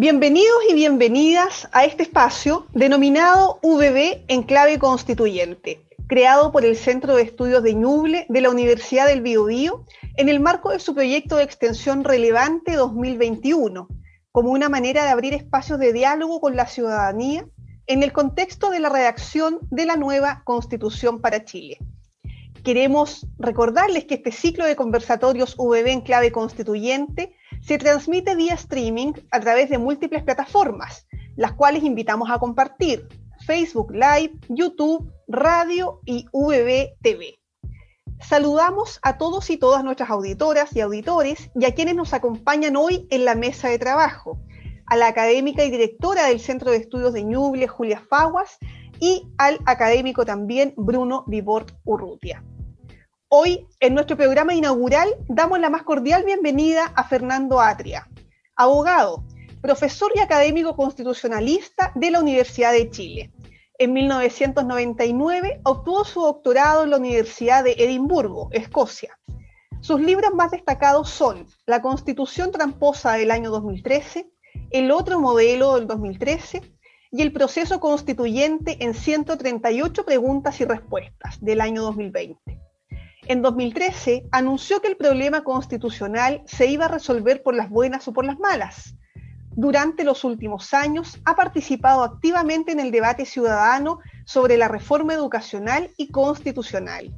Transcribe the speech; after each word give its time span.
Bienvenidos 0.00 0.58
y 0.70 0.74
bienvenidas 0.74 1.68
a 1.72 1.84
este 1.84 2.04
espacio 2.04 2.68
denominado 2.72 3.58
VB 3.64 4.22
en 4.28 4.44
clave 4.44 4.78
constituyente, 4.78 5.82
creado 6.06 6.52
por 6.52 6.64
el 6.64 6.76
Centro 6.76 7.16
de 7.16 7.22
Estudios 7.22 7.64
de 7.64 7.74
Ñuble 7.74 8.24
de 8.28 8.40
la 8.40 8.50
Universidad 8.50 9.08
del 9.08 9.22
Biobío 9.22 9.84
en 10.16 10.28
el 10.28 10.38
marco 10.38 10.70
de 10.70 10.78
su 10.78 10.94
proyecto 10.94 11.34
de 11.34 11.42
extensión 11.42 12.04
relevante 12.04 12.76
2021, 12.76 13.88
como 14.30 14.52
una 14.52 14.68
manera 14.68 15.02
de 15.02 15.10
abrir 15.10 15.34
espacios 15.34 15.80
de 15.80 15.92
diálogo 15.92 16.40
con 16.40 16.54
la 16.54 16.68
ciudadanía 16.68 17.44
en 17.88 18.04
el 18.04 18.12
contexto 18.12 18.70
de 18.70 18.78
la 18.78 18.90
redacción 18.90 19.58
de 19.68 19.84
la 19.84 19.96
nueva 19.96 20.42
Constitución 20.44 21.20
para 21.20 21.44
Chile. 21.44 21.78
Queremos 22.62 23.26
recordarles 23.36 24.04
que 24.04 24.14
este 24.14 24.30
ciclo 24.30 24.64
de 24.64 24.76
conversatorios 24.76 25.56
VB 25.56 25.88
en 25.88 26.02
clave 26.02 26.30
constituyente 26.30 27.34
se 27.68 27.76
transmite 27.76 28.34
vía 28.34 28.54
streaming 28.54 29.12
a 29.30 29.40
través 29.40 29.68
de 29.68 29.76
múltiples 29.76 30.22
plataformas, 30.22 31.06
las 31.36 31.52
cuales 31.52 31.82
invitamos 31.82 32.30
a 32.30 32.38
compartir, 32.38 33.06
Facebook 33.44 33.92
Live, 33.92 34.32
YouTube, 34.48 35.12
radio 35.28 36.00
y 36.06 36.24
VB 36.32 36.96
TV. 37.02 37.38
Saludamos 38.20 38.98
a 39.02 39.18
todos 39.18 39.50
y 39.50 39.58
todas 39.58 39.84
nuestras 39.84 40.08
auditoras 40.08 40.74
y 40.74 40.80
auditores 40.80 41.50
y 41.54 41.66
a 41.66 41.74
quienes 41.74 41.94
nos 41.94 42.14
acompañan 42.14 42.74
hoy 42.74 43.06
en 43.10 43.26
la 43.26 43.34
mesa 43.34 43.68
de 43.68 43.78
trabajo, 43.78 44.40
a 44.86 44.96
la 44.96 45.08
académica 45.08 45.62
y 45.62 45.70
directora 45.70 46.24
del 46.28 46.40
Centro 46.40 46.70
de 46.70 46.78
Estudios 46.78 47.12
de 47.12 47.22
Ñuble, 47.22 47.68
Julia 47.68 48.00
Faguas, 48.00 48.56
y 48.98 49.28
al 49.36 49.58
académico 49.66 50.24
también 50.24 50.72
Bruno 50.74 51.22
Vibort 51.26 51.72
Urrutia. 51.84 52.42
Hoy, 53.30 53.66
en 53.80 53.92
nuestro 53.92 54.16
programa 54.16 54.54
inaugural, 54.54 55.06
damos 55.28 55.60
la 55.60 55.68
más 55.68 55.82
cordial 55.82 56.24
bienvenida 56.24 56.86
a 56.96 57.04
Fernando 57.04 57.60
Atria, 57.60 58.08
abogado, 58.56 59.22
profesor 59.60 60.10
y 60.14 60.20
académico 60.20 60.74
constitucionalista 60.74 61.92
de 61.94 62.10
la 62.10 62.20
Universidad 62.20 62.72
de 62.72 62.88
Chile. 62.88 63.30
En 63.76 63.92
1999 63.92 65.60
obtuvo 65.64 66.06
su 66.06 66.22
doctorado 66.22 66.84
en 66.84 66.90
la 66.90 66.96
Universidad 66.96 67.64
de 67.64 67.72
Edimburgo, 67.72 68.48
Escocia. 68.50 69.18
Sus 69.82 70.00
libros 70.00 70.32
más 70.32 70.50
destacados 70.50 71.10
son 71.10 71.46
La 71.66 71.82
Constitución 71.82 72.50
Tramposa 72.50 73.12
del 73.12 73.30
año 73.30 73.50
2013, 73.50 74.26
El 74.70 74.90
otro 74.90 75.20
modelo 75.20 75.74
del 75.74 75.86
2013 75.86 76.62
y 77.10 77.20
El 77.20 77.34
proceso 77.34 77.78
constituyente 77.78 78.82
en 78.82 78.94
138 78.94 80.06
preguntas 80.06 80.58
y 80.62 80.64
respuestas 80.64 81.36
del 81.42 81.60
año 81.60 81.82
2020. 81.82 82.67
En 83.28 83.42
2013 83.42 84.26
anunció 84.32 84.80
que 84.80 84.88
el 84.88 84.96
problema 84.96 85.44
constitucional 85.44 86.42
se 86.46 86.66
iba 86.66 86.86
a 86.86 86.88
resolver 86.88 87.42
por 87.42 87.54
las 87.54 87.68
buenas 87.68 88.08
o 88.08 88.14
por 88.14 88.24
las 88.24 88.38
malas. 88.38 88.94
Durante 89.50 90.02
los 90.02 90.24
últimos 90.24 90.72
años 90.72 91.20
ha 91.26 91.36
participado 91.36 92.04
activamente 92.04 92.72
en 92.72 92.80
el 92.80 92.90
debate 92.90 93.26
ciudadano 93.26 93.98
sobre 94.24 94.56
la 94.56 94.66
reforma 94.66 95.12
educacional 95.12 95.90
y 95.98 96.08
constitucional. 96.10 97.14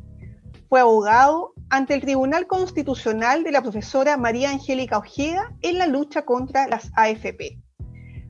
Fue 0.69 0.81
abogado 0.81 1.53
ante 1.69 1.95
el 1.95 2.01
Tribunal 2.01 2.49
Constitucional 2.49 3.45
de 3.45 3.53
la 3.53 3.63
profesora 3.63 4.17
María 4.17 4.51
Angélica 4.51 4.99
Ojeda 4.99 5.55
en 5.63 5.79
la 5.79 5.87
lucha 5.87 6.25
contra 6.25 6.67
las 6.67 6.91
AFP. 6.97 7.63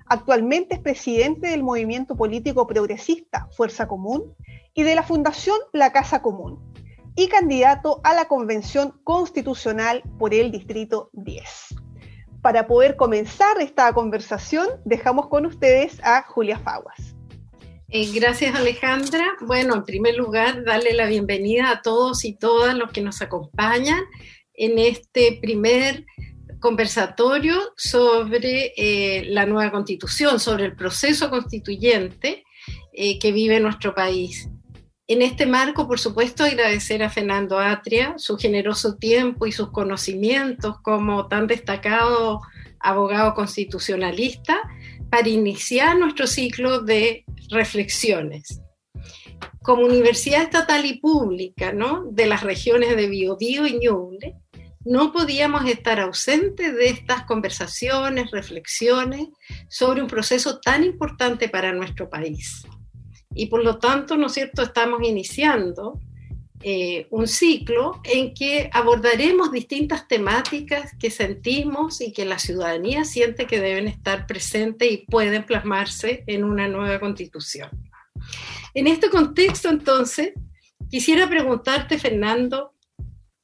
Actualmente 0.04 0.74
es 0.74 0.80
presidente 0.80 1.48
del 1.48 1.62
movimiento 1.62 2.14
político 2.14 2.66
progresista 2.66 3.48
Fuerza 3.56 3.88
Común 3.88 4.34
y 4.74 4.82
de 4.82 4.94
la 4.94 5.02
Fundación 5.02 5.56
La 5.72 5.92
Casa 5.92 6.20
Común 6.20 6.69
y 7.16 7.28
candidato 7.28 8.00
a 8.04 8.14
la 8.14 8.26
Convención 8.26 9.00
Constitucional 9.04 10.02
por 10.18 10.34
el 10.34 10.50
Distrito 10.50 11.10
10. 11.12 11.44
Para 12.42 12.66
poder 12.66 12.96
comenzar 12.96 13.60
esta 13.60 13.92
conversación, 13.92 14.66
dejamos 14.84 15.28
con 15.28 15.46
ustedes 15.46 16.00
a 16.02 16.22
Julia 16.22 16.58
Faguas. 16.58 17.14
Eh, 17.88 18.10
gracias 18.14 18.54
Alejandra. 18.54 19.24
Bueno, 19.40 19.74
en 19.74 19.84
primer 19.84 20.14
lugar, 20.14 20.64
darle 20.64 20.94
la 20.94 21.06
bienvenida 21.06 21.70
a 21.70 21.82
todos 21.82 22.24
y 22.24 22.34
todas 22.36 22.74
los 22.76 22.92
que 22.92 23.00
nos 23.00 23.20
acompañan 23.20 24.00
en 24.54 24.78
este 24.78 25.38
primer 25.42 26.06
conversatorio 26.60 27.58
sobre 27.76 28.72
eh, 28.76 29.24
la 29.26 29.44
nueva 29.46 29.72
constitución, 29.72 30.38
sobre 30.38 30.66
el 30.66 30.76
proceso 30.76 31.30
constituyente 31.30 32.44
eh, 32.92 33.18
que 33.18 33.32
vive 33.32 33.58
nuestro 33.58 33.94
país. 33.94 34.48
En 35.10 35.22
este 35.22 35.44
marco, 35.44 35.88
por 35.88 35.98
supuesto, 35.98 36.44
agradecer 36.44 37.02
a 37.02 37.10
Fernando 37.10 37.58
Atria 37.58 38.14
su 38.16 38.36
generoso 38.36 38.94
tiempo 38.94 39.44
y 39.44 39.50
sus 39.50 39.72
conocimientos 39.72 40.76
como 40.82 41.26
tan 41.26 41.48
destacado 41.48 42.42
abogado 42.78 43.34
constitucionalista 43.34 44.60
para 45.10 45.28
iniciar 45.28 45.98
nuestro 45.98 46.28
ciclo 46.28 46.82
de 46.82 47.24
reflexiones. 47.48 48.60
Como 49.62 49.84
universidad 49.84 50.42
estatal 50.42 50.86
y 50.86 51.00
pública 51.00 51.72
¿no? 51.72 52.04
de 52.12 52.26
las 52.26 52.44
regiones 52.44 52.94
de 52.94 53.08
Biobío 53.08 53.66
y 53.66 53.80
Ñuble, 53.80 54.36
no 54.84 55.12
podíamos 55.12 55.64
estar 55.64 55.98
ausentes 55.98 56.72
de 56.76 56.88
estas 56.88 57.24
conversaciones, 57.24 58.30
reflexiones 58.30 59.26
sobre 59.68 60.02
un 60.02 60.06
proceso 60.06 60.60
tan 60.60 60.84
importante 60.84 61.48
para 61.48 61.72
nuestro 61.72 62.08
país 62.08 62.64
y 63.34 63.46
por 63.46 63.62
lo 63.64 63.78
tanto, 63.78 64.16
¿no 64.16 64.26
es 64.26 64.32
cierto?, 64.32 64.62
estamos 64.62 65.02
iniciando 65.02 66.00
eh, 66.62 67.06
un 67.10 67.26
ciclo 67.26 68.00
en 68.04 68.34
que 68.34 68.68
abordaremos 68.72 69.50
distintas 69.50 70.06
temáticas 70.06 70.92
que 70.98 71.10
sentimos 71.10 72.02
y 72.02 72.12
que 72.12 72.26
la 72.26 72.38
ciudadanía 72.38 73.04
siente 73.04 73.46
que 73.46 73.60
deben 73.60 73.88
estar 73.88 74.26
presentes 74.26 74.90
y 74.92 74.98
pueden 74.98 75.46
plasmarse 75.46 76.22
en 76.26 76.44
una 76.44 76.68
nueva 76.68 77.00
constitución. 77.00 77.70
En 78.74 78.86
este 78.86 79.08
contexto, 79.08 79.70
entonces, 79.70 80.32
quisiera 80.90 81.28
preguntarte, 81.30 81.98
Fernando, 81.98 82.74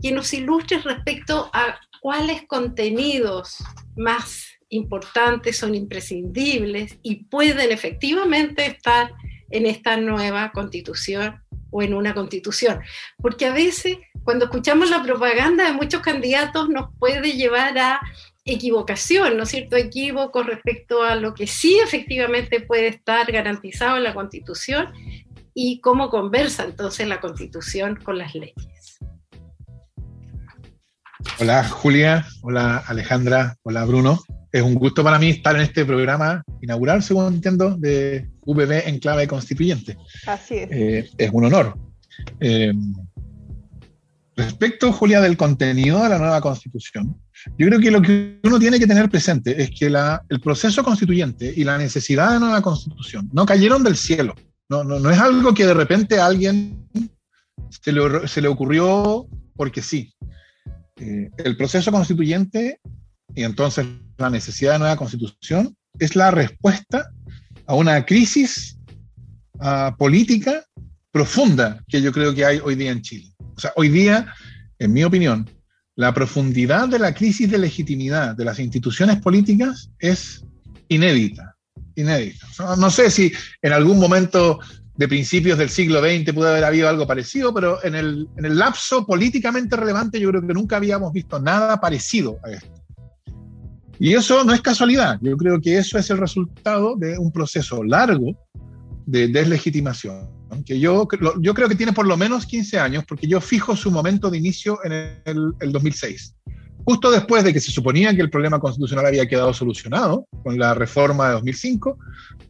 que 0.02 0.12
nos 0.12 0.34
ilustres 0.34 0.84
respecto 0.84 1.48
a 1.54 1.80
cuáles 2.02 2.46
contenidos 2.46 3.56
más 3.96 4.46
importantes 4.68 5.56
son 5.56 5.74
imprescindibles 5.74 6.98
y 7.02 7.24
pueden 7.24 7.72
efectivamente 7.72 8.66
estar 8.66 9.12
en 9.50 9.66
esta 9.66 9.96
nueva 9.96 10.50
constitución 10.52 11.42
o 11.70 11.82
en 11.82 11.94
una 11.94 12.14
constitución. 12.14 12.80
Porque 13.18 13.46
a 13.46 13.52
veces 13.52 13.98
cuando 14.24 14.46
escuchamos 14.46 14.90
la 14.90 15.02
propaganda 15.02 15.64
de 15.66 15.72
muchos 15.72 16.00
candidatos 16.00 16.68
nos 16.68 16.90
puede 16.98 17.32
llevar 17.32 17.78
a 17.78 18.00
equivocación, 18.44 19.36
¿no 19.36 19.42
es 19.42 19.50
cierto? 19.50 19.76
Equívoco 19.76 20.42
respecto 20.42 21.02
a 21.02 21.16
lo 21.16 21.34
que 21.34 21.46
sí 21.46 21.78
efectivamente 21.82 22.60
puede 22.60 22.88
estar 22.88 23.30
garantizado 23.30 23.96
en 23.96 24.04
la 24.04 24.14
constitución 24.14 24.92
y 25.52 25.80
cómo 25.80 26.10
conversa 26.10 26.64
entonces 26.64 27.08
la 27.08 27.20
constitución 27.20 27.96
con 27.96 28.18
las 28.18 28.34
leyes. 28.34 28.98
Hola 31.40 31.64
Julia, 31.64 32.26
hola 32.42 32.78
Alejandra, 32.86 33.56
hola 33.62 33.84
Bruno. 33.84 34.20
Es 34.52 34.62
un 34.62 34.74
gusto 34.74 35.02
para 35.02 35.18
mí 35.18 35.30
estar 35.30 35.56
en 35.56 35.62
este 35.62 35.84
programa 35.84 36.42
inaugural, 36.62 37.02
según 37.02 37.34
entiendo, 37.34 37.76
de 37.76 38.28
VB 38.46 38.88
en 38.88 38.98
clave 38.98 39.26
constituyente. 39.26 39.96
Así 40.26 40.54
es. 40.54 40.70
Eh, 40.70 41.10
es 41.18 41.30
un 41.32 41.44
honor. 41.44 41.76
Eh, 42.40 42.72
respecto, 44.36 44.92
Julia, 44.92 45.20
del 45.20 45.36
contenido 45.36 46.02
de 46.02 46.08
la 46.08 46.18
nueva 46.18 46.40
constitución, 46.40 47.16
yo 47.58 47.66
creo 47.66 47.80
que 47.80 47.90
lo 47.90 48.02
que 48.02 48.38
uno 48.44 48.58
tiene 48.58 48.78
que 48.78 48.86
tener 48.86 49.10
presente 49.10 49.60
es 49.62 49.70
que 49.70 49.86
el 49.86 50.40
proceso 50.40 50.82
constituyente 50.82 51.52
y 51.54 51.64
la 51.64 51.78
necesidad 51.78 52.32
de 52.32 52.40
nueva 52.40 52.62
constitución 52.62 53.28
no 53.32 53.44
cayeron 53.44 53.82
del 53.82 53.96
cielo. 53.96 54.34
No, 54.68 54.82
no, 54.82 55.10
es 55.10 55.18
algo 55.18 55.54
que 55.54 55.66
de 55.66 55.74
repente 55.74 56.18
a 56.18 56.26
alguien 56.26 56.88
se 57.68 57.92
le, 57.92 58.26
se 58.26 58.40
le 58.40 58.48
ocurrió 58.48 59.28
porque 59.54 59.82
sí. 59.82 60.12
Eh, 60.96 61.30
el 61.36 61.56
proceso 61.56 61.92
constituyente 61.92 62.80
y 63.34 63.44
entonces 63.44 63.86
la 64.16 64.30
necesidad 64.30 64.72
de 64.72 64.78
nueva 64.78 64.96
constitución 64.96 65.76
es 65.98 66.16
la 66.16 66.30
respuesta 66.30 67.10
a 67.66 67.74
una 67.74 68.04
crisis 68.04 68.78
ah, 69.60 69.94
política 69.98 70.64
profunda 71.10 71.82
que 71.88 72.02
yo 72.02 72.12
creo 72.12 72.34
que 72.34 72.44
hay 72.44 72.60
hoy 72.62 72.74
día 72.74 72.90
en 72.90 73.02
Chile. 73.02 73.32
O 73.56 73.60
sea, 73.60 73.72
hoy 73.76 73.88
día, 73.88 74.26
en 74.78 74.92
mi 74.92 75.02
opinión, 75.02 75.48
la 75.94 76.12
profundidad 76.12 76.88
de 76.88 76.98
la 76.98 77.14
crisis 77.14 77.50
de 77.50 77.58
legitimidad 77.58 78.36
de 78.36 78.44
las 78.44 78.58
instituciones 78.58 79.20
políticas 79.20 79.90
es 79.98 80.44
inédita, 80.88 81.56
inédita. 81.94 82.46
no 82.76 82.90
sé 82.90 83.10
si 83.10 83.32
en 83.62 83.72
algún 83.72 83.98
momento 83.98 84.60
de 84.94 85.08
principios 85.08 85.58
del 85.58 85.70
siglo 85.70 86.00
XX 86.00 86.32
pudo 86.32 86.48
haber 86.48 86.64
habido 86.64 86.88
algo 86.88 87.06
parecido, 87.06 87.52
pero 87.52 87.82
en 87.84 87.94
el, 87.94 88.28
en 88.36 88.44
el 88.44 88.58
lapso 88.58 89.06
políticamente 89.06 89.76
relevante 89.76 90.20
yo 90.20 90.30
creo 90.30 90.46
que 90.46 90.54
nunca 90.54 90.76
habíamos 90.76 91.12
visto 91.12 91.38
nada 91.40 91.80
parecido 91.80 92.38
a 92.44 92.50
esto. 92.50 92.85
Y 93.98 94.14
eso 94.14 94.44
no 94.44 94.52
es 94.52 94.60
casualidad, 94.60 95.18
yo 95.22 95.36
creo 95.36 95.60
que 95.60 95.78
eso 95.78 95.98
es 95.98 96.10
el 96.10 96.18
resultado 96.18 96.96
de 96.96 97.18
un 97.18 97.32
proceso 97.32 97.82
largo 97.82 98.36
de 99.06 99.28
deslegitimación, 99.28 100.28
que 100.64 100.78
yo, 100.78 101.08
yo 101.40 101.54
creo 101.54 101.68
que 101.68 101.74
tiene 101.76 101.92
por 101.92 102.06
lo 102.06 102.16
menos 102.16 102.44
15 102.44 102.78
años, 102.78 103.04
porque 103.06 103.26
yo 103.26 103.40
fijo 103.40 103.74
su 103.76 103.90
momento 103.90 104.30
de 104.30 104.38
inicio 104.38 104.78
en 104.84 104.92
el, 105.24 105.72
2006. 105.72 106.34
justo 106.84 107.10
después 107.10 107.44
de 107.44 107.52
que 107.52 107.60
se 107.60 107.70
suponía 107.70 108.14
que 108.14 108.22
el 108.22 108.30
problema 108.30 108.58
constitucional 108.58 109.06
había 109.06 109.26
quedado 109.26 109.54
solucionado 109.54 110.26
con 110.42 110.58
la 110.58 110.74
reforma 110.74 111.28
de 111.28 111.34
2005, 111.34 111.98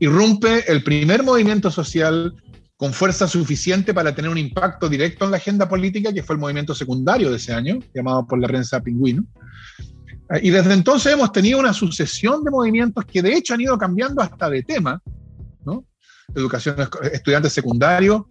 irrumpe 0.00 0.64
el 0.70 0.82
primer 0.82 1.22
movimiento 1.22 1.70
social 1.70 2.34
con 2.76 2.92
fuerza 2.92 3.26
suficiente 3.26 3.94
para 3.94 4.14
tener 4.14 4.30
un 4.30 4.38
impacto 4.38 4.88
directo 4.88 5.24
en 5.24 5.30
la 5.30 5.38
agenda 5.38 5.68
política, 5.68 6.12
que 6.12 6.22
fue 6.22 6.34
el 6.34 6.40
movimiento 6.40 6.74
secundario 6.74 7.30
de 7.30 7.36
ese 7.36 7.54
año, 7.54 7.78
llamado 7.94 8.26
por 8.26 8.38
la 8.38 8.48
prensa 8.48 8.80
Pingüino. 8.80 9.24
Y 10.42 10.50
desde 10.50 10.74
entonces 10.74 11.12
hemos 11.12 11.30
tenido 11.30 11.58
una 11.58 11.72
sucesión 11.72 12.42
de 12.42 12.50
movimientos 12.50 13.04
que 13.04 13.22
de 13.22 13.34
hecho 13.34 13.54
han 13.54 13.60
ido 13.60 13.78
cambiando 13.78 14.22
hasta 14.22 14.50
de 14.50 14.62
tema. 14.62 15.00
Educación, 16.34 16.76
estudiantes 17.12 17.52
secundarios, 17.52 18.22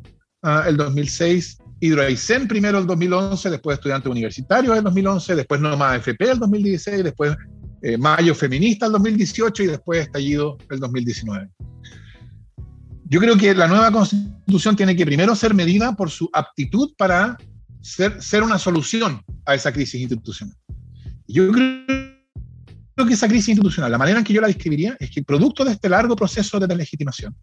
uh, 0.44 0.68
el 0.68 0.76
2006, 0.76 1.58
Hidroaicén 1.80 2.48
primero 2.48 2.78
el 2.78 2.86
2011, 2.86 3.50
después 3.50 3.78
estudiantes 3.78 4.12
universitarios 4.12 4.78
el 4.78 4.84
2011, 4.84 5.36
después 5.36 5.62
Nomás 5.62 5.98
FP 5.98 6.32
el 6.32 6.40
2016, 6.40 7.04
después 7.06 7.36
eh, 7.82 7.98
Mayo 7.98 8.36
Feminista 8.36 8.88
el 8.88 8.92
2018 8.92 9.64
y 9.64 9.68
después 9.68 10.02
Estallido 10.02 10.58
el 10.70 10.80
2019. 10.80 11.50
Yo 13.06 13.20
creo 13.20 13.38
que 13.38 13.54
la 13.54 13.68
nueva 13.68 13.92
constitución 13.92 14.76
tiene 14.76 14.96
que 14.96 15.06
primero 15.06 15.36
ser 15.36 15.54
medida 15.54 15.96
por 15.96 16.10
su 16.10 16.30
aptitud 16.34 16.94
para 16.98 17.38
ser, 17.82 18.22
ser 18.22 18.44
una 18.44 18.60
solución 18.60 19.22
a 19.46 19.56
esa 19.56 19.72
crisis 19.72 20.02
institucional. 20.02 20.58
Yo 21.28 21.52
creo 21.52 23.08
que 23.08 23.14
esa 23.14 23.28
crisis 23.28 23.50
institucional, 23.50 23.92
la 23.92 23.98
manera 23.98 24.20
en 24.20 24.26
que 24.26 24.34
yo 24.34 24.42
la 24.42 24.48
describiría 24.48 24.96
es 25.00 25.10
que 25.10 25.24
producto 25.24 25.66
de 25.66 25.72
este 25.72 25.90
largo 25.90 26.16
proceso 26.16 26.60
de 26.60 26.68
deslegitimación, 26.68 27.36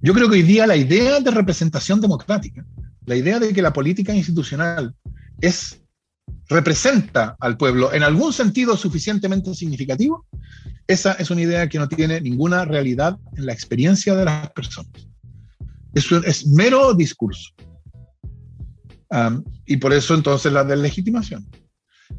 yo 0.00 0.12
creo 0.12 0.28
que 0.28 0.36
hoy 0.36 0.42
día 0.42 0.66
la 0.66 0.76
idea 0.76 1.20
de 1.20 1.30
representación 1.30 2.00
democrática, 2.00 2.64
la 3.06 3.16
idea 3.16 3.38
de 3.38 3.52
que 3.52 3.62
la 3.62 3.72
política 3.72 4.14
institucional 4.14 4.94
es 5.40 5.78
representa 6.48 7.36
al 7.40 7.56
pueblo 7.56 7.92
en 7.92 8.02
algún 8.02 8.32
sentido 8.32 8.76
suficientemente 8.76 9.54
significativo, 9.54 10.26
esa 10.86 11.12
es 11.14 11.30
una 11.30 11.42
idea 11.42 11.68
que 11.68 11.78
no 11.78 11.88
tiene 11.88 12.20
ninguna 12.20 12.64
realidad 12.64 13.18
en 13.36 13.46
la 13.46 13.52
experiencia 13.52 14.14
de 14.14 14.24
las 14.24 14.50
personas. 14.50 14.92
Es 15.94 16.46
mero 16.46 16.94
discurso. 16.94 17.50
y 19.66 19.76
por 19.76 19.92
eso 19.92 20.14
entonces 20.14 20.52
la 20.52 20.64
deslegitimación. 20.64 21.46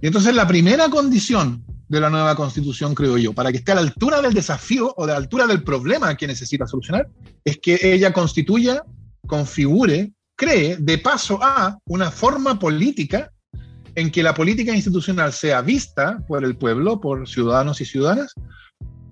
Y 0.01 0.07
entonces 0.07 0.35
la 0.35 0.47
primera 0.47 0.89
condición 0.89 1.63
de 1.87 1.99
la 1.99 2.09
nueva 2.09 2.35
constitución, 2.35 2.95
creo 2.95 3.17
yo, 3.17 3.33
para 3.33 3.51
que 3.51 3.59
esté 3.59 3.71
a 3.71 3.75
la 3.75 3.81
altura 3.81 4.21
del 4.21 4.33
desafío 4.33 4.93
o 4.97 5.05
de 5.05 5.13
la 5.13 5.17
altura 5.17 5.47
del 5.47 5.63
problema 5.63 6.15
que 6.15 6.27
necesita 6.27 6.67
solucionar, 6.67 7.07
es 7.43 7.59
que 7.59 7.79
ella 7.81 8.11
constituya, 8.11 8.83
configure, 9.27 10.11
cree 10.35 10.77
de 10.77 10.97
paso 10.97 11.39
a 11.41 11.77
una 11.85 12.11
forma 12.11 12.57
política 12.57 13.31
en 13.95 14.11
que 14.11 14.23
la 14.23 14.33
política 14.33 14.75
institucional 14.75 15.33
sea 15.33 15.61
vista 15.61 16.17
por 16.27 16.43
el 16.43 16.57
pueblo, 16.57 16.99
por 16.99 17.27
ciudadanos 17.27 17.79
y 17.81 17.85
ciudadanas, 17.85 18.33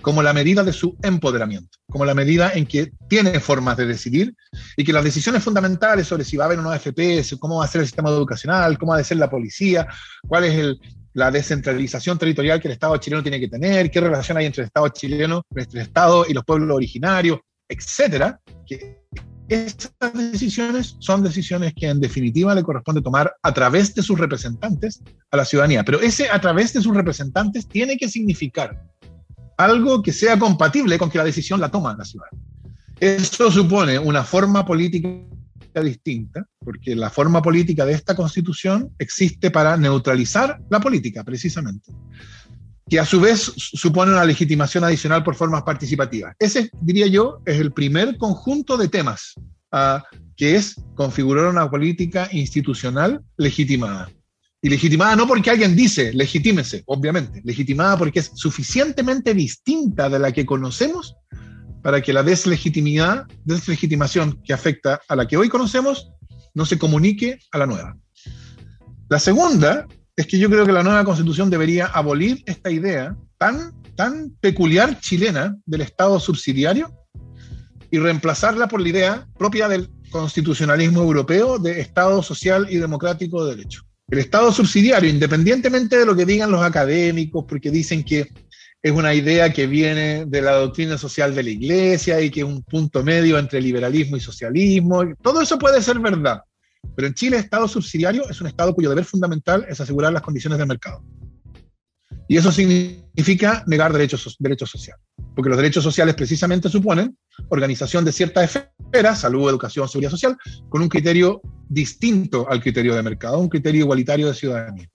como 0.01 0.23
la 0.23 0.33
medida 0.33 0.63
de 0.63 0.73
su 0.73 0.97
empoderamiento, 1.03 1.77
como 1.89 2.05
la 2.05 2.13
medida 2.13 2.51
en 2.53 2.65
que 2.65 2.91
tiene 3.07 3.39
formas 3.39 3.77
de 3.77 3.85
decidir 3.85 4.35
y 4.75 4.83
que 4.83 4.93
las 4.93 5.03
decisiones 5.03 5.43
fundamentales 5.43 6.07
sobre 6.07 6.23
si 6.23 6.37
va 6.37 6.45
a 6.45 6.47
haber 6.47 6.59
una 6.59 6.77
FPS, 6.77 7.37
cómo 7.39 7.59
va 7.59 7.65
a 7.65 7.67
ser 7.67 7.81
el 7.81 7.87
sistema 7.87 8.09
educacional, 8.09 8.77
cómo 8.77 8.93
va 8.93 8.99
a 8.99 9.03
ser 9.03 9.17
la 9.17 9.29
policía, 9.29 9.87
cuál 10.27 10.45
es 10.45 10.77
la 11.13 11.29
descentralización 11.29 12.17
territorial 12.17 12.59
que 12.59 12.67
el 12.67 12.73
Estado 12.73 12.97
chileno 12.97 13.21
tiene 13.21 13.39
que 13.39 13.47
tener, 13.47 13.91
qué 13.91 14.01
relación 14.01 14.37
hay 14.37 14.45
entre 14.45 14.63
el 14.63 14.67
Estado 14.67 14.89
chileno, 14.89 15.43
entre 15.55 15.81
el 15.81 15.87
Estado 15.87 16.25
y 16.27 16.33
los 16.33 16.43
pueblos 16.45 16.75
originarios, 16.75 17.39
etcétera, 17.67 18.39
que 18.65 19.01
esas 19.49 19.91
decisiones 20.13 20.95
son 20.99 21.23
decisiones 21.23 21.73
que 21.75 21.89
en 21.89 21.99
definitiva 21.99 22.55
le 22.55 22.63
corresponde 22.63 23.01
tomar 23.01 23.35
a 23.43 23.53
través 23.53 23.93
de 23.93 24.01
sus 24.01 24.17
representantes 24.17 25.01
a 25.29 25.37
la 25.37 25.43
ciudadanía. 25.43 25.83
Pero 25.83 25.99
ese 25.99 26.29
a 26.29 26.39
través 26.39 26.71
de 26.71 26.81
sus 26.81 26.95
representantes 26.95 27.67
tiene 27.67 27.97
que 27.97 28.07
significar 28.07 28.81
algo 29.65 30.01
que 30.01 30.13
sea 30.13 30.37
compatible 30.37 30.97
con 30.97 31.09
que 31.09 31.17
la 31.17 31.23
decisión 31.23 31.59
la 31.59 31.69
toma 31.69 31.95
la 31.97 32.05
ciudad. 32.05 32.27
Eso 32.99 33.49
supone 33.49 33.97
una 33.97 34.23
forma 34.23 34.65
política 34.65 35.09
distinta, 35.83 36.45
porque 36.59 36.95
la 36.95 37.09
forma 37.09 37.41
política 37.41 37.85
de 37.85 37.93
esta 37.93 38.15
constitución 38.15 38.91
existe 38.99 39.49
para 39.49 39.77
neutralizar 39.77 40.59
la 40.69 40.79
política, 40.79 41.23
precisamente, 41.23 41.91
que 42.89 42.99
a 42.99 43.05
su 43.05 43.21
vez 43.21 43.53
supone 43.55 44.11
una 44.11 44.25
legitimación 44.25 44.83
adicional 44.83 45.23
por 45.23 45.35
formas 45.35 45.63
participativas. 45.63 46.35
Ese, 46.37 46.69
diría 46.81 47.07
yo, 47.07 47.41
es 47.45 47.59
el 47.59 47.71
primer 47.71 48.17
conjunto 48.17 48.75
de 48.77 48.89
temas, 48.89 49.33
uh, 49.71 49.99
que 50.35 50.55
es 50.55 50.75
configurar 50.95 51.45
una 51.45 51.69
política 51.69 52.27
institucional 52.31 53.23
legitimada. 53.37 54.09
Y 54.61 54.69
legitimada 54.69 55.15
no 55.15 55.27
porque 55.27 55.49
alguien 55.49 55.75
dice, 55.75 56.13
legitímese, 56.13 56.83
obviamente, 56.85 57.41
legitimada 57.43 57.97
porque 57.97 58.19
es 58.19 58.31
suficientemente 58.35 59.33
distinta 59.33 60.07
de 60.07 60.19
la 60.19 60.31
que 60.31 60.45
conocemos 60.45 61.15
para 61.81 62.01
que 62.01 62.13
la 62.13 62.21
deslegitimidad, 62.21 63.25
deslegitimación 63.43 64.39
que 64.43 64.53
afecta 64.53 65.01
a 65.07 65.15
la 65.15 65.27
que 65.27 65.37
hoy 65.37 65.49
conocemos 65.49 66.11
no 66.53 66.65
se 66.65 66.77
comunique 66.77 67.39
a 67.51 67.57
la 67.57 67.65
nueva. 67.65 67.97
La 69.09 69.19
segunda 69.19 69.87
es 70.15 70.27
que 70.27 70.37
yo 70.37 70.49
creo 70.49 70.65
que 70.65 70.71
la 70.71 70.83
nueva 70.83 71.03
constitución 71.05 71.49
debería 71.49 71.87
abolir 71.87 72.43
esta 72.45 72.69
idea 72.69 73.15
tan, 73.39 73.73
tan 73.95 74.29
peculiar 74.41 74.99
chilena 74.99 75.57
del 75.65 75.81
Estado 75.81 76.19
subsidiario 76.19 76.93
y 77.89 77.97
reemplazarla 77.97 78.67
por 78.67 78.79
la 78.79 78.89
idea 78.89 79.27
propia 79.37 79.67
del 79.67 79.89
constitucionalismo 80.11 81.01
europeo 81.01 81.57
de 81.57 81.81
Estado 81.81 82.21
social 82.21 82.67
y 82.69 82.77
democrático 82.77 83.43
de 83.43 83.55
derecho. 83.55 83.81
El 84.11 84.19
Estado 84.19 84.51
subsidiario, 84.51 85.09
independientemente 85.09 85.97
de 85.97 86.05
lo 86.05 86.13
que 86.13 86.25
digan 86.25 86.51
los 86.51 86.61
académicos, 86.61 87.45
porque 87.47 87.71
dicen 87.71 88.03
que 88.03 88.27
es 88.83 88.91
una 88.91 89.13
idea 89.13 89.53
que 89.53 89.67
viene 89.67 90.25
de 90.25 90.41
la 90.41 90.51
doctrina 90.51 90.97
social 90.97 91.33
de 91.33 91.43
la 91.43 91.49
Iglesia 91.49 92.19
y 92.19 92.29
que 92.29 92.41
es 92.41 92.45
un 92.45 92.61
punto 92.61 93.03
medio 93.03 93.39
entre 93.39 93.61
liberalismo 93.61 94.17
y 94.17 94.19
socialismo, 94.19 95.01
todo 95.21 95.41
eso 95.41 95.57
puede 95.57 95.81
ser 95.81 95.99
verdad. 95.99 96.41
Pero 96.93 97.07
en 97.07 97.13
Chile, 97.13 97.37
Estado 97.37 97.69
subsidiario 97.69 98.29
es 98.29 98.41
un 98.41 98.47
Estado 98.47 98.75
cuyo 98.75 98.89
deber 98.89 99.05
fundamental 99.05 99.65
es 99.69 99.79
asegurar 99.79 100.11
las 100.11 100.23
condiciones 100.23 100.59
del 100.59 100.67
mercado. 100.67 101.01
Y 102.31 102.37
eso 102.37 102.49
significa 102.49 103.61
negar 103.67 103.91
derechos, 103.91 104.37
derechos 104.39 104.69
sociales, 104.69 105.03
porque 105.35 105.49
los 105.49 105.57
derechos 105.57 105.83
sociales 105.83 106.15
precisamente 106.15 106.69
suponen 106.69 107.17
organización 107.49 108.05
de 108.05 108.13
ciertas 108.13 108.55
esferas, 108.55 109.19
salud, 109.19 109.49
educación, 109.49 109.85
seguridad 109.89 110.11
social, 110.11 110.37
con 110.69 110.81
un 110.81 110.87
criterio 110.87 111.41
distinto 111.67 112.49
al 112.49 112.61
criterio 112.61 112.95
de 112.95 113.03
mercado, 113.03 113.37
un 113.37 113.49
criterio 113.49 113.81
igualitario 113.81 114.27
de 114.27 114.33
ciudadanía. 114.33 114.89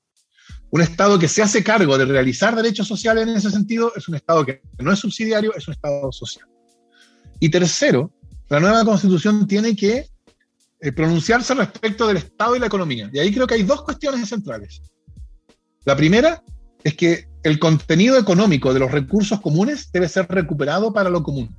Un 0.71 0.81
Estado 0.81 1.19
que 1.19 1.28
se 1.28 1.43
hace 1.43 1.62
cargo 1.62 1.99
de 1.99 2.07
realizar 2.07 2.57
derechos 2.57 2.88
sociales 2.88 3.28
en 3.28 3.37
ese 3.37 3.50
sentido 3.50 3.93
es 3.95 4.09
un 4.09 4.14
Estado 4.14 4.47
que 4.47 4.62
no 4.78 4.90
es 4.90 4.99
subsidiario, 4.99 5.55
es 5.55 5.69
un 5.69 5.75
Estado 5.75 6.11
social. 6.12 6.49
Y 7.38 7.50
tercero, 7.50 8.14
la 8.49 8.61
nueva 8.61 8.83
constitución 8.83 9.47
tiene 9.47 9.76
que 9.76 10.07
eh, 10.81 10.90
pronunciarse 10.90 11.52
respecto 11.52 12.07
del 12.07 12.16
Estado 12.16 12.57
y 12.57 12.61
la 12.61 12.66
economía. 12.69 13.11
Y 13.12 13.19
ahí 13.19 13.31
creo 13.31 13.47
que 13.47 13.57
hay 13.57 13.62
dos 13.62 13.83
cuestiones 13.83 14.26
centrales. 14.26 14.81
La 15.85 15.95
primera 15.95 16.43
es 16.87 16.95
que 16.95 17.26
el 17.43 17.59
contenido 17.59 18.16
económico 18.16 18.73
de 18.73 18.78
los 18.78 18.93
recursos 18.93 19.40
comunes 19.40 19.90
debe 19.90 20.09
ser 20.09 20.28
recuperado 20.28 20.93
para 20.93 21.11
lo 21.11 21.21
común. 21.25 21.52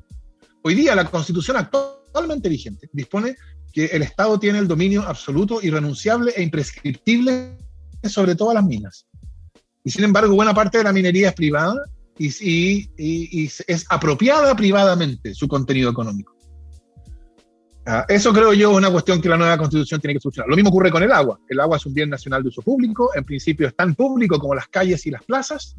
Hoy 0.64 0.74
día 0.74 0.96
la 0.96 1.04
constitución 1.04 1.58
actualmente 1.58 2.48
vigente 2.48 2.90
dispone 2.94 3.36
que 3.74 3.88
el 3.88 4.04
Estado 4.04 4.40
tiene 4.40 4.60
el 4.60 4.70
dominio 4.70 5.02
absoluto, 5.02 5.60
irrenunciable 5.62 6.32
e 6.34 6.44
imprescriptible 6.44 7.58
sobre 8.04 8.36
todas 8.36 8.56
las 8.56 8.64
minas. 8.64 9.06
Y 9.84 9.92
sin 9.92 10.06
embargo, 10.06 10.34
buena 10.34 10.54
parte 10.54 10.78
de 10.78 10.86
la 10.86 10.94
minería 10.94 11.28
es 11.28 11.36
privada 11.36 11.76
y, 12.18 12.88
y 12.98 13.52
es 13.68 13.86
apropiada 13.90 14.56
privadamente 14.56 15.36
su 15.36 15.50
contenido 15.50 15.92
económico. 15.92 16.37
Ah, 17.90 18.06
eso 18.10 18.34
creo 18.34 18.52
yo 18.52 18.72
es 18.72 18.78
una 18.78 18.92
cuestión 18.92 19.22
que 19.22 19.30
la 19.30 19.38
nueva 19.38 19.58
constitución 19.58 20.02
tiene 20.02 20.16
que 20.16 20.20
solucionar. 20.20 20.50
Lo 20.50 20.58
mismo 20.58 20.72
ocurre 20.72 20.92
con 20.92 21.04
el 21.04 21.12
agua. 21.14 21.40
El 21.48 21.58
agua 21.62 21.78
es 21.78 21.86
un 21.86 21.94
bien 21.94 22.10
nacional 22.10 22.44
de 22.44 22.50
uso 22.50 22.62
público, 22.62 23.12
en 23.16 23.24
principio 23.24 23.66
es 23.66 23.74
tan 23.78 23.96
público 23.96 24.38
como 24.40 24.54
las 24.54 24.68
calles 24.68 25.06
y 25.06 25.12
las 25.12 25.24
plazas, 25.24 25.74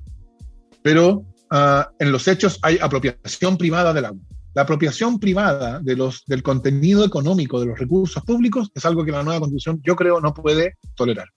pero 0.83 1.23
ah, 1.51 1.91
en 1.99 2.11
los 2.11 2.27
hechos 2.27 2.59
hay 2.63 2.79
apropiación 2.81 3.59
privada 3.59 3.93
del 3.93 4.07
agua. 4.07 4.23
La 4.55 4.63
apropiación 4.63 5.21
privada 5.21 5.81
de 5.81 5.97
los, 5.97 6.25
del 6.25 6.43
contenido 6.43 7.05
económico 7.05 7.61
de 7.61 7.67
los 7.67 7.79
recursos 7.79 8.23
públicos 8.25 8.71
es 8.75 8.87
algo 8.87 9.05
que 9.05 9.13
la 9.13 9.23
nueva 9.23 9.41
constitución 9.41 9.83
yo 9.85 9.95
creo 9.95 10.19
no 10.19 10.33
puede 10.33 10.79
tolerar. 10.95 11.29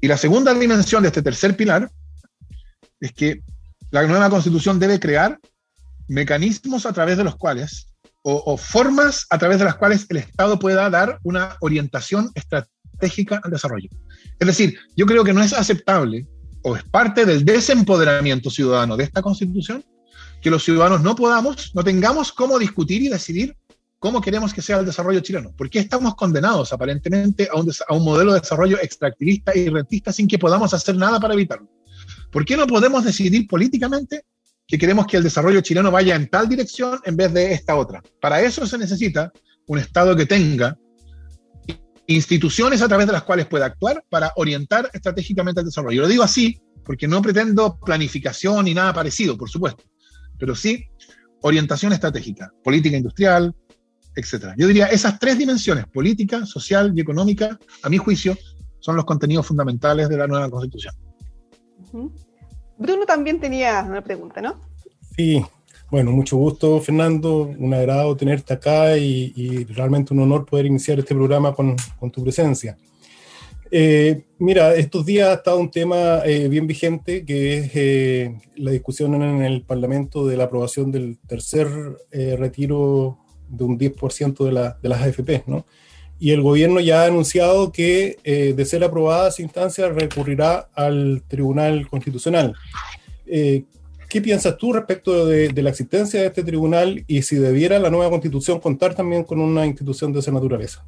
Y 0.00 0.08
la 0.08 0.16
segunda 0.16 0.54
dimensión 0.54 1.02
de 1.02 1.08
este 1.08 1.20
tercer 1.20 1.58
pilar 1.58 1.90
es 3.00 3.12
que 3.12 3.42
la 3.90 4.06
nueva 4.06 4.30
constitución 4.30 4.78
debe 4.78 4.98
crear 4.98 5.38
mecanismos 6.08 6.86
a 6.86 6.92
través 6.94 7.18
de 7.18 7.24
los 7.24 7.36
cuales 7.36 7.93
o, 8.26 8.56
formas 8.56 9.26
a 9.28 9.38
través 9.38 9.58
de 9.58 9.66
las 9.66 9.74
cuales 9.76 10.06
el 10.08 10.16
Estado 10.16 10.58
pueda 10.58 10.88
dar 10.88 11.18
una 11.24 11.58
orientación 11.60 12.30
estratégica 12.34 13.38
al 13.44 13.50
desarrollo. 13.50 13.90
Es 14.38 14.46
decir, 14.46 14.78
yo 14.96 15.04
creo 15.04 15.24
que 15.24 15.34
no 15.34 15.42
es 15.42 15.52
aceptable 15.52 16.26
o 16.62 16.74
es 16.74 16.82
parte 16.84 17.26
del 17.26 17.44
desempoderamiento 17.44 18.48
ciudadano 18.48 18.96
de 18.96 19.04
esta 19.04 19.20
Constitución 19.20 19.84
que 20.40 20.50
los 20.50 20.64
ciudadanos 20.64 21.02
no 21.02 21.14
podamos, 21.14 21.72
no 21.74 21.84
tengamos 21.84 22.32
cómo 22.32 22.58
discutir 22.58 23.02
y 23.02 23.08
decidir 23.08 23.56
cómo 23.98 24.22
queremos 24.22 24.54
que 24.54 24.62
sea 24.62 24.78
el 24.78 24.86
desarrollo 24.86 25.20
chileno. 25.20 25.52
¿Por 25.54 25.68
qué 25.68 25.80
estamos 25.80 26.14
condenados 26.14 26.72
aparentemente 26.72 27.48
a 27.52 27.60
un, 27.60 27.70
a 27.86 27.94
un 27.94 28.04
modelo 28.04 28.32
de 28.32 28.40
desarrollo 28.40 28.78
extractivista 28.80 29.54
y 29.54 29.68
rentista 29.68 30.12
sin 30.14 30.26
que 30.26 30.38
podamos 30.38 30.72
hacer 30.72 30.96
nada 30.96 31.20
para 31.20 31.34
evitarlo? 31.34 31.68
¿Por 32.30 32.46
qué 32.46 32.56
no 32.56 32.66
podemos 32.66 33.04
decidir 33.04 33.46
políticamente 33.46 34.24
que 34.66 34.78
queremos 34.78 35.06
que 35.06 35.16
el 35.16 35.22
desarrollo 35.22 35.60
chileno 35.60 35.90
vaya 35.90 36.16
en 36.16 36.28
tal 36.28 36.48
dirección 36.48 37.00
en 37.04 37.16
vez 37.16 37.32
de 37.32 37.52
esta 37.52 37.76
otra? 37.76 38.02
Para 38.20 38.40
eso 38.42 38.66
se 38.66 38.78
necesita 38.78 39.32
un 39.66 39.78
Estado 39.78 40.16
que 40.16 40.26
tenga 40.26 40.78
instituciones 42.06 42.82
a 42.82 42.88
través 42.88 43.06
de 43.06 43.12
las 43.12 43.22
cuales 43.22 43.46
pueda 43.46 43.66
actuar 43.66 44.04
para 44.08 44.32
orientar 44.36 44.90
estratégicamente 44.92 45.60
el 45.60 45.66
desarrollo. 45.66 46.02
Lo 46.02 46.08
digo 46.08 46.22
así 46.22 46.60
porque 46.84 47.08
no 47.08 47.22
pretendo 47.22 47.78
planificación 47.78 48.66
ni 48.66 48.74
nada 48.74 48.92
parecido, 48.92 49.38
por 49.38 49.48
supuesto, 49.48 49.84
pero 50.38 50.54
sí 50.54 50.86
orientación 51.40 51.92
estratégica, 51.92 52.52
política 52.62 52.96
industrial, 52.96 53.54
etc. 54.16 54.54
Yo 54.56 54.66
diría 54.66 54.86
esas 54.86 55.18
tres 55.18 55.38
dimensiones, 55.38 55.86
política, 55.86 56.46
social 56.46 56.92
y 56.94 57.00
económica, 57.00 57.58
a 57.82 57.88
mi 57.88 57.98
juicio, 57.98 58.36
son 58.80 58.96
los 58.96 59.04
contenidos 59.04 59.46
fundamentales 59.46 60.08
de 60.08 60.16
la 60.16 60.26
nueva 60.26 60.48
constitución. 60.50 60.94
Bruno 62.78 63.06
también 63.06 63.40
tenía 63.40 63.84
una 63.86 64.02
pregunta, 64.02 64.40
¿no? 64.40 64.56
Sí, 65.16 65.44
bueno, 65.90 66.10
mucho 66.10 66.36
gusto, 66.36 66.80
Fernando. 66.80 67.42
Un 67.58 67.72
agrado 67.72 68.16
tenerte 68.16 68.52
acá 68.54 68.96
y, 68.96 69.64
realmente 69.64 70.12
un 70.12 70.20
honor 70.20 70.44
poder 70.44 70.66
iniciar 70.66 70.98
este 70.98 71.14
programa 71.14 71.54
con, 71.54 71.76
tu 72.10 72.22
presencia. 72.22 72.76
Eh, 73.70 74.24
mira, 74.38 74.74
estos 74.74 75.04
días 75.06 75.28
ha 75.28 75.34
estado 75.34 75.58
un 75.58 75.70
tema 75.70 76.20
eh, 76.24 76.48
bien 76.48 76.66
vigente, 76.66 77.24
que 77.24 77.58
es 77.58 77.70
eh, 77.74 78.38
la 78.56 78.70
discusión 78.70 79.14
en 79.22 79.42
el 79.42 79.62
Parlamento 79.62 80.26
de 80.26 80.36
la 80.36 80.44
aprobación 80.44 80.90
del 80.90 81.18
tercer 81.26 81.68
retiro 82.10 83.18
de 83.48 83.64
un 83.64 83.78
10% 83.78 84.44
de, 84.44 84.74
de 84.82 84.88
las 84.88 85.02
AFP, 85.02 85.44
¿no? 85.46 85.64
Y 86.24 86.30
el 86.30 86.40
gobierno 86.40 86.80
ya 86.80 87.02
ha 87.02 87.06
anunciado 87.06 87.70
que, 87.70 88.16
de 88.24 88.64
ser 88.64 88.82
aprobada 88.82 89.28
esa 89.28 89.42
instancia, 89.42 89.90
recurrirá 89.90 90.70
al 90.74 91.22
Tribunal 91.28 91.86
Constitucional. 91.86 92.54
¿Qué 94.14 94.22
piensas 94.22 94.56
tú 94.56 94.72
respecto 94.72 95.26
de, 95.26 95.52
la 95.60 95.68
existencia 95.70 96.20
de 96.20 96.28
este 96.28 96.44
tribunal 96.44 97.04
y 97.08 97.20
si 97.22 97.34
debiera 97.34 97.80
la 97.80 97.90
nueva 97.90 98.10
constitución 98.10 98.60
contar 98.60 98.94
también 98.94 99.24
con 99.24 99.40
una 99.40 99.66
institución 99.66 100.12
de 100.12 100.20
esa 100.20 100.30
naturaleza? 100.30 100.82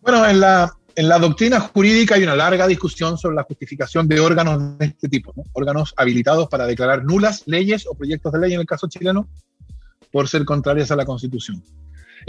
Bueno, 0.00 0.26
en 0.26 0.40
la, 0.40 0.74
en 0.96 1.08
la 1.08 1.18
doctrina 1.18 1.60
jurídica 1.60 2.14
hay 2.14 2.22
una 2.24 2.34
larga 2.34 2.66
discusión 2.66 3.16
sobre 3.16 3.36
la 3.36 3.42
justificación 3.42 4.08
de 4.08 4.18
órganos 4.18 4.78
de 4.78 4.86
este 4.86 5.08
tipo, 5.08 5.32
órganos 5.52 5.92
habilitados 5.96 6.48
para 6.48 6.66
declarar 6.66 7.04
nulas 7.04 7.42
leyes 7.46 7.86
o 7.86 7.94
proyectos 7.94 8.32
de 8.32 8.40
ley 8.40 8.54
en 8.54 8.60
el 8.60 8.66
caso 8.66 8.88
chileno 8.88 9.28
por 10.10 10.26
ser 10.26 10.44
contrarias 10.44 10.90
a 10.90 10.96
la 10.96 11.04
Constitución. 11.04 11.62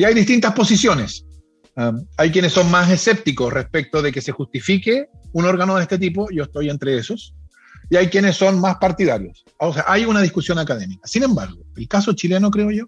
Y 0.01 0.03
hay 0.03 0.15
distintas 0.15 0.53
posiciones. 0.53 1.27
Um, 1.75 2.07
hay 2.17 2.31
quienes 2.31 2.53
son 2.53 2.71
más 2.71 2.89
escépticos 2.89 3.53
respecto 3.53 4.01
de 4.01 4.11
que 4.11 4.19
se 4.19 4.31
justifique 4.31 5.05
un 5.31 5.45
órgano 5.45 5.75
de 5.75 5.83
este 5.83 5.99
tipo, 5.99 6.27
yo 6.31 6.45
estoy 6.45 6.71
entre 6.71 6.97
esos 6.97 7.35
y 7.87 7.97
hay 7.97 8.07
quienes 8.07 8.35
son 8.35 8.59
más 8.59 8.77
partidarios. 8.77 9.45
O 9.59 9.71
sea, 9.71 9.85
hay 9.85 10.05
una 10.05 10.23
discusión 10.23 10.57
académica. 10.57 11.05
Sin 11.05 11.21
embargo, 11.21 11.61
el 11.75 11.87
caso 11.87 12.13
chileno, 12.13 12.49
creo 12.49 12.71
yo, 12.71 12.85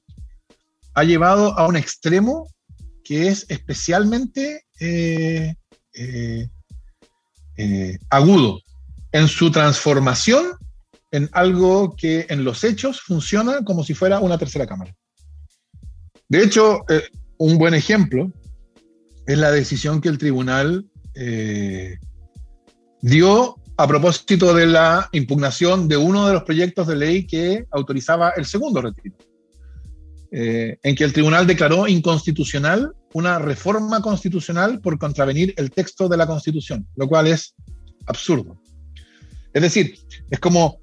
ha 0.96 1.04
llevado 1.04 1.56
a 1.56 1.68
un 1.68 1.76
extremo 1.76 2.48
que 3.04 3.28
es 3.28 3.46
especialmente 3.48 4.64
eh, 4.80 5.54
eh, 5.94 6.50
eh, 7.58 8.00
agudo 8.10 8.60
en 9.12 9.28
su 9.28 9.52
transformación 9.52 10.54
en 11.12 11.30
algo 11.32 11.96
que 11.96 12.26
en 12.30 12.44
los 12.44 12.64
hechos 12.64 13.02
funciona 13.02 13.64
como 13.64 13.84
si 13.84 13.94
fuera 13.94 14.20
una 14.20 14.40
tercera 14.40 14.66
cámara. 14.66 14.96
De 16.34 16.44
hecho, 16.44 16.84
un 17.38 17.60
buen 17.60 17.76
ejemplo 17.76 18.32
es 19.28 19.38
la 19.38 19.52
decisión 19.52 20.02
que 20.02 20.10
el 20.10 20.18
tribunal 20.18 20.84
dio 23.04 23.56
a 23.78 23.88
propósito 23.88 24.56
de 24.56 24.66
la 24.66 25.10
impugnación 25.12 25.88
de 25.88 25.98
uno 25.98 26.26
de 26.26 26.34
los 26.34 26.42
proyectos 26.42 26.88
de 26.88 26.96
ley 26.96 27.28
que 27.28 27.68
autorizaba 27.70 28.32
el 28.32 28.48
segundo 28.48 28.82
retiro, 28.82 29.16
eh, 30.32 30.80
en 30.82 30.96
que 30.96 31.04
el 31.04 31.14
tribunal 31.14 31.46
declaró 31.46 31.88
inconstitucional 31.88 32.94
una 33.14 33.38
reforma 33.38 34.02
constitucional 34.02 34.82
por 34.82 34.98
contravenir 34.98 35.54
el 35.58 35.70
texto 35.70 36.10
de 36.10 36.18
la 36.18 36.26
Constitución, 36.26 36.88
lo 36.96 37.08
cual 37.08 37.28
es 37.28 37.54
absurdo. 38.08 38.60
Es 39.54 39.62
decir, 39.62 40.00
es 40.32 40.40
como 40.40 40.80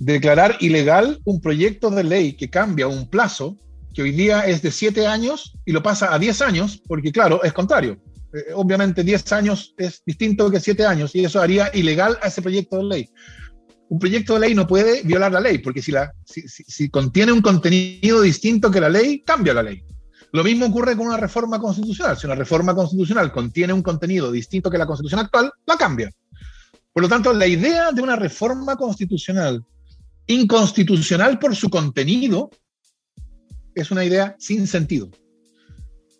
declarar 0.00 0.56
ilegal 0.58 1.20
un 1.24 1.40
proyecto 1.40 1.90
de 1.90 2.02
ley 2.02 2.32
que 2.32 2.50
cambia 2.50 2.88
un 2.88 3.08
plazo 3.08 3.56
que 3.94 4.02
hoy 4.02 4.10
día 4.10 4.42
es 4.42 4.60
de 4.60 4.70
siete 4.70 5.06
años 5.06 5.56
y 5.64 5.72
lo 5.72 5.82
pasa 5.82 6.12
a 6.12 6.18
diez 6.18 6.42
años, 6.42 6.82
porque 6.86 7.12
claro, 7.12 7.42
es 7.42 7.52
contrario. 7.52 7.98
Eh, 8.34 8.52
obviamente 8.54 9.04
10 9.04 9.32
años 9.32 9.74
es 9.78 10.02
distinto 10.04 10.50
que 10.50 10.58
7 10.58 10.84
años 10.84 11.14
y 11.14 11.24
eso 11.24 11.40
haría 11.40 11.70
ilegal 11.72 12.18
a 12.20 12.26
ese 12.26 12.42
proyecto 12.42 12.78
de 12.78 12.84
ley. 12.84 13.10
Un 13.88 13.98
proyecto 14.00 14.34
de 14.34 14.40
ley 14.40 14.54
no 14.54 14.66
puede 14.66 15.02
violar 15.02 15.30
la 15.30 15.40
ley, 15.40 15.58
porque 15.58 15.80
si, 15.80 15.92
la, 15.92 16.12
si, 16.24 16.88
contiene 16.88 17.30
un 17.30 17.40
contenido 17.40 18.20
distinto 18.22 18.70
que 18.70 18.80
la 18.80 18.88
ley, 18.88 19.22
cambia 19.24 19.54
la 19.54 19.62
ley. 19.62 19.84
Lo 20.32 20.42
mismo 20.42 20.66
ocurre 20.66 20.96
con 20.96 21.06
una 21.06 21.16
reforma 21.16 21.60
constitucional. 21.60 22.18
Si 22.18 22.26
una 22.26 22.34
reforma 22.34 22.74
constitucional 22.74 23.30
contiene 23.30 23.72
un 23.72 23.82
contenido 23.82 24.32
distinto 24.32 24.68
que 24.68 24.78
la 24.78 24.86
constitución 24.86 25.20
actual, 25.20 25.52
la 25.64 25.76
cambia. 25.76 26.10
Por 26.92 27.04
lo 27.04 27.08
tanto, 27.08 27.32
la 27.32 27.46
idea 27.46 27.92
de 27.92 28.02
una 28.02 28.16
reforma 28.16 28.74
constitucional 28.74 29.64
inconstitucional 30.26 31.38
por 31.38 31.54
su 31.54 31.68
contenido 31.70 32.50
es 33.74 33.90
una 33.90 34.04
idea 34.04 34.36
sin 34.38 34.66
sentido 34.66 35.10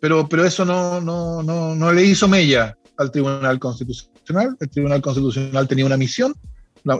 pero, 0.05 0.29
pero 0.29 0.45
eso 0.45 0.65
no, 0.65 1.01
no, 1.01 1.41
no, 1.41 1.73
no 1.73 1.91
le 1.91 2.05
hizo 2.05 2.27
mella 2.27 2.77
al 2.97 3.09
Tribunal 3.09 3.57
Constitucional. 3.57 4.55
El 4.59 4.69
Tribunal 4.69 5.01
Constitucional 5.01 5.67
tenía 5.67 5.85
una 5.85 5.97
misión, 5.97 6.35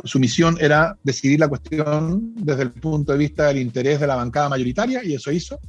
su 0.06 0.20
misión 0.20 0.58
era 0.60 0.98
decidir 1.04 1.40
la 1.40 1.48
cuestión 1.48 2.34
desde 2.36 2.64
el 2.64 2.72
punto 2.72 3.12
de 3.12 3.20
vista 3.20 3.46
del 3.46 3.60
interés 3.60 4.00
de 4.00 4.08
la 4.08 4.16
bancada 4.16 4.50
mayoritaria 4.50 5.04
y 5.04 5.14
eso 5.14 5.32
hizo. 5.32 5.60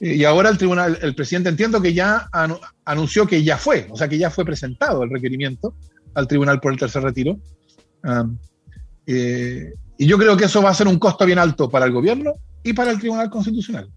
Y 0.00 0.24
ahora 0.24 0.48
el 0.48 0.56
tribunal, 0.56 0.98
el 1.02 1.14
presidente 1.14 1.50
entiendo 1.50 1.78
que 1.82 1.92
ya 1.92 2.30
anunció 2.86 3.26
que 3.26 3.42
ya 3.44 3.58
fue, 3.58 3.86
o 3.90 3.96
sea 3.96 4.08
que 4.08 4.16
ya 4.16 4.30
fue 4.30 4.46
presentado 4.46 5.02
el 5.02 5.10
requerimiento 5.10 5.74
al 6.14 6.26
tribunal 6.26 6.58
por 6.58 6.72
el 6.72 6.78
tercer 6.78 7.02
retiro. 7.02 7.38
Eh, 9.06 9.74
y 9.98 10.06
yo 10.06 10.16
creo 10.16 10.38
que 10.38 10.46
eso 10.46 10.62
va 10.62 10.70
a 10.70 10.74
ser 10.74 10.88
un 10.88 10.98
costo 10.98 11.26
bien 11.26 11.38
alto 11.38 11.68
para 11.68 11.84
el 11.84 11.92
gobierno 11.92 12.32
y 12.64 12.72
para 12.72 12.90
el 12.92 12.98
Tribunal 12.98 13.28
Constitucional. 13.28 13.90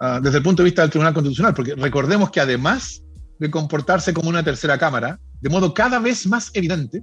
Ah, 0.00 0.20
desde 0.22 0.38
el 0.38 0.44
punto 0.44 0.62
de 0.62 0.68
vista 0.68 0.82
del 0.82 0.90
Tribunal 0.90 1.14
Constitucional, 1.14 1.54
porque 1.54 1.74
recordemos 1.74 2.30
que 2.30 2.40
además 2.40 3.02
de 3.38 3.50
comportarse 3.50 4.14
como 4.14 4.28
una 4.28 4.44
tercera 4.44 4.78
cámara, 4.78 5.18
de 5.40 5.50
modo 5.50 5.74
cada 5.74 5.98
vez 5.98 6.26
más 6.26 6.50
evidente, 6.54 7.02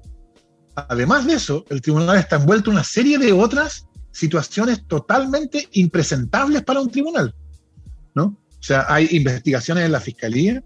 además 0.76 1.26
de 1.26 1.34
eso, 1.34 1.66
el 1.70 1.82
tribunal 1.82 2.18
está 2.18 2.38
envuelto 2.38 2.70
en 2.70 2.78
una 2.78 2.84
serie 2.84 3.18
de 3.18 3.34
otras 3.34 3.86
situaciones 4.12 4.86
totalmente 4.88 5.68
impresentables 5.74 6.62
para 6.64 6.80
un 6.80 6.90
tribunal, 6.90 7.36
¿no? 8.14 8.26
O 8.26 8.64
sea, 8.64 8.86
hay 8.88 9.10
investigaciones 9.12 9.86
en 9.86 9.92
la 9.92 10.00
fiscalía 10.00 10.64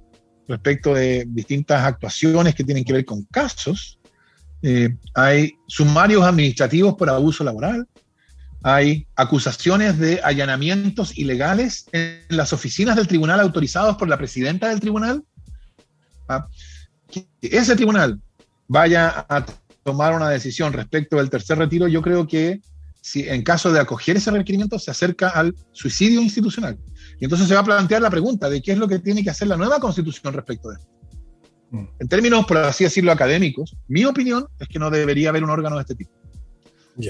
respecto 0.47 0.93
de 0.93 1.25
distintas 1.27 1.83
actuaciones 1.83 2.53
que 2.53 2.63
tienen 2.63 2.83
que 2.83 2.93
ver 2.93 3.05
con 3.05 3.23
casos, 3.23 3.99
eh, 4.61 4.95
hay 5.15 5.53
sumarios 5.67 6.23
administrativos 6.23 6.95
por 6.95 7.09
abuso 7.09 7.43
laboral, 7.43 7.87
hay 8.63 9.07
acusaciones 9.15 9.97
de 9.97 10.21
allanamientos 10.23 11.17
ilegales 11.17 11.85
en 11.91 12.25
las 12.29 12.51
oficinas 12.51 12.95
del 12.95 13.07
tribunal 13.07 13.39
autorizados 13.39 13.95
por 13.97 14.09
la 14.09 14.17
presidenta 14.17 14.69
del 14.69 14.79
tribunal. 14.79 15.23
Ah, 16.27 16.47
que 17.09 17.27
ese 17.41 17.75
tribunal 17.75 18.19
vaya 18.67 19.25
a 19.29 19.45
tomar 19.83 20.13
una 20.13 20.29
decisión 20.29 20.73
respecto 20.73 21.17
del 21.17 21.29
tercer 21.29 21.57
retiro, 21.57 21.87
yo 21.87 22.01
creo 22.01 22.27
que 22.27 22.61
si 23.01 23.27
en 23.27 23.43
caso 23.43 23.71
de 23.71 23.79
acoger 23.79 24.17
ese 24.17 24.29
requerimiento 24.29 24.77
se 24.77 24.91
acerca 24.91 25.29
al 25.29 25.55
suicidio 25.71 26.21
institucional. 26.21 26.77
Y 27.19 27.25
entonces 27.25 27.47
se 27.47 27.53
va 27.53 27.61
a 27.61 27.65
plantear 27.65 28.01
la 28.01 28.09
pregunta 28.09 28.49
de 28.49 28.61
qué 28.61 28.73
es 28.73 28.77
lo 28.77 28.87
que 28.87 28.99
tiene 28.99 29.23
que 29.23 29.29
hacer 29.29 29.47
la 29.47 29.57
nueva 29.57 29.79
constitución 29.79 30.33
respecto 30.33 30.69
de 30.69 30.75
esto. 30.75 30.87
Mm. 31.71 31.85
En 31.99 32.07
términos, 32.07 32.45
por 32.45 32.57
así 32.57 32.83
decirlo, 32.83 33.11
académicos, 33.11 33.77
mi 33.87 34.05
opinión 34.05 34.47
es 34.59 34.67
que 34.67 34.79
no 34.79 34.89
debería 34.89 35.29
haber 35.29 35.43
un 35.43 35.49
órgano 35.49 35.77
de 35.77 35.81
este 35.81 35.95
tipo. 35.95 36.11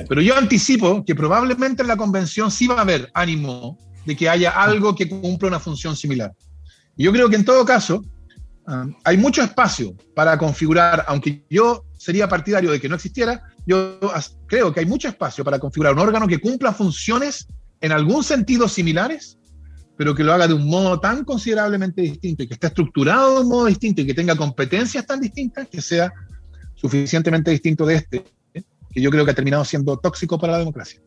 Pero 0.07 0.21
yo 0.21 0.37
anticipo 0.37 1.03
que 1.03 1.15
probablemente 1.15 1.81
en 1.81 1.87
la 1.87 1.97
convención 1.97 2.51
sí 2.51 2.67
va 2.67 2.75
a 2.75 2.81
haber 2.81 3.09
ánimo 3.13 3.77
de 4.05 4.15
que 4.15 4.29
haya 4.29 4.51
algo 4.51 4.95
que 4.95 5.09
cumpla 5.09 5.47
una 5.47 5.59
función 5.59 5.95
similar. 5.95 6.33
Yo 6.95 7.11
creo 7.11 7.29
que 7.29 7.35
en 7.35 7.45
todo 7.45 7.65
caso 7.65 8.03
ah, 8.67 8.85
hay 9.03 9.17
mucho 9.17 9.41
espacio 9.41 9.95
para 10.15 10.37
configurar, 10.37 11.05
aunque 11.07 11.43
yo 11.49 11.85
sería 11.97 12.27
partidario 12.27 12.71
de 12.71 12.79
que 12.79 12.89
no 12.89 12.95
existiera, 12.95 13.43
yo 13.65 13.99
creo 14.47 14.73
que 14.73 14.81
hay 14.81 14.85
mucho 14.85 15.07
espacio 15.07 15.43
para 15.43 15.59
configurar 15.59 15.93
un 15.93 15.99
órgano 15.99 16.27
que 16.27 16.39
cumpla 16.39 16.71
funciones 16.71 17.47
en 17.81 17.91
algún 17.91 18.23
sentido 18.23 18.67
similares, 18.67 19.37
pero 19.97 20.13
que 20.13 20.23
lo 20.23 20.33
haga 20.33 20.47
de 20.47 20.53
un 20.53 20.67
modo 20.67 20.99
tan 20.99 21.23
considerablemente 21.23 22.01
distinto 22.01 22.43
y 22.43 22.47
que 22.47 22.53
esté 22.53 22.67
estructurado 22.67 23.35
de 23.35 23.41
un 23.41 23.49
modo 23.49 23.65
distinto 23.65 24.01
y 24.01 24.05
que 24.05 24.13
tenga 24.13 24.35
competencias 24.35 25.05
tan 25.05 25.19
distintas 25.19 25.67
que 25.67 25.81
sea 25.81 26.11
suficientemente 26.75 27.51
distinto 27.51 27.85
de 27.85 27.95
este 27.95 28.23
que 28.99 29.03
yo 29.03 29.09
creo 29.09 29.25
que 29.25 29.31
ha 29.31 29.35
terminado 29.35 29.63
siendo 29.63 29.97
tóxico 29.97 30.37
para 30.37 30.53
la 30.53 30.59
democracia. 30.59 30.99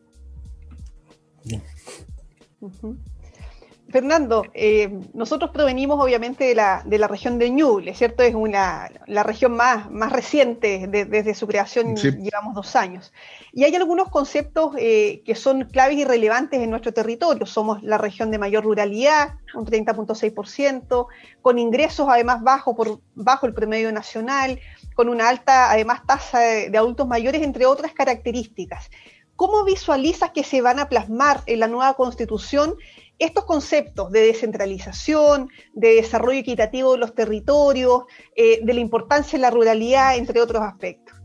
Fernando, 3.93 4.43
eh, 4.55 4.91
nosotros 5.13 5.51
provenimos 5.51 6.03
obviamente 6.03 6.45
de 6.45 6.55
la, 6.55 6.81
de 6.83 6.97
la 6.97 7.07
región 7.07 7.37
de 7.37 7.51
Ñuble, 7.51 7.93
¿cierto? 7.93 8.23
Es 8.23 8.33
una, 8.33 8.89
la 9.05 9.21
región 9.21 9.55
más, 9.55 9.91
más 9.91 10.11
reciente 10.11 10.87
desde 10.87 11.35
su 11.35 11.45
creación, 11.45 11.95
llevamos 11.95 12.55
dos 12.55 12.75
años. 12.75 13.13
Y 13.51 13.65
hay 13.65 13.75
algunos 13.75 14.09
conceptos 14.09 14.73
eh, 14.79 15.21
que 15.23 15.35
son 15.35 15.65
claves 15.65 15.97
y 15.97 16.05
relevantes 16.05 16.59
en 16.59 16.71
nuestro 16.71 16.91
territorio. 16.91 17.45
Somos 17.45 17.83
la 17.83 17.99
región 17.99 18.31
de 18.31 18.39
mayor 18.39 18.63
ruralidad, 18.63 19.35
un 19.53 19.67
30.6%, 19.67 21.05
con 21.43 21.59
ingresos 21.59 22.07
además 22.09 22.41
bajo, 22.41 22.75
por, 22.75 22.99
bajo 23.13 23.45
el 23.45 23.53
promedio 23.53 23.91
nacional, 23.91 24.59
con 24.93 25.09
una 25.09 25.29
alta 25.29 25.71
además 25.71 26.01
tasa 26.05 26.39
de 26.39 26.77
adultos 26.77 27.07
mayores, 27.07 27.41
entre 27.41 27.65
otras 27.65 27.93
características. 27.93 28.89
¿Cómo 29.35 29.65
visualizas 29.65 30.31
que 30.31 30.43
se 30.43 30.61
van 30.61 30.79
a 30.79 30.89
plasmar 30.89 31.41
en 31.47 31.59
la 31.59 31.67
nueva 31.67 31.95
constitución 31.95 32.75
estos 33.19 33.45
conceptos 33.45 34.11
de 34.11 34.21
descentralización, 34.21 35.49
de 35.73 35.95
desarrollo 35.95 36.39
equitativo 36.39 36.93
de 36.93 36.99
los 36.99 37.15
territorios, 37.15 38.03
eh, 38.35 38.59
de 38.63 38.73
la 38.73 38.79
importancia 38.79 39.37
de 39.37 39.41
la 39.41 39.49
ruralidad, 39.49 40.17
entre 40.17 40.41
otros 40.41 40.61
aspectos? 40.61 41.17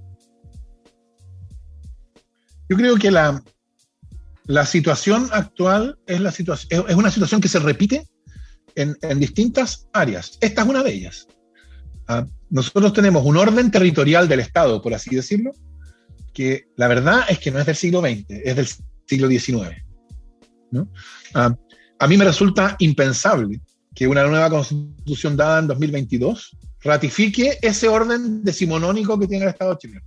Yo 2.68 2.76
creo 2.76 2.96
que 2.96 3.10
la, 3.10 3.42
la 4.44 4.64
situación 4.64 5.28
actual 5.32 5.98
es, 6.06 6.20
una 6.96 7.10
situación 7.10 7.40
que 7.40 7.48
se 7.48 7.58
repite 7.58 8.08
en, 8.74 8.96
distintas 9.18 9.86
áreas. 9.92 10.38
Esta 10.40 10.62
es 10.62 10.68
una 10.68 10.82
de 10.82 10.92
ellas. 10.92 11.26
Ah, 12.06 12.26
nosotros 12.50 12.92
tenemos 12.92 13.24
un 13.24 13.36
orden 13.36 13.70
territorial 13.70 14.28
del 14.28 14.40
Estado, 14.40 14.80
por 14.80 14.94
así 14.94 15.14
decirlo, 15.14 15.52
que 16.32 16.68
la 16.76 16.88
verdad 16.88 17.22
es 17.28 17.38
que 17.38 17.50
no 17.50 17.58
es 17.58 17.66
del 17.66 17.76
siglo 17.76 18.00
XX, 18.00 18.24
es 18.28 18.56
del 18.56 18.68
siglo 19.06 19.28
XIX. 19.28 19.82
¿no? 20.70 20.88
Ah, 21.34 21.54
a 21.98 22.06
mí 22.06 22.16
me 22.16 22.24
resulta 22.24 22.76
impensable 22.78 23.60
que 23.94 24.06
una 24.06 24.24
nueva 24.24 24.48
constitución 24.48 25.36
dada 25.36 25.58
en 25.58 25.66
2022 25.66 26.56
ratifique 26.80 27.58
ese 27.60 27.88
orden 27.88 28.44
decimonónico 28.44 29.18
que 29.18 29.26
tiene 29.26 29.44
el 29.44 29.50
Estado 29.50 29.76
chileno. 29.76 30.06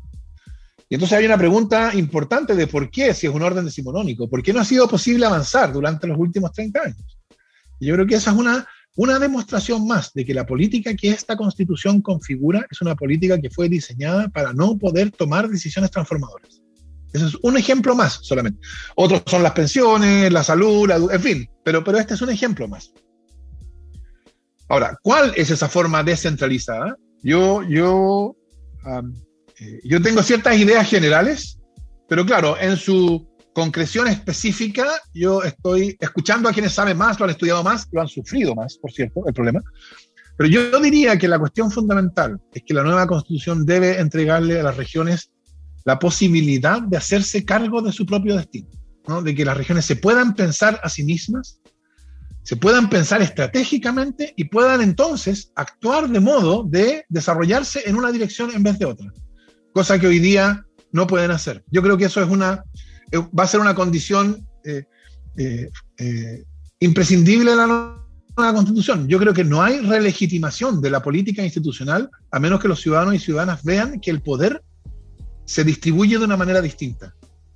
Y 0.87 0.95
entonces 0.95 1.17
hay 1.17 1.25
una 1.25 1.37
pregunta 1.37 1.93
importante 1.93 2.55
de 2.55 2.67
por 2.67 2.89
qué, 2.89 3.13
si 3.13 3.27
es 3.27 3.33
un 3.33 3.41
orden 3.41 3.65
decimonónico, 3.65 4.29
¿por 4.29 4.43
qué 4.43 4.53
no 4.53 4.59
ha 4.59 4.65
sido 4.65 4.87
posible 4.87 5.25
avanzar 5.25 5.71
durante 5.71 6.07
los 6.07 6.17
últimos 6.17 6.51
30 6.51 6.81
años? 6.81 7.17
Y 7.79 7.87
yo 7.87 7.95
creo 7.95 8.05
que 8.05 8.15
esa 8.15 8.31
es 8.31 8.37
una, 8.37 8.67
una 8.95 9.19
demostración 9.19 9.87
más 9.87 10.13
de 10.13 10.25
que 10.25 10.33
la 10.33 10.45
política 10.45 10.93
que 10.95 11.09
esta 11.09 11.35
constitución 11.37 12.01
configura 12.01 12.65
es 12.69 12.81
una 12.81 12.95
política 12.95 13.39
que 13.39 13.49
fue 13.49 13.69
diseñada 13.69 14.27
para 14.29 14.53
no 14.53 14.77
poder 14.77 15.11
tomar 15.11 15.49
decisiones 15.49 15.91
transformadoras. 15.91 16.61
Ese 17.13 17.27
es 17.27 17.35
un 17.41 17.57
ejemplo 17.57 17.95
más 17.95 18.19
solamente. 18.21 18.59
Otros 18.95 19.23
son 19.25 19.43
las 19.43 19.53
pensiones, 19.53 20.31
la 20.31 20.43
salud, 20.43 20.89
en 21.11 21.21
fin, 21.21 21.49
pero, 21.63 21.83
pero 21.83 21.97
este 21.97 22.13
es 22.13 22.21
un 22.21 22.29
ejemplo 22.29 22.67
más. 22.67 22.93
Ahora, 24.67 24.97
¿cuál 25.01 25.33
es 25.35 25.51
esa 25.51 25.67
forma 25.67 26.03
descentralizada? 26.03 26.95
Yo, 27.23 27.63
yo, 27.63 28.35
eh, 29.59 29.79
yo 29.83 30.01
tengo 30.01 30.23
ciertas 30.23 30.57
ideas 30.57 30.89
generales, 30.89 31.59
pero 32.07 32.25
claro, 32.25 32.57
en 32.57 32.77
su 32.77 33.27
concreción 33.53 34.07
específica, 34.07 34.87
yo 35.13 35.43
estoy 35.43 35.97
escuchando 35.99 36.47
a 36.47 36.53
quienes 36.53 36.73
saben 36.73 36.97
más, 36.97 37.19
lo 37.19 37.25
han 37.25 37.31
estudiado 37.31 37.63
más, 37.63 37.87
lo 37.91 38.01
han 38.01 38.07
sufrido 38.07 38.55
más, 38.55 38.77
por 38.77 38.91
cierto, 38.91 39.21
el 39.27 39.33
problema. 39.33 39.61
Pero 40.37 40.49
yo 40.49 40.79
diría 40.79 41.17
que 41.17 41.27
la 41.27 41.37
cuestión 41.37 41.69
fundamental 41.69 42.39
es 42.53 42.63
que 42.63 42.73
la 42.73 42.83
nueva 42.83 43.05
constitución 43.07 43.65
debe 43.65 43.99
entregarle 43.99 44.59
a 44.59 44.63
las 44.63 44.77
regiones 44.77 45.31
la 45.83 45.99
posibilidad 45.99 46.81
de 46.81 46.97
hacerse 46.97 47.43
cargo 47.43 47.81
de 47.81 47.91
su 47.91 48.05
propio 48.05 48.37
destino, 48.37 48.69
de 49.23 49.35
que 49.35 49.45
las 49.45 49.57
regiones 49.57 49.85
se 49.85 49.95
puedan 49.95 50.35
pensar 50.35 50.79
a 50.83 50.89
sí 50.89 51.03
mismas, 51.03 51.59
se 52.43 52.55
puedan 52.55 52.89
pensar 52.89 53.21
estratégicamente 53.21 54.33
y 54.35 54.45
puedan 54.45 54.81
entonces 54.81 55.51
actuar 55.55 56.09
de 56.09 56.19
modo 56.19 56.63
de 56.63 57.05
desarrollarse 57.09 57.83
en 57.87 57.95
una 57.95 58.11
dirección 58.11 58.51
en 58.51 58.63
vez 58.63 58.79
de 58.79 58.85
otra, 58.85 59.11
cosa 59.73 59.99
que 59.99 60.07
hoy 60.07 60.19
día 60.19 60.65
no 60.91 61.07
pueden 61.07 61.31
hacer. 61.31 61.63
Yo 61.71 61.81
creo 61.81 61.97
que 61.97 62.05
eso 62.05 62.21
es 62.21 62.29
una, 62.29 62.63
va 63.17 63.43
a 63.43 63.47
ser 63.47 63.59
una 63.59 63.75
condición 63.75 64.47
eh, 64.63 64.85
eh, 65.97 66.43
imprescindible 66.79 67.51
de 67.51 67.57
la 67.57 68.53
constitución. 68.53 69.07
Yo 69.07 69.19
creo 69.19 69.33
que 69.33 69.43
no 69.43 69.61
hay 69.61 69.79
relegitimación 69.79 70.81
de 70.81 70.89
la 70.89 71.01
política 71.01 71.43
institucional 71.43 72.09
a 72.31 72.39
menos 72.39 72.59
que 72.59 72.67
los 72.67 72.81
ciudadanos 72.81 73.15
y 73.15 73.19
ciudadanas 73.19 73.63
vean 73.63 73.99
que 73.99 74.11
el 74.11 74.21
poder 74.21 74.63
se 75.45 75.63
distribuye 75.63 76.17
de 76.17 76.25
una 76.25 76.37
manera 76.37 76.61
distinta, 76.61 77.13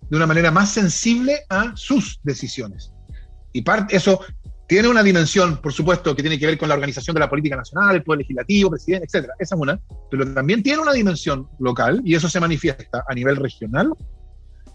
de 0.10 0.18
una 0.18 0.28
manera 0.28 0.52
más 0.52 0.72
sensible 0.72 1.42
a 1.50 1.74
sus 1.76 2.20
decisiones. 2.24 2.92
Y 3.54 3.64
eso 3.90 4.20
tiene 4.68 4.88
una 4.88 5.04
dimensión, 5.04 5.58
por 5.58 5.74
supuesto, 5.74 6.16
que 6.16 6.22
tiene 6.22 6.40
que 6.40 6.48
ver 6.48 6.58
con 6.58 6.70
la 6.70 6.76
organización 6.76 7.14
de 7.14 7.20
la 7.20 7.30
política 7.30 7.56
nacional, 7.56 7.96
el 7.96 8.04
poder 8.04 8.20
legislativo, 8.20 8.72
presidente, 8.72 9.06
etc. 9.06 9.30
Esa 9.40 9.56
es 9.56 9.62
una, 9.62 9.80
pero 10.10 10.34
también 10.34 10.64
tiene 10.64 10.82
una 10.82 10.94
dimensión 10.94 11.48
local 11.60 12.02
y 12.04 12.16
eso 12.16 12.28
se 12.28 12.40
manifiesta 12.40 13.04
a 13.08 13.14
nivel 13.14 13.38
regional 13.38 13.92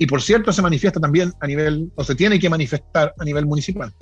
y, 0.01 0.07
por 0.07 0.23
cierto, 0.23 0.51
se 0.51 0.63
manifiesta 0.63 0.99
también 0.99 1.35
a 1.41 1.47
nivel, 1.47 1.93
o 1.95 2.03
se 2.03 2.15
tiene 2.15 2.39
que 2.39 2.49
manifestar 2.49 3.13
a 3.19 3.23
nivel 3.23 3.45
municipal. 3.45 3.93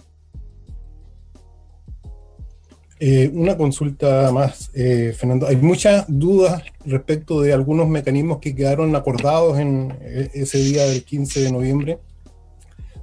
Eh, 3.00 3.28
una 3.34 3.56
consulta 3.56 4.30
más, 4.30 4.70
eh, 4.74 5.12
Fernando. 5.16 5.48
Hay 5.48 5.56
muchas 5.56 6.04
dudas 6.06 6.62
respecto 6.84 7.40
de 7.40 7.52
algunos 7.52 7.88
mecanismos 7.88 8.38
que 8.38 8.54
quedaron 8.54 8.94
acordados 8.94 9.58
en 9.58 9.92
eh, 10.00 10.30
ese 10.34 10.58
día 10.58 10.84
del 10.84 11.02
15 11.02 11.40
de 11.40 11.50
noviembre, 11.50 11.98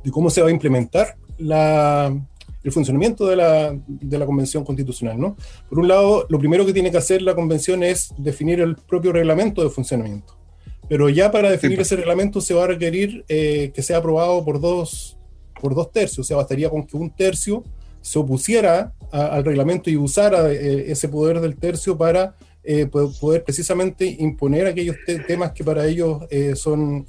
de 0.01 0.12
cómo 0.12 0.29
se 0.29 0.41
va 0.41 0.47
a 0.47 0.51
implementar 0.51 1.17
el 1.38 2.71
funcionamiento 2.71 3.25
de 3.27 3.36
la, 3.36 4.25
Convención 4.25 4.63
Constitucional. 4.63 5.19
¿no? 5.19 5.36
Por 5.67 5.79
un 5.79 5.89
lado, 5.89 6.27
lo 6.29 6.39
primero 6.39 6.65
que 6.65 6.71
tiene 6.71 6.91
que 6.91 6.97
hacer 6.97 7.21
la 7.21 7.36
Convención 7.36 7.84
es 7.84 8.13
definir 8.17 8.62
el 8.62 8.77
propio 8.77 9.12
reglamento 9.12 9.62
de 9.62 9.69
funcionamiento. 9.69 10.44
Pero 10.88 11.10
ya 11.10 11.32
para 11.32 11.50
definir 11.50 11.80
ese 11.80 11.95
reglamento 11.95 12.41
se 12.41 12.54
va 12.54 12.65
a 12.65 12.67
requerir 12.67 13.26
que 13.28 13.82
sea 13.82 13.98
aprobado 13.98 14.43
por 14.45 14.60
dos, 14.62 15.17
por 15.60 15.74
dos 15.74 15.91
tercios, 15.91 16.19
o 16.19 16.24
sea, 16.24 16.38
bastaría 16.38 16.69
con 16.69 16.86
que 16.86 16.95
un 16.95 17.10
tercio 17.10 17.63
se 18.06 18.19
opusiera 18.19 18.93
al 19.12 19.43
reglamento 19.43 19.89
y 19.89 19.98
usara 19.98 20.52
eh, 20.52 20.91
ese 20.91 21.10
poder 21.10 21.39
del 21.39 21.56
tercio 21.56 21.98
para 21.98 22.36
eh, 22.63 22.86
poder 22.86 23.43
precisamente 23.43 24.06
imponer 24.06 24.67
aquellos 24.67 24.95
temas 25.28 25.54
que 25.54 25.63
para 25.63 25.88
ellos 25.88 26.24
eh, 26.30 26.56
son 26.56 27.06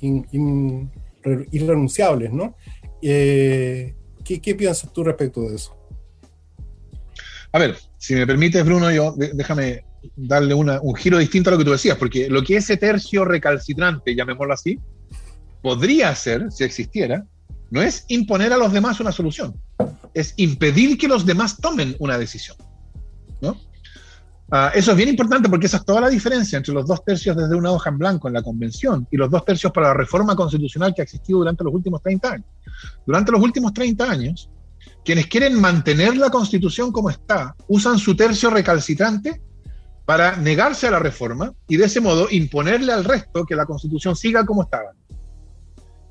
irrenunciables, 1.51 2.33
¿no? 2.33 2.55
¿qué, 3.01 3.95
¿qué, 4.25 4.55
piensas 4.55 4.91
tú 4.91 5.05
respecto 5.05 5.43
de 5.43 5.57
eso? 5.57 5.77
A 7.53 7.59
ver, 7.59 7.77
si 7.99 8.15
me 8.15 8.27
permites, 8.27 8.65
Bruno, 8.65 8.91
yo 8.91 9.15
déjame 9.17 9.85
darle 10.17 10.55
un 10.55 10.95
giro 10.97 11.19
distinto 11.19 11.51
a 11.51 11.53
lo 11.53 11.59
que 11.59 11.65
tú 11.65 11.73
decías, 11.73 11.97
porque 11.97 12.29
lo 12.29 12.43
que 12.43 12.57
ese 12.57 12.77
tercio 12.77 13.25
recalcitrante, 13.25 14.15
llamémoslo 14.15 14.53
así, 14.53 14.79
podría 15.63 16.15
ser, 16.15 16.51
si 16.51 16.65
existiera, 16.65 17.25
no 17.71 17.83
es 17.83 18.05
imponer 18.09 18.53
a 18.53 18.57
los 18.57 18.73
demás 18.73 19.01
una 19.01 19.13
solución, 19.13 19.55
es 20.15 20.35
impedir 20.37 20.97
que 20.97 21.09
los 21.09 21.27
demás 21.27 21.57
tomen 21.59 21.97
una 21.99 22.19
decisión. 22.19 22.57
¿no? 23.41 23.57
Ah, 24.51 24.71
eso 24.75 24.93
es 24.93 24.97
bien 24.97 25.09
importante 25.09 25.49
porque 25.49 25.67
esa 25.67 25.79
es 25.79 25.85
toda 25.85 26.03
la 26.03 26.09
diferencia 26.09 26.57
entre 26.57 26.73
los 26.73 26.87
dos 26.87 27.05
tercios 27.05 27.37
desde 27.37 27.57
una 27.57 27.73
hoja 27.73 27.91
en 27.91 27.99
blanco 27.99 28.29
en 28.29 28.35
la 28.35 28.43
convención 28.43 29.07
y 29.11 29.17
los 29.17 29.29
dos 29.29 29.45
tercios 29.45 29.73
para 29.73 29.89
la 29.89 29.95
reforma 29.95 30.37
constitucional 30.37 30.95
que 30.95 31.03
ha 31.03 31.05
existido 31.05 31.41
durante 31.41 31.65
los 31.65 31.75
últimos 31.75 32.01
30 32.01 32.33
años. 32.33 32.47
Durante 33.05 33.33
los 33.33 33.43
últimos 33.43 33.73
30 33.73 34.09
años, 34.09 34.49
quienes 35.05 35.27
quieren 35.27 35.61
mantener 35.61 36.17
la 36.17 36.31
constitución 36.31 36.93
como 36.93 37.11
está 37.11 37.57
usan 37.67 37.99
su 37.99 38.15
tercio 38.15 38.51
recalcitrante 38.51 39.43
para 40.07 40.37
negarse 40.37 40.87
a 40.87 40.93
la 40.93 41.01
reforma 41.01 41.53
y 41.69 41.77
de 41.77 41.87
ese 41.87 42.01
modo 42.01 42.29
imponerle 42.31 42.93
al 42.93 43.05
resto 43.05 43.45
que 43.45 43.57
la 43.57 43.67
constitución 43.67 44.15
siga 44.15 44.47
como 44.47 44.63
estaba. 44.63 44.93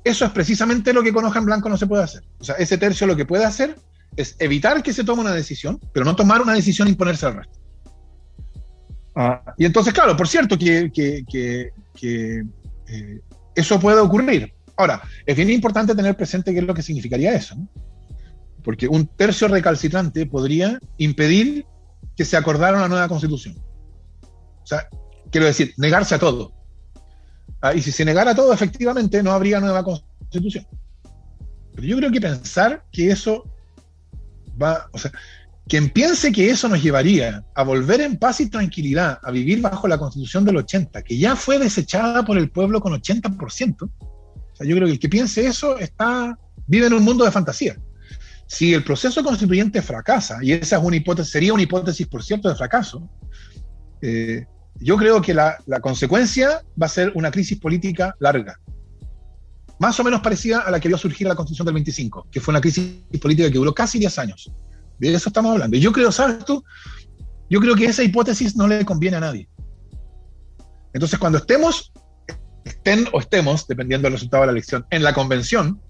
Eso 0.04 0.24
es 0.24 0.30
precisamente 0.30 0.92
lo 0.92 1.02
que 1.02 1.12
con 1.12 1.24
hoja 1.24 1.38
en 1.38 1.46
blanco 1.46 1.68
no 1.68 1.78
se 1.78 1.86
puede 1.86 2.04
hacer. 2.04 2.22
O 2.38 2.44
sea, 2.44 2.54
ese 2.56 2.78
tercio 2.78 3.06
lo 3.06 3.16
que 3.16 3.24
puede 3.24 3.44
hacer 3.44 3.74
es 4.14 4.36
evitar 4.38 4.82
que 4.82 4.92
se 4.92 5.02
tome 5.02 5.22
una 5.22 5.32
decisión, 5.32 5.80
pero 5.92 6.04
no 6.04 6.14
tomar 6.14 6.42
una 6.42 6.52
decisión 6.52 6.86
e 6.86 6.92
imponerse 6.92 7.26
al 7.26 7.36
resto. 7.36 7.58
Ah, 9.16 9.42
y 9.56 9.64
entonces, 9.64 9.94
claro, 9.94 10.14
por 10.14 10.28
cierto 10.28 10.58
que, 10.58 10.92
eh, 12.02 13.20
eso 13.54 13.80
puede 13.80 13.98
ocurrir. 13.98 14.52
Ahora, 14.76 15.02
es 15.24 15.34
bien 15.34 15.48
importante 15.50 15.94
tener 15.94 16.14
presente 16.16 16.52
qué 16.52 16.58
es 16.58 16.66
lo 16.66 16.74
que 16.74 16.82
significaría 16.82 17.34
eso, 17.34 17.56
porque 18.62 18.86
un 18.86 19.06
tercio 19.06 19.48
recalcitrante 19.48 20.26
podría 20.26 20.78
impedir 20.98 21.64
que 22.14 22.26
se 22.26 22.36
acordara 22.36 22.76
una 22.76 22.88
nueva 22.88 23.08
constitución. 23.08 23.56
O 24.66 24.68
sea, 24.68 24.88
quiero 25.30 25.46
decir, 25.46 25.74
negarse 25.76 26.16
a 26.16 26.18
todo. 26.18 26.52
Ah, 27.60 27.72
y 27.72 27.80
si 27.80 27.92
se 27.92 28.04
negara 28.04 28.34
todo, 28.34 28.52
efectivamente, 28.52 29.22
no 29.22 29.30
habría 29.30 29.60
nueva 29.60 29.84
constitución. 29.84 30.66
Pero 31.72 31.86
yo 31.86 31.96
creo 31.98 32.10
que 32.10 32.20
pensar 32.20 32.84
que 32.90 33.12
eso 33.12 33.44
va, 34.60 34.88
o 34.90 34.98
sea, 34.98 35.12
quien 35.68 35.88
piense 35.90 36.32
que 36.32 36.50
eso 36.50 36.68
nos 36.68 36.82
llevaría 36.82 37.44
a 37.54 37.62
volver 37.62 38.00
en 38.00 38.16
paz 38.16 38.40
y 38.40 38.50
tranquilidad, 38.50 39.20
a 39.22 39.30
vivir 39.30 39.60
bajo 39.60 39.86
la 39.86 39.98
constitución 39.98 40.44
del 40.44 40.56
80, 40.56 41.00
que 41.02 41.16
ya 41.16 41.36
fue 41.36 41.60
desechada 41.60 42.24
por 42.24 42.36
el 42.36 42.50
pueblo 42.50 42.80
con 42.80 42.92
80%, 42.92 43.82
o 43.82 44.56
sea, 44.56 44.66
yo 44.66 44.74
creo 44.74 44.86
que 44.86 44.94
el 44.94 44.98
que 44.98 45.08
piense 45.08 45.46
eso 45.46 45.78
está, 45.78 46.36
vive 46.66 46.86
en 46.86 46.94
un 46.94 47.04
mundo 47.04 47.24
de 47.24 47.30
fantasía. 47.30 47.76
Si 48.48 48.74
el 48.74 48.82
proceso 48.82 49.22
constituyente 49.22 49.80
fracasa, 49.80 50.38
y 50.42 50.50
esa 50.50 50.78
es 50.78 50.82
una 50.82 50.96
hipótesis, 50.96 51.30
sería 51.30 51.54
una 51.54 51.62
hipótesis, 51.62 52.08
por 52.08 52.24
cierto, 52.24 52.48
de 52.48 52.56
fracaso, 52.56 53.08
eh, 54.00 54.44
yo 54.80 54.96
creo 54.96 55.22
que 55.22 55.34
la, 55.34 55.58
consecuencia 55.80 56.62
va 56.80 56.86
a 56.86 56.90
ser 56.90 57.12
una 57.14 57.30
crisis 57.30 57.58
política 57.58 58.14
larga, 58.18 58.58
más 59.78 59.98
o 60.00 60.04
menos 60.04 60.20
parecida 60.20 60.60
a 60.60 60.70
la 60.70 60.80
que 60.80 60.88
vio 60.88 60.98
surgir 60.98 61.26
la 61.26 61.34
Constitución 61.34 61.66
del 61.66 61.74
25, 61.74 62.28
que 62.30 62.40
fue 62.40 62.52
una 62.52 62.60
crisis 62.60 62.94
política 63.20 63.50
que 63.50 63.58
duró 63.58 63.74
casi 63.74 63.98
10 63.98 64.18
años. 64.18 64.50
De 64.98 65.12
eso 65.12 65.28
estamos 65.28 65.52
hablando. 65.52 65.76
Y 65.76 65.80
yo 65.80 65.92
creo, 65.92 66.10
¿sabes 66.10 66.44
tú? 66.44 66.64
Yo 67.50 67.60
creo 67.60 67.74
que 67.74 67.84
esa 67.84 68.02
hipótesis 68.02 68.56
no 68.56 68.66
le 68.66 68.84
conviene 68.84 69.18
a 69.18 69.20
nadie. 69.20 69.48
Entonces, 70.94 71.18
cuando 71.18 71.38
estemos, 71.38 71.92
estén 72.64 73.06
o 73.12 73.20
estemos, 73.20 73.68
dependiendo 73.68 74.06
del 74.06 74.14
resultado 74.14 74.42
de 74.42 74.46
la 74.46 74.52
elección, 74.52 74.86
en 74.90 75.02
la 75.02 75.12
convención, 75.12 75.80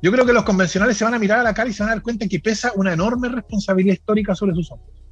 yo 0.00 0.10
creo 0.10 0.24
que 0.24 0.32
los 0.32 0.44
convencionales 0.44 0.96
se 0.96 1.04
van 1.04 1.14
a 1.14 1.18
mirar 1.18 1.38
a 1.38 1.42
la 1.42 1.54
cara 1.54 1.68
y 1.68 1.72
se 1.72 1.82
van 1.82 1.90
a 1.90 1.94
dar 1.94 2.02
cuenta 2.02 2.26
que 2.26 2.40
pesa 2.40 2.72
una 2.74 2.92
enorme 2.92 3.28
responsabilidad 3.28 3.94
histórica 3.94 4.34
sobre 4.34 4.54
sus 4.54 4.70
hombros. 4.70 5.03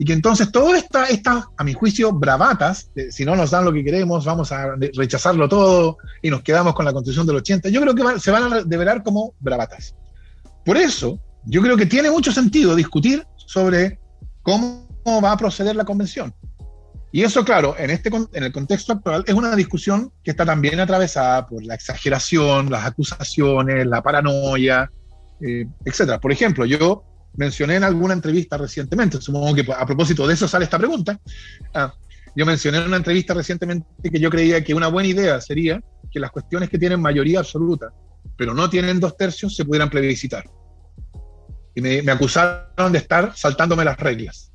Y 0.00 0.06
que 0.06 0.14
entonces 0.14 0.50
todas 0.50 0.82
estas, 0.82 1.10
esta, 1.10 1.46
a 1.58 1.62
mi 1.62 1.74
juicio, 1.74 2.10
bravatas, 2.10 2.90
si 3.10 3.26
no 3.26 3.36
nos 3.36 3.50
dan 3.50 3.66
lo 3.66 3.72
que 3.74 3.84
queremos, 3.84 4.24
vamos 4.24 4.50
a 4.50 4.74
rechazarlo 4.94 5.46
todo 5.46 5.98
y 6.22 6.30
nos 6.30 6.40
quedamos 6.40 6.72
con 6.72 6.86
la 6.86 6.92
constitución 6.94 7.26
del 7.26 7.36
80, 7.36 7.68
yo 7.68 7.82
creo 7.82 7.94
que 7.94 8.18
se 8.18 8.30
van 8.30 8.50
a 8.50 8.62
develar 8.62 9.02
como 9.02 9.34
bravatas. 9.40 9.94
Por 10.64 10.78
eso, 10.78 11.20
yo 11.44 11.60
creo 11.60 11.76
que 11.76 11.84
tiene 11.84 12.10
mucho 12.10 12.32
sentido 12.32 12.74
discutir 12.74 13.26
sobre 13.36 14.00
cómo 14.40 14.88
va 15.22 15.32
a 15.32 15.36
proceder 15.36 15.76
la 15.76 15.84
convención. 15.84 16.34
Y 17.12 17.22
eso, 17.22 17.44
claro, 17.44 17.74
en, 17.76 17.90
este, 17.90 18.08
en 18.08 18.42
el 18.42 18.52
contexto 18.52 18.94
actual 18.94 19.22
es 19.26 19.34
una 19.34 19.54
discusión 19.54 20.10
que 20.24 20.30
está 20.30 20.46
también 20.46 20.80
atravesada 20.80 21.46
por 21.46 21.62
la 21.62 21.74
exageración, 21.74 22.70
las 22.70 22.86
acusaciones, 22.86 23.86
la 23.86 24.00
paranoia, 24.02 24.90
eh, 25.42 25.66
etcétera. 25.84 26.18
Por 26.18 26.32
ejemplo, 26.32 26.64
yo 26.64 27.04
mencioné 27.36 27.76
en 27.76 27.84
alguna 27.84 28.14
entrevista 28.14 28.56
recientemente, 28.56 29.20
supongo 29.20 29.54
que 29.54 29.66
a 29.72 29.86
propósito 29.86 30.26
de 30.26 30.34
eso 30.34 30.48
sale 30.48 30.64
esta 30.64 30.78
pregunta, 30.78 31.18
ah, 31.74 31.94
yo 32.34 32.46
mencioné 32.46 32.78
en 32.78 32.84
una 32.84 32.96
entrevista 32.96 33.34
recientemente 33.34 33.86
que 34.10 34.20
yo 34.20 34.30
creía 34.30 34.62
que 34.62 34.74
una 34.74 34.88
buena 34.88 35.08
idea 35.08 35.40
sería 35.40 35.82
que 36.10 36.20
las 36.20 36.30
cuestiones 36.30 36.68
que 36.68 36.78
tienen 36.78 37.00
mayoría 37.00 37.40
absoluta, 37.40 37.92
pero 38.36 38.54
no 38.54 38.68
tienen 38.70 39.00
dos 39.00 39.16
tercios, 39.16 39.54
se 39.54 39.64
pudieran 39.64 39.90
plebiscitar. 39.90 40.44
Y 41.74 41.80
me, 41.80 42.02
me 42.02 42.12
acusaron 42.12 42.92
de 42.92 42.98
estar 42.98 43.32
saltándome 43.36 43.84
las 43.84 43.98
reglas 43.98 44.50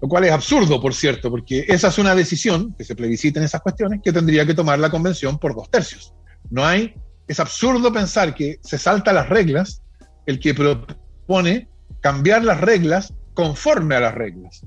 lo 0.00 0.08
cual 0.08 0.24
es 0.24 0.32
absurdo, 0.32 0.80
por 0.80 0.94
cierto, 0.94 1.30
porque 1.30 1.64
esa 1.68 1.88
es 1.88 1.98
una 1.98 2.14
decisión, 2.14 2.74
que 2.76 2.84
se 2.84 2.94
plebisciten 2.94 3.42
esas 3.42 3.62
cuestiones, 3.62 4.00
que 4.02 4.12
tendría 4.12 4.44
que 4.44 4.54
tomar 4.54 4.78
la 4.78 4.90
convención 4.90 5.38
por 5.38 5.54
dos 5.54 5.70
tercios. 5.70 6.14
No 6.50 6.64
hay, 6.64 6.94
es 7.26 7.40
absurdo 7.40 7.92
pensar 7.92 8.34
que 8.34 8.58
se 8.62 8.78
salta 8.78 9.12
las 9.12 9.28
reglas 9.28 9.82
el 10.26 10.38
que 10.38 10.54
propone 10.54 11.68
cambiar 12.06 12.44
las 12.44 12.60
reglas 12.60 13.12
conforme 13.34 13.96
a 13.96 14.00
las 14.00 14.14
reglas. 14.14 14.64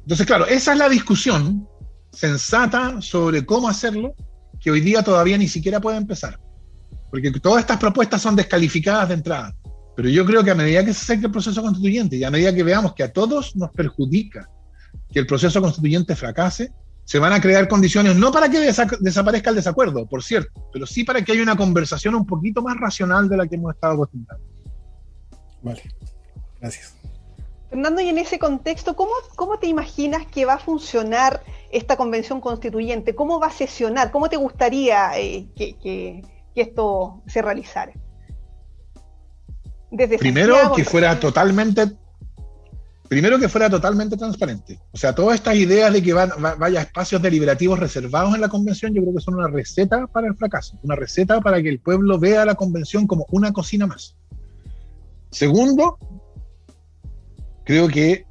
Entonces, 0.00 0.26
claro, 0.26 0.46
esa 0.46 0.72
es 0.72 0.78
la 0.78 0.88
discusión 0.88 1.68
sensata 2.10 3.02
sobre 3.02 3.44
cómo 3.44 3.68
hacerlo, 3.68 4.14
que 4.62 4.70
hoy 4.70 4.80
día 4.80 5.02
todavía 5.02 5.36
ni 5.36 5.46
siquiera 5.46 5.78
puede 5.78 5.98
empezar. 5.98 6.40
Porque 7.10 7.30
todas 7.32 7.60
estas 7.60 7.76
propuestas 7.76 8.22
son 8.22 8.34
descalificadas 8.34 9.08
de 9.08 9.14
entrada. 9.16 9.54
Pero 9.94 10.08
yo 10.08 10.24
creo 10.24 10.42
que 10.42 10.52
a 10.52 10.54
medida 10.54 10.82
que 10.82 10.94
se 10.94 11.02
acerque 11.02 11.26
el 11.26 11.32
proceso 11.32 11.60
constituyente 11.60 12.16
y 12.16 12.24
a 12.24 12.30
medida 12.30 12.54
que 12.54 12.62
veamos 12.62 12.94
que 12.94 13.02
a 13.02 13.12
todos 13.12 13.54
nos 13.54 13.70
perjudica 13.70 14.48
que 15.12 15.18
el 15.18 15.26
proceso 15.26 15.60
constituyente 15.60 16.16
fracase, 16.16 16.72
se 17.04 17.18
van 17.18 17.34
a 17.34 17.42
crear 17.42 17.68
condiciones 17.68 18.16
no 18.16 18.32
para 18.32 18.48
que 18.48 18.72
desaparezca 19.00 19.50
el 19.50 19.56
desacuerdo, 19.56 20.08
por 20.08 20.22
cierto, 20.22 20.66
pero 20.72 20.86
sí 20.86 21.04
para 21.04 21.22
que 21.22 21.32
haya 21.32 21.42
una 21.42 21.56
conversación 21.56 22.14
un 22.14 22.24
poquito 22.24 22.62
más 22.62 22.78
racional 22.78 23.28
de 23.28 23.36
la 23.36 23.46
que 23.46 23.56
hemos 23.56 23.74
estado 23.74 23.92
acostumbrados. 23.92 24.49
Vale, 25.62 25.82
gracias. 26.60 26.94
Fernando, 27.68 28.00
y 28.00 28.08
en 28.08 28.18
ese 28.18 28.38
contexto, 28.38 28.96
¿cómo, 28.96 29.12
cómo 29.36 29.58
te 29.58 29.68
imaginas 29.68 30.26
que 30.26 30.44
va 30.44 30.54
a 30.54 30.58
funcionar 30.58 31.42
esta 31.70 31.96
convención 31.96 32.40
constituyente? 32.40 33.14
¿Cómo 33.14 33.38
va 33.38 33.46
a 33.46 33.52
sesionar? 33.52 34.10
¿Cómo 34.10 34.28
te 34.28 34.36
gustaría 34.36 35.16
eh, 35.18 35.46
que, 35.54 35.78
que, 35.78 36.22
que 36.54 36.60
esto 36.60 37.22
se 37.26 37.42
realizara? 37.42 37.92
primero 40.18 40.72
que 40.74 40.84
fuera 40.84 41.18
totalmente 41.18 41.90
primero 43.08 43.40
que 43.40 43.48
fuera 43.48 43.68
totalmente 43.68 44.16
transparente. 44.16 44.78
O 44.92 44.96
sea, 44.96 45.12
todas 45.12 45.34
estas 45.34 45.56
ideas 45.56 45.92
de 45.92 46.00
que 46.00 46.12
van, 46.12 46.30
vaya 46.58 46.82
espacios 46.82 47.20
deliberativos 47.20 47.76
reservados 47.76 48.32
en 48.36 48.40
la 48.40 48.48
convención, 48.48 48.94
yo 48.94 49.02
creo 49.02 49.14
que 49.14 49.20
son 49.20 49.34
una 49.34 49.48
receta 49.48 50.06
para 50.06 50.28
el 50.28 50.36
fracaso, 50.36 50.78
una 50.84 50.94
receta 50.94 51.40
para 51.40 51.60
que 51.60 51.70
el 51.70 51.80
pueblo 51.80 52.20
vea 52.20 52.44
la 52.44 52.54
convención 52.54 53.08
como 53.08 53.26
una 53.32 53.52
cocina 53.52 53.88
más. 53.88 54.16
Segundo, 55.30 55.98
creo 57.64 57.88
que, 57.88 58.26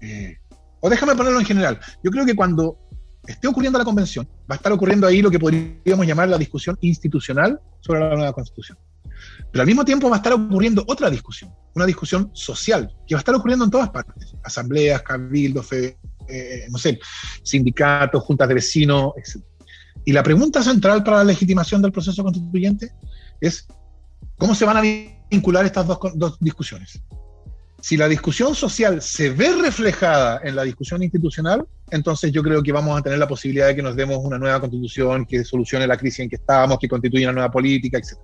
eh, 0.00 0.36
o 0.80 0.88
déjame 0.88 1.14
ponerlo 1.14 1.40
en 1.40 1.46
general, 1.46 1.78
yo 2.02 2.10
creo 2.10 2.24
que 2.24 2.34
cuando 2.34 2.78
esté 3.26 3.46
ocurriendo 3.46 3.78
la 3.78 3.84
convención, 3.84 4.26
va 4.50 4.54
a 4.54 4.56
estar 4.56 4.72
ocurriendo 4.72 5.06
ahí 5.06 5.22
lo 5.22 5.30
que 5.30 5.38
podríamos 5.38 6.06
llamar 6.06 6.28
la 6.28 6.38
discusión 6.38 6.78
institucional 6.80 7.60
sobre 7.80 8.00
la 8.00 8.14
nueva 8.14 8.32
constitución. 8.32 8.78
Pero 9.52 9.62
al 9.62 9.66
mismo 9.66 9.84
tiempo 9.84 10.08
va 10.08 10.16
a 10.16 10.18
estar 10.18 10.32
ocurriendo 10.32 10.84
otra 10.86 11.10
discusión, 11.10 11.52
una 11.74 11.84
discusión 11.84 12.30
social, 12.32 12.94
que 13.06 13.14
va 13.14 13.18
a 13.18 13.20
estar 13.20 13.34
ocurriendo 13.34 13.64
en 13.64 13.70
todas 13.70 13.90
partes, 13.90 14.34
asambleas, 14.42 15.02
cabildos, 15.02 15.70
eh, 15.72 15.96
no 16.70 16.78
sé, 16.78 16.98
sindicatos, 17.42 18.22
juntas 18.22 18.48
de 18.48 18.54
vecinos, 18.54 19.12
etc. 19.16 19.44
Y 20.04 20.12
la 20.12 20.22
pregunta 20.22 20.62
central 20.62 21.04
para 21.04 21.18
la 21.18 21.24
legitimación 21.24 21.82
del 21.82 21.92
proceso 21.92 22.22
constituyente 22.22 22.92
es 23.40 23.66
cómo 24.38 24.54
se 24.54 24.64
van 24.64 24.78
a 24.78 24.80
vincular 25.30 25.64
estas 25.64 25.86
dos, 25.86 25.98
dos 26.14 26.36
discusiones. 26.40 27.00
Si 27.80 27.96
la 27.96 28.08
discusión 28.08 28.54
social 28.54 29.00
se 29.00 29.30
ve 29.30 29.54
reflejada 29.54 30.40
en 30.44 30.54
la 30.54 30.64
discusión 30.64 31.02
institucional, 31.02 31.66
entonces 31.90 32.30
yo 32.30 32.42
creo 32.42 32.62
que 32.62 32.72
vamos 32.72 32.98
a 32.98 33.02
tener 33.02 33.18
la 33.18 33.26
posibilidad 33.26 33.68
de 33.68 33.76
que 33.76 33.82
nos 33.82 33.96
demos 33.96 34.18
una 34.18 34.38
nueva 34.38 34.60
constitución 34.60 35.24
que 35.24 35.44
solucione 35.44 35.86
la 35.86 35.96
crisis 35.96 36.20
en 36.20 36.28
que 36.28 36.36
estamos, 36.36 36.78
que 36.78 36.88
constituya 36.88 37.28
una 37.28 37.34
nueva 37.34 37.50
política, 37.50 37.96
etc. 37.96 38.18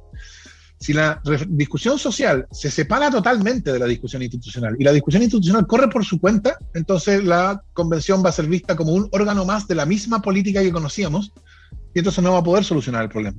Si 0.79 0.93
la 0.93 1.23
discusión 1.49 1.99
social 1.99 2.47
se 2.51 2.71
separa 2.71 3.11
totalmente 3.11 3.73
de 3.73 3.79
la 3.79 3.87
discusión 3.87 4.23
institucional 4.23 4.77
y 4.79 4.85
la 4.85 4.93
discusión 4.93 5.23
institucional 5.23 5.67
corre 5.67 5.89
por 5.89 6.05
su 6.05 6.21
cuenta, 6.21 6.59
entonces 6.75 7.25
la 7.25 7.63
convención 7.73 8.23
va 8.23 8.29
a 8.29 8.33
ser 8.33 8.47
vista 8.47 8.77
como 8.77 8.93
un 8.93 9.09
órgano 9.13 9.47
más 9.47 9.67
de 9.67 9.75
la 9.75 9.87
misma 9.87 10.21
política 10.21 10.61
que 10.61 10.71
conocíamos 10.71 11.33
y 11.95 12.01
entonces 12.01 12.23
no 12.23 12.33
va 12.33 12.41
a 12.41 12.45
poder 12.45 12.63
solucionar 12.63 13.05
el 13.05 13.09
problema. 13.09 13.39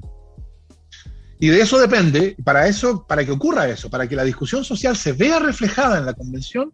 Y 1.40 1.50
de 1.50 1.62
eso 1.62 1.78
depende, 1.78 2.36
para 2.44 2.68
eso, 2.68 3.06
para 3.08 3.24
que 3.24 3.32
ocurra 3.32 3.68
eso, 3.68 3.90
para 3.90 4.08
que 4.08 4.16
la 4.16 4.24
discusión 4.24 4.64
social 4.64 4.98
se 4.98 5.14
vea 5.14 5.40
reflejada 5.40 6.00
en 6.00 6.06
la 6.06 6.14
convención, 6.14 6.74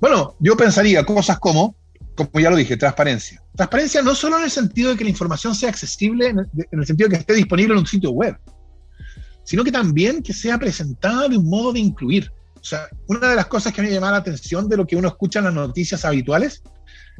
bueno, 0.00 0.36
yo 0.38 0.56
pensaría 0.56 1.04
cosas 1.04 1.38
como, 1.38 1.76
como 2.14 2.30
ya 2.38 2.50
lo 2.50 2.56
dije, 2.56 2.76
transparencia. 2.76 3.42
Transparencia 3.56 4.02
no 4.02 4.14
solo 4.14 4.38
en 4.38 4.44
el 4.44 4.50
sentido 4.50 4.90
de 4.90 4.96
que 4.96 5.04
la 5.04 5.10
información 5.10 5.54
sea 5.54 5.68
accesible, 5.68 6.28
en 6.28 6.46
el 6.78 6.86
sentido 6.86 7.08
de 7.08 7.16
que 7.16 7.20
esté 7.20 7.34
disponible 7.34 7.74
en 7.74 7.80
un 7.80 7.86
sitio 7.86 8.10
web, 8.10 8.36
sino 9.44 9.64
que 9.64 9.72
también 9.72 10.22
que 10.22 10.32
sea 10.32 10.58
presentada 10.58 11.28
de 11.28 11.36
un 11.36 11.48
modo 11.48 11.72
de 11.72 11.80
incluir. 11.80 12.30
O 12.60 12.64
sea, 12.64 12.88
una 13.08 13.28
de 13.28 13.36
las 13.36 13.46
cosas 13.46 13.72
que 13.72 13.80
a 13.80 13.84
mí 13.84 13.90
me 13.90 13.94
llama 13.94 14.10
la 14.10 14.18
atención 14.18 14.68
de 14.68 14.76
lo 14.76 14.86
que 14.86 14.96
uno 14.96 15.08
escucha 15.08 15.40
en 15.40 15.46
las 15.46 15.54
noticias 15.54 16.04
habituales 16.04 16.62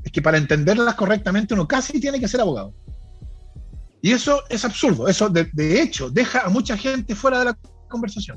es 0.02 0.10
que 0.10 0.22
para 0.22 0.38
entenderlas 0.38 0.94
correctamente 0.94 1.54
uno 1.54 1.68
casi 1.68 2.00
tiene 2.00 2.18
que 2.18 2.28
ser 2.28 2.40
abogado. 2.40 2.72
Y 4.04 4.12
eso 4.12 4.42
es 4.50 4.62
absurdo. 4.66 5.08
Eso, 5.08 5.30
de, 5.30 5.80
hecho, 5.80 6.10
deja 6.10 6.40
a 6.40 6.50
mucha 6.50 6.76
gente 6.76 7.14
fuera 7.14 7.38
de 7.38 7.46
la 7.46 7.58
conversación. 7.88 8.36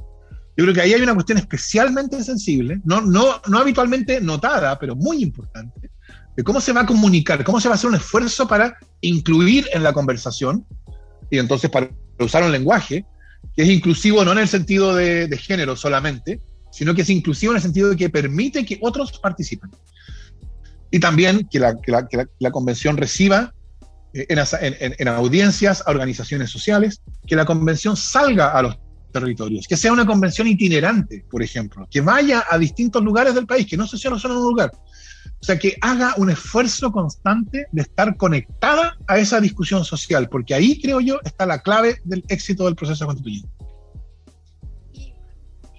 Yo 0.56 0.64
creo 0.64 0.74
que 0.74 0.80
ahí 0.80 0.94
hay 0.94 1.02
una 1.02 1.14
cuestión 1.14 1.40
especialmente 1.40 2.24
sensible, 2.24 2.80
no, 2.86 3.02
no, 3.02 3.42
no 3.50 3.58
habitualmente 3.60 4.22
notada, 4.22 4.80
pero 4.80 4.96
muy 4.96 5.22
importante, 5.22 5.92
de 6.38 6.44
cómo 6.46 6.62
se 6.62 6.72
va 6.72 6.82
a 6.82 6.86
comunicar, 6.86 7.44
cómo 7.44 7.60
se 7.60 7.68
va 7.68 7.74
a 7.74 7.76
hacer 7.76 7.90
un 7.90 7.98
esfuerzo 7.98 8.48
para 8.48 8.78
incluir 9.02 9.68
en 9.74 9.84
la 9.84 9.92
conversación 9.92 10.66
y 11.30 11.38
entonces 11.38 11.70
para 11.70 11.90
usar 12.18 12.44
un 12.44 12.54
lenguaje 12.54 13.06
que 13.54 13.64
es 13.64 13.68
inclusivo 13.70 14.24
no 14.24 14.32
en 14.32 14.38
el 14.38 14.48
sentido 14.48 14.96
de, 14.96 15.38
género 15.38 15.76
solamente, 15.76 16.40
sino 16.72 16.96
que 16.96 17.02
es 17.02 17.10
inclusivo 17.10 17.52
en 17.52 17.58
el 17.58 17.62
sentido 17.62 17.90
de 17.90 17.98
que 17.98 18.10
permite 18.10 18.66
que 18.66 18.80
otros 18.82 19.20
participen. 19.20 19.70
Y 20.92 21.02
también 21.02 21.46
que 21.52 21.60
la, 21.60 21.76
que 21.82 21.92
la, 21.92 22.08
que 22.08 22.26
la, 22.40 22.52
convención 22.52 22.96
reciba 22.96 23.54
en, 24.30 24.96
en, 24.98 25.08
audiencias 25.08 25.84
a 25.86 25.92
organizaciones 25.92 26.50
sociales, 26.50 27.02
que 27.26 27.36
la 27.36 27.46
convención 27.46 27.96
salga 27.96 28.52
a 28.52 28.62
los 28.62 28.78
territorios, 29.12 29.68
que 29.68 29.78
sea 29.78 29.92
una 29.92 30.06
convención 30.06 30.48
itinerante, 30.48 31.26
por 31.30 31.44
ejemplo, 31.44 31.88
que 31.90 32.02
vaya 32.02 32.44
a 32.50 32.58
distintos 32.58 33.04
lugares 33.04 33.36
del 33.36 33.46
país, 33.46 33.68
que 33.68 33.78
no 33.78 33.88
se 33.88 33.98
cierre 33.98 34.20
solo 34.20 34.36
en 34.36 34.40
un 34.42 34.48
lugar. 34.48 34.72
O 35.40 35.44
sea, 35.44 35.60
que 35.60 35.78
haga 35.82 36.14
un 36.18 36.30
esfuerzo 36.30 36.92
constante 36.92 37.68
de 37.72 37.82
estar 37.82 38.18
conectada 38.18 38.98
a 39.08 39.20
esa 39.20 39.40
discusión 39.40 39.86
social, 39.86 40.30
porque 40.30 40.54
ahí, 40.54 40.80
creo 40.82 41.00
yo, 41.00 41.20
está 41.24 41.46
la 41.46 41.62
clave 41.62 42.02
del 42.04 42.24
éxito 42.28 42.66
del 42.66 42.76
proceso 42.76 43.06
constituyente. 43.06 43.50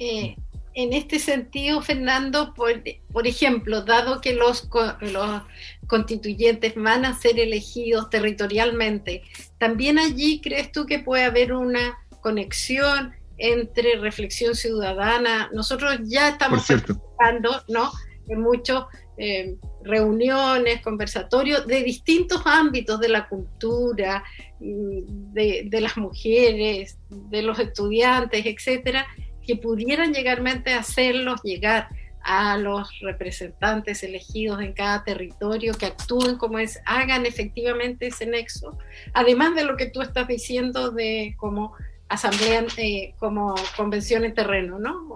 Eh, 0.01 0.37
en 0.79 0.93
este 0.93 1.19
sentido, 1.19 1.83
Fernando, 1.83 2.55
por, 2.55 2.71
por 3.13 3.27
ejemplo, 3.27 3.83
dado 3.83 4.21
que 4.21 4.33
los, 4.35 4.69
los, 5.01 5.43
constituyentes 5.89 6.75
van 6.77 7.05
a 7.05 7.19
ser 7.19 7.41
elegidos 7.41 8.11
territorialmente, 8.11 9.23
¿también 9.59 9.99
allí 9.99 10.41
crees 10.41 10.71
tú 10.71 10.87
que 10.87 11.01
puede 11.01 11.25
haber 11.25 11.53
una 11.53 11.99
conexión 12.21 13.13
entre 13.39 13.97
reflexión 13.97 14.55
ciudadana. 14.55 15.49
Nosotros 15.53 15.99
ya 16.05 16.31
estamos 16.31 16.67
participando 16.67 17.63
¿no? 17.69 17.91
en 18.29 18.41
muchas 18.41 18.85
eh, 19.17 19.57
reuniones, 19.83 20.83
conversatorios 20.83 21.67
de 21.67 21.83
distintos 21.83 22.43
ámbitos 22.45 23.01
de 23.01 23.09
la 23.09 23.29
cultura, 23.29 24.23
mm, 24.61 25.33
de, 25.33 25.63
de, 25.67 25.81
las 25.81 25.97
mujeres, 25.97 26.99
de 27.09 27.43
los 27.43 27.59
estudiantes, 27.59 28.45
etcétera, 28.45 29.07
que 29.49 29.57
pudieran 29.57 30.13
llegarmente 30.13 30.75
hacerlos 30.75 31.43
llegar 31.43 31.89
a 32.23 32.59
los 32.59 32.91
representantes 33.01 34.03
elegidos 34.03 34.61
en 34.61 34.75
cada 34.75 35.03
territorio 35.05 35.73
que 35.73 35.87
actúen 35.87 36.37
como 36.37 36.59
es, 36.59 36.79
hagan 36.85 37.25
efectivamente 37.25 38.09
ese 38.09 38.27
nexo, 38.27 38.77
además 39.15 39.55
de 39.55 39.65
lo 39.65 39.79
que 39.79 39.87
tú 39.87 40.03
estás 40.03 40.29
diciendo 40.29 40.91
de 40.91 41.35
como 41.39 41.73
asamblea, 42.11 42.67
eh, 42.77 43.15
como 43.19 43.55
convención 43.75 44.27
en 44.27 44.35
terreno, 44.35 44.79
¿no? 44.79 45.09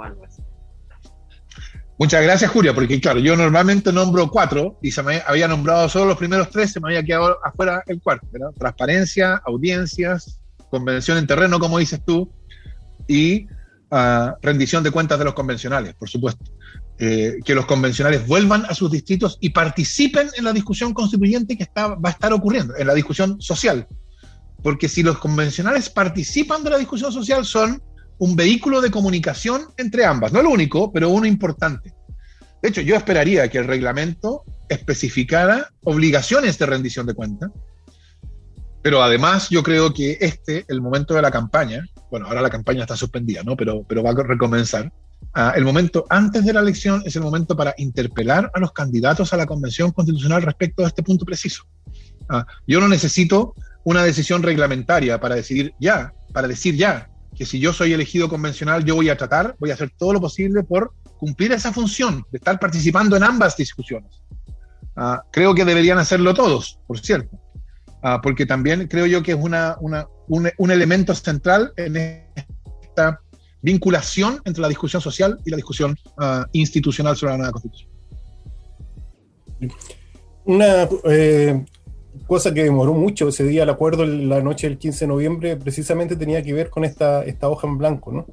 Muchas 1.99 2.23
gracias, 2.23 2.51
Julia, 2.51 2.73
porque 2.73 2.99
claro, 3.03 3.19
yo 3.19 3.37
normalmente 3.37 3.93
nombro 3.93 4.31
cuatro 4.31 4.79
y 4.81 4.93
se 4.93 5.03
me 5.03 5.21
había 5.27 5.47
nombrado 5.47 5.91
solo 5.91 6.07
los 6.07 6.17
primeros 6.17 6.49
tres, 6.49 6.73
se 6.73 6.81
me 6.81 6.89
había 6.89 7.03
quedado 7.03 7.39
afuera 7.45 7.83
el 7.87 8.01
cuarto, 8.01 8.27
¿verdad? 8.33 8.53
Transparencia, 8.59 9.43
audiencias, 9.45 10.41
convención 10.71 11.19
en 11.19 11.27
terreno, 11.27 11.59
como 11.59 11.77
dices 11.77 12.01
tú, 12.03 12.33
y 13.07 13.47
uh, 13.93 14.35
rendición 14.43 14.83
de 14.83 14.91
cuentas 14.91 15.19
de 15.19 15.25
los 15.25 15.35
convencionales, 15.35 15.95
por 15.95 16.09
supuesto. 16.09 16.45
Eh, 16.99 17.39
que 17.45 17.55
los 17.55 17.67
convencionales 17.67 18.27
vuelvan 18.27 18.65
a 18.67 18.75
sus 18.75 18.91
distritos 18.91 19.39
y 19.41 19.51
participen 19.51 20.29
en 20.37 20.45
la 20.45 20.53
discusión 20.53 20.95
constituyente 20.95 21.57
que 21.57 21.65
está, 21.65 21.89
va 21.89 22.11
a 22.11 22.13
estar 22.13 22.33
ocurriendo, 22.33 22.77
en 22.77 22.87
la 22.87 22.95
discusión 22.95 23.41
social. 23.41 23.87
Porque 24.63 24.89
si 24.89 25.03
los 25.03 25.19
convencionales 25.19 25.91
participan 25.91 26.63
de 26.63 26.71
la 26.71 26.79
discusión 26.79 27.13
social, 27.13 27.45
son 27.45 27.83
un 28.19 28.37
vehículo 28.37 28.81
de 28.81 28.91
comunicación 28.91 29.63
entre 29.79 30.05
ambas. 30.05 30.33
No 30.33 30.41
el 30.41 30.47
único, 30.47 30.93
pero 30.93 31.09
uno 31.09 31.27
importante. 31.27 31.93
De 32.63 32.69
hecho, 32.69 32.81
yo 32.81 32.95
esperaría 32.95 33.49
que 33.49 33.59
el 33.59 33.67
reglamento 33.67 34.45
especificara 34.69 35.73
obligaciones 35.83 36.57
de 36.59 36.67
rendición 36.67 37.07
de 37.07 37.15
cuentas, 37.15 37.51
pero 38.81 39.03
además 39.03 39.49
yo 39.51 39.65
creo 39.65 39.93
que 39.93 40.19
este, 40.21 40.65
el 40.69 40.81
momento 40.81 41.15
de 41.15 41.23
la 41.23 41.33
campaña, 41.33 41.85
bueno, 42.13 42.27
ahora 42.27 42.43
la 42.43 42.51
campaña 42.51 42.83
está 42.83 42.95
suspendida, 42.95 43.43
¿no? 43.43 43.57
Pero, 43.57 43.85
pero 43.89 44.03
va 44.03 44.11
a 44.11 44.15
recomenzar. 44.15 44.93
Ah, 45.33 45.55
el 45.57 45.65
momento 45.65 46.05
antes 46.11 46.45
de 46.45 46.53
la 46.53 46.61
elección 46.61 47.03
es 47.07 47.17
el 47.17 47.23
momento 47.23 47.57
para 47.57 47.75
interpelar 47.79 48.51
a 48.53 48.61
los 48.61 48.73
candidatos 48.73 49.33
a 49.33 49.39
la 49.39 49.47
Convención 49.47 49.93
Constitucional 49.93 50.43
respecto 50.43 50.85
a 50.85 50.89
este 50.89 51.03
punto 51.03 51.25
preciso. 51.25 51.65
Ah, 52.29 52.47
yo 52.67 52.81
no 52.81 52.89
necesito 52.89 53.55
una 53.85 54.05
decisión 54.05 54.43
reglamentaria 54.43 55.19
para 55.19 55.37
decidir 55.37 55.73
ya, 55.81 56.13
para 56.35 56.47
decir 56.49 56.77
ya 56.77 57.09
que 57.35 57.47
si 57.47 57.59
yo 57.59 57.73
soy 57.73 57.95
elegido 57.95 58.29
convencional, 58.29 58.85
yo 58.85 58.95
voy 58.95 59.09
a 59.09 59.17
tratar, 59.17 59.57
voy 59.59 59.71
a 59.71 59.75
hacer 59.75 59.91
todo 59.97 60.13
lo 60.13 60.21
posible 60.21 60.63
por 60.65 60.93
cumplir 61.17 61.53
esa 61.53 61.73
función 61.73 62.27
de 62.31 62.37
estar 62.37 62.61
participando 62.61 63.17
en 63.17 63.23
ambas 63.23 63.57
discusiones. 63.57 64.21
Ah, 64.97 65.23
creo 65.33 65.55
que 65.55 65.65
deberían 65.65 65.97
hacerlo 65.97 66.35
todos, 66.35 66.79
por 66.87 66.99
cierto, 66.99 67.39
porque 68.23 68.45
también 68.45 68.87
creo 68.87 69.07
yo 69.07 69.23
que 69.23 69.33
es 69.33 69.39
una, 69.41 69.77
una, 69.81 70.07
un, 70.29 70.51
un 70.57 70.71
elemento 70.71 71.15
central 71.15 71.73
en 71.77 71.97
esta 72.83 73.21
vinculación 73.63 74.41
entre 74.45 74.61
la 74.61 74.69
discusión 74.69 75.01
social 75.01 75.39
y 75.45 75.51
la 75.51 75.57
discusión 75.57 75.97
uh, 76.19 76.45
institucional 76.53 77.17
sobre 77.17 77.33
la 77.33 77.39
nueva 77.39 77.53
constitución. 77.53 77.91
Una 80.45 80.89
eh, 81.05 81.65
cosa 82.27 82.53
que 82.53 82.65
demoró 82.65 82.93
mucho 82.93 83.29
ese 83.29 83.45
día, 83.45 83.63
el 83.63 83.71
acuerdo 83.71 84.05
la 84.05 84.43
noche 84.43 84.69
del 84.69 84.79
15 84.79 85.05
de 85.05 85.09
noviembre, 85.09 85.57
precisamente 85.57 86.17
tenía 86.17 86.43
que 86.43 86.53
ver 86.53 86.69
con 86.69 86.85
esta, 86.85 87.25
esta 87.25 87.49
hoja 87.49 87.69
en 87.69 87.79
blanco, 87.79 88.13
¿no? 88.13 88.27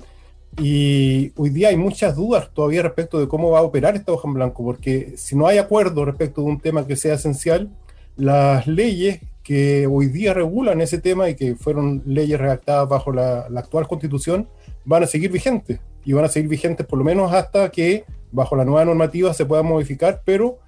Y 0.57 1.31
hoy 1.37 1.51
día 1.51 1.69
hay 1.69 1.77
muchas 1.77 2.15
dudas 2.15 2.49
todavía 2.51 2.81
respecto 2.81 3.19
de 3.19 3.27
cómo 3.27 3.51
va 3.51 3.59
a 3.59 3.63
operar 3.63 3.95
esta 3.95 4.11
hoja 4.11 4.27
en 4.27 4.33
blanco, 4.33 4.63
porque 4.63 5.13
si 5.15 5.35
no 5.35 5.47
hay 5.47 5.59
acuerdo 5.59 6.03
respecto 6.03 6.41
de 6.41 6.47
un 6.47 6.59
tema 6.59 6.87
que 6.87 6.95
sea 6.95 7.13
esencial, 7.13 7.69
las 8.17 8.65
leyes 8.65 9.19
que 9.49 9.87
hoy 9.87 10.09
día 10.09 10.31
regulan 10.35 10.79
ese 10.79 10.99
tema 10.99 11.27
y 11.27 11.33
que 11.33 11.55
fueron 11.55 12.03
leyes 12.05 12.39
redactadas 12.39 12.87
bajo 12.87 13.11
la, 13.11 13.47
actual 13.55 13.87
constitución, 13.87 14.47
van 14.85 15.01
a 15.01 15.07
seguir 15.07 15.31
vigentes 15.31 15.79
y 16.05 16.13
van 16.13 16.25
a 16.25 16.27
seguir 16.27 16.47
vigentes 16.47 16.85
por 16.85 16.99
lo 16.99 17.03
menos 17.03 17.33
hasta 17.33 17.71
que 17.71 18.05
bajo 18.31 18.55
la 18.55 18.63
nueva 18.63 18.85
normativa 18.85 19.33
se 19.33 19.47
pueda 19.47 19.63
modificar, 19.63 20.21
pero 20.23 20.59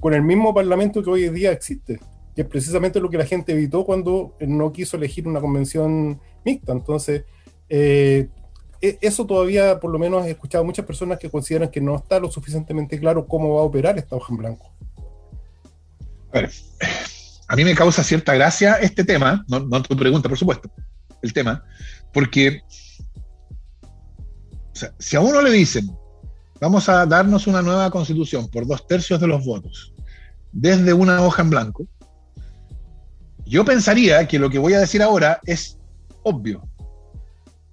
con 0.00 0.14
el 0.14 0.22
mismo 0.22 0.54
parlamento 0.54 1.02
que 1.02 1.10
hoy 1.10 1.28
día 1.28 1.52
existe, 1.52 2.00
que 2.34 2.40
es 2.40 2.48
precisamente 2.48 3.00
lo 3.00 3.10
que 3.10 3.18
la 3.18 3.26
gente 3.26 3.52
evitó 3.52 3.84
cuando 3.84 4.34
no 4.40 4.72
quiso 4.72 4.96
elegir 4.96 5.28
una 5.28 5.42
convención 5.42 6.18
mixta. 6.42 6.72
Entonces, 6.72 7.26
eh, 7.68 8.28
e, 8.80 8.96
eso 9.02 9.26
todavía, 9.26 9.78
por 9.78 9.90
lo 9.90 9.98
menos, 9.98 10.24
he 10.24 10.30
escuchado 10.30 10.64
muchas 10.64 10.86
personas 10.86 11.18
que 11.18 11.28
consideran 11.28 11.68
que 11.68 11.82
no 11.82 11.96
está 11.96 12.18
lo 12.18 12.30
suficientemente 12.30 12.98
claro 12.98 13.26
cómo 13.26 13.56
va 13.56 13.60
a 13.60 13.64
operar 13.64 13.98
esta 13.98 14.16
hoja 14.16 14.32
en 14.32 14.38
blanco. 14.38 14.72
A 17.52 17.54
mí 17.54 17.64
me 17.64 17.74
causa 17.74 18.02
cierta 18.02 18.32
gracia 18.32 18.76
este 18.76 19.04
tema, 19.04 19.44
no, 19.46 19.82
tu 19.82 19.94
pregunta, 19.94 20.26
por 20.26 20.38
supuesto, 20.38 20.70
el 21.20 21.34
tema, 21.34 21.62
porque 22.10 22.62
si 24.98 25.16
a 25.16 25.20
uno 25.20 25.42
le 25.42 25.50
dicen, 25.50 25.94
vamos 26.62 26.88
a 26.88 27.04
darnos 27.04 27.46
una 27.46 27.60
nueva 27.60 27.90
constitución 27.90 28.48
por 28.48 28.66
dos 28.66 28.86
tercios 28.86 29.20
de 29.20 29.26
los 29.26 29.44
votos, 29.44 29.92
desde 30.50 30.94
una 30.94 31.20
hoja 31.20 31.42
en 31.42 31.50
blanco, 31.50 31.86
yo 33.44 33.66
pensaría 33.66 34.26
que 34.26 34.38
lo 34.38 34.48
que 34.48 34.58
voy 34.58 34.72
a 34.72 34.80
decir 34.80 35.02
ahora 35.02 35.38
es 35.44 35.78
obvio, 36.22 36.66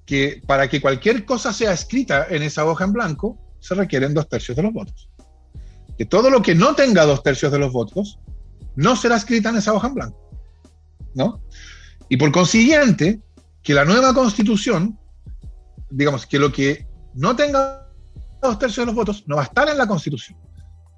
que 0.06 0.42
para 0.46 0.68
que 0.68 0.82
cualquier 0.82 1.24
cosa 1.24 1.54
sea 1.54 1.72
escrita 1.72 2.28
en 2.30 2.44
esa 2.44 2.66
hoja 2.66 2.84
en 2.84 2.92
blanco, 2.92 3.38
se 3.62 3.76
requieren 3.76 4.14
dos 4.14 4.28
tercios 4.28 4.58
de 4.58 4.64
los 4.64 4.74
votos. 4.74 5.10
Que 5.98 6.04
todo 6.04 6.30
lo 6.30 6.42
que 6.42 6.54
no 6.54 6.76
tenga 6.76 7.06
dos 7.06 7.24
tercios 7.24 7.50
de 7.50 7.60
los 7.60 7.72
votos, 7.72 8.20
no 8.76 8.96
será 8.96 9.16
escrita 9.18 9.50
en 9.50 9.58
esa 9.58 9.74
hoja 9.74 9.88
en 9.88 9.94
blanco. 9.94 10.18
¿No? 11.16 11.42
Y 12.08 12.18
por 12.18 12.32
consiguiente, 12.32 13.22
que 13.64 13.74
la 13.74 13.86
nueva 13.86 14.14
constitución, 14.14 14.98
digamos, 15.90 16.26
que 16.26 16.40
lo 16.40 16.52
que 16.52 16.88
no 17.14 17.36
tenga 17.36 17.88
dos 18.42 18.60
tercios 18.60 18.84
de 18.84 18.86
los 18.88 18.96
votos, 18.96 19.24
no 19.28 19.36
va 19.36 19.44
a 19.44 19.46
estar 19.46 19.68
en 19.70 19.78
la 19.78 19.88
Constitución. 19.88 20.38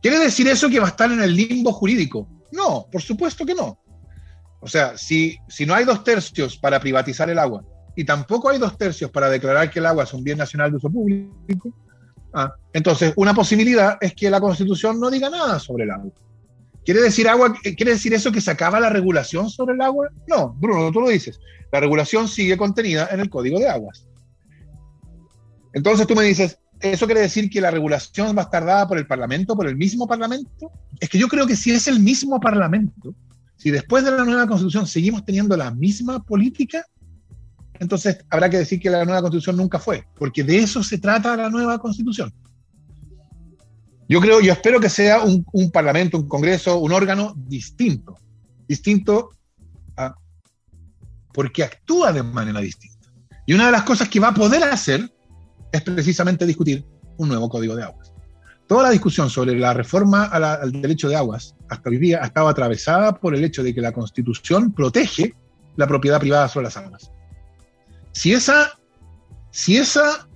¿Quiere 0.02 0.20
decir 0.20 0.48
eso 0.48 0.70
que 0.70 0.80
va 0.80 0.88
a 0.88 0.90
estar 0.90 1.12
en 1.12 1.22
el 1.22 1.36
limbo 1.36 1.72
jurídico? 1.72 2.28
No, 2.52 2.88
por 2.92 3.02
supuesto 3.02 3.46
que 3.46 3.56
no. 3.56 3.80
O 4.60 4.68
sea, 4.68 4.98
si, 4.98 5.38
si 5.48 5.66
no 5.66 5.74
hay 5.74 5.86
dos 5.86 6.04
tercios 6.04 6.58
para 6.58 6.80
privatizar 6.80 7.30
el 7.30 7.40
agua 7.40 7.64
y 7.96 8.06
tampoco 8.06 8.50
hay 8.50 8.60
dos 8.60 8.78
tercios 8.78 9.10
para 9.10 9.30
declarar 9.30 9.70
que 9.70 9.80
el 9.80 9.86
agua 9.86 10.04
es 10.04 10.14
un 10.14 10.24
bien 10.24 10.38
nacional 10.38 10.72
de 10.72 10.78
uso 10.78 10.90
público, 10.90 11.74
ah, 12.34 12.54
entonces 12.74 13.14
una 13.16 13.34
posibilidad 13.34 13.98
es 14.02 14.14
que 14.14 14.30
la 14.30 14.40
Constitución 14.40 15.00
no 15.00 15.10
diga 15.10 15.30
nada 15.30 15.60
sobre 15.60 15.86
el 15.86 15.92
agua. 15.92 16.12
¿Quiere 16.84 17.02
decir, 17.02 17.28
agua, 17.28 17.54
¿Quiere 17.62 17.92
decir 17.92 18.14
eso 18.14 18.32
que 18.32 18.42
se 18.42 18.52
acaba 18.52 18.80
la 18.80 18.90
regulación 18.90 19.50
sobre 19.50 19.76
el 19.76 19.82
agua? 19.82 20.10
No, 20.28 20.54
Bruno, 20.60 20.92
tú 20.92 21.02
lo 21.02 21.10
dices. 21.10 21.40
La 21.72 21.80
regulación 21.80 22.28
sigue 22.28 22.58
contenida 22.58 23.08
en 23.12 23.20
el 23.20 23.30
Código 23.30 23.60
de 23.60 23.70
Aguas. 23.70 24.08
Entonces 25.74 26.08
tú 26.08 26.16
me 26.16 26.24
dices, 26.24 26.58
¿eso 26.80 27.06
quiere 27.06 27.22
decir 27.22 27.50
que 27.50 27.62
la 27.62 27.72
regulación 27.72 28.36
va 28.36 28.42
a 28.42 28.46
estar 28.46 28.66
dada 28.66 28.88
por 28.88 28.98
el 28.98 29.08
Parlamento, 29.08 29.56
por 29.56 29.68
el 29.68 29.76
mismo 29.76 30.08
Parlamento? 30.08 30.72
Es 31.00 31.10
que 31.10 31.18
yo 31.18 31.28
creo 31.28 31.48
que 31.48 31.56
si 31.56 31.72
es 31.72 31.88
el 31.88 32.00
mismo 32.00 32.40
Parlamento, 32.40 33.16
si 33.56 33.70
después 33.70 34.04
de 34.04 34.12
la 34.12 34.26
nueva 34.26 34.48
Constitución 34.48 34.88
seguimos 34.88 35.24
teniendo 35.24 35.56
la 35.56 35.72
misma 35.72 36.22
política, 36.24 36.84
entonces 37.80 38.18
habrá 38.30 38.50
que 38.50 38.58
decir 38.58 38.80
que 38.80 38.90
la 38.90 39.06
nueva 39.06 39.22
Constitución 39.22 39.58
nunca 39.58 39.80
fue, 39.80 40.06
porque 40.18 40.44
de 40.44 40.58
eso 40.58 40.84
se 40.84 40.98
trata 40.98 41.38
la 41.38 41.50
nueva 41.50 41.80
Constitución. 41.80 42.34
Yo 44.12 44.20
creo, 44.20 44.42
yo 44.42 44.52
espero 44.52 44.82
que 44.82 44.90
sea 44.90 45.22
un, 45.22 45.46
un 45.54 45.72
Parlamento, 45.72 46.18
un 46.18 46.28
Congreso, 46.28 46.80
un 46.80 46.92
órgano 46.92 47.34
distinto, 47.48 48.18
distinto 48.68 49.30
a, 49.96 50.14
porque 51.34 51.64
actúa 51.64 52.12
de 52.12 52.22
manera 52.22 52.60
distinta. 52.60 53.10
Y 53.46 53.54
una 53.54 53.68
de 53.68 53.72
las 53.72 53.84
cosas 53.84 54.10
que 54.10 54.20
va 54.20 54.28
a 54.28 54.34
poder 54.34 54.66
hacer 54.66 55.10
es 55.72 55.82
precisamente 55.82 56.46
discutir 56.46 56.86
un 57.16 57.30
nuevo 57.30 57.48
código 57.48 57.74
de 57.74 57.84
aguas. 57.84 58.12
Toda 58.68 58.84
la 58.84 58.90
discusión 58.90 59.30
sobre 59.30 59.58
la 59.58 59.74
reforma 59.74 60.26
al 60.26 60.74
derecho 60.74 61.08
de 61.08 61.16
aguas 61.16 61.56
hasta 61.70 61.90
hoy 61.90 61.98
día 61.98 62.20
ha 62.22 62.26
estado 62.26 62.50
atravesada 62.50 63.16
por 63.16 63.34
el 63.34 63.46
hecho 63.46 63.64
de 63.64 63.74
que 63.74 63.80
la 63.80 63.94
Constitución 63.94 64.74
protege 64.74 65.34
la 65.78 65.88
propiedad 65.88 66.20
privada 66.20 66.50
sobre 66.50 66.66
las 66.66 66.76
aguas. 66.76 67.14
Si 68.12 68.34
esa, 68.34 68.78
si 69.52 69.78
esa 69.78 70.28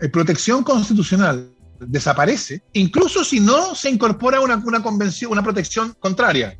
eh, 0.00 0.08
protección 0.10 0.62
constitucional 0.62 1.55
desaparece, 1.80 2.62
incluso 2.72 3.24
si 3.24 3.40
no 3.40 3.74
se 3.74 3.90
incorpora 3.90 4.40
una, 4.40 4.56
una 4.56 4.82
convención, 4.82 5.32
una 5.32 5.42
protección 5.42 5.94
contraria, 5.98 6.58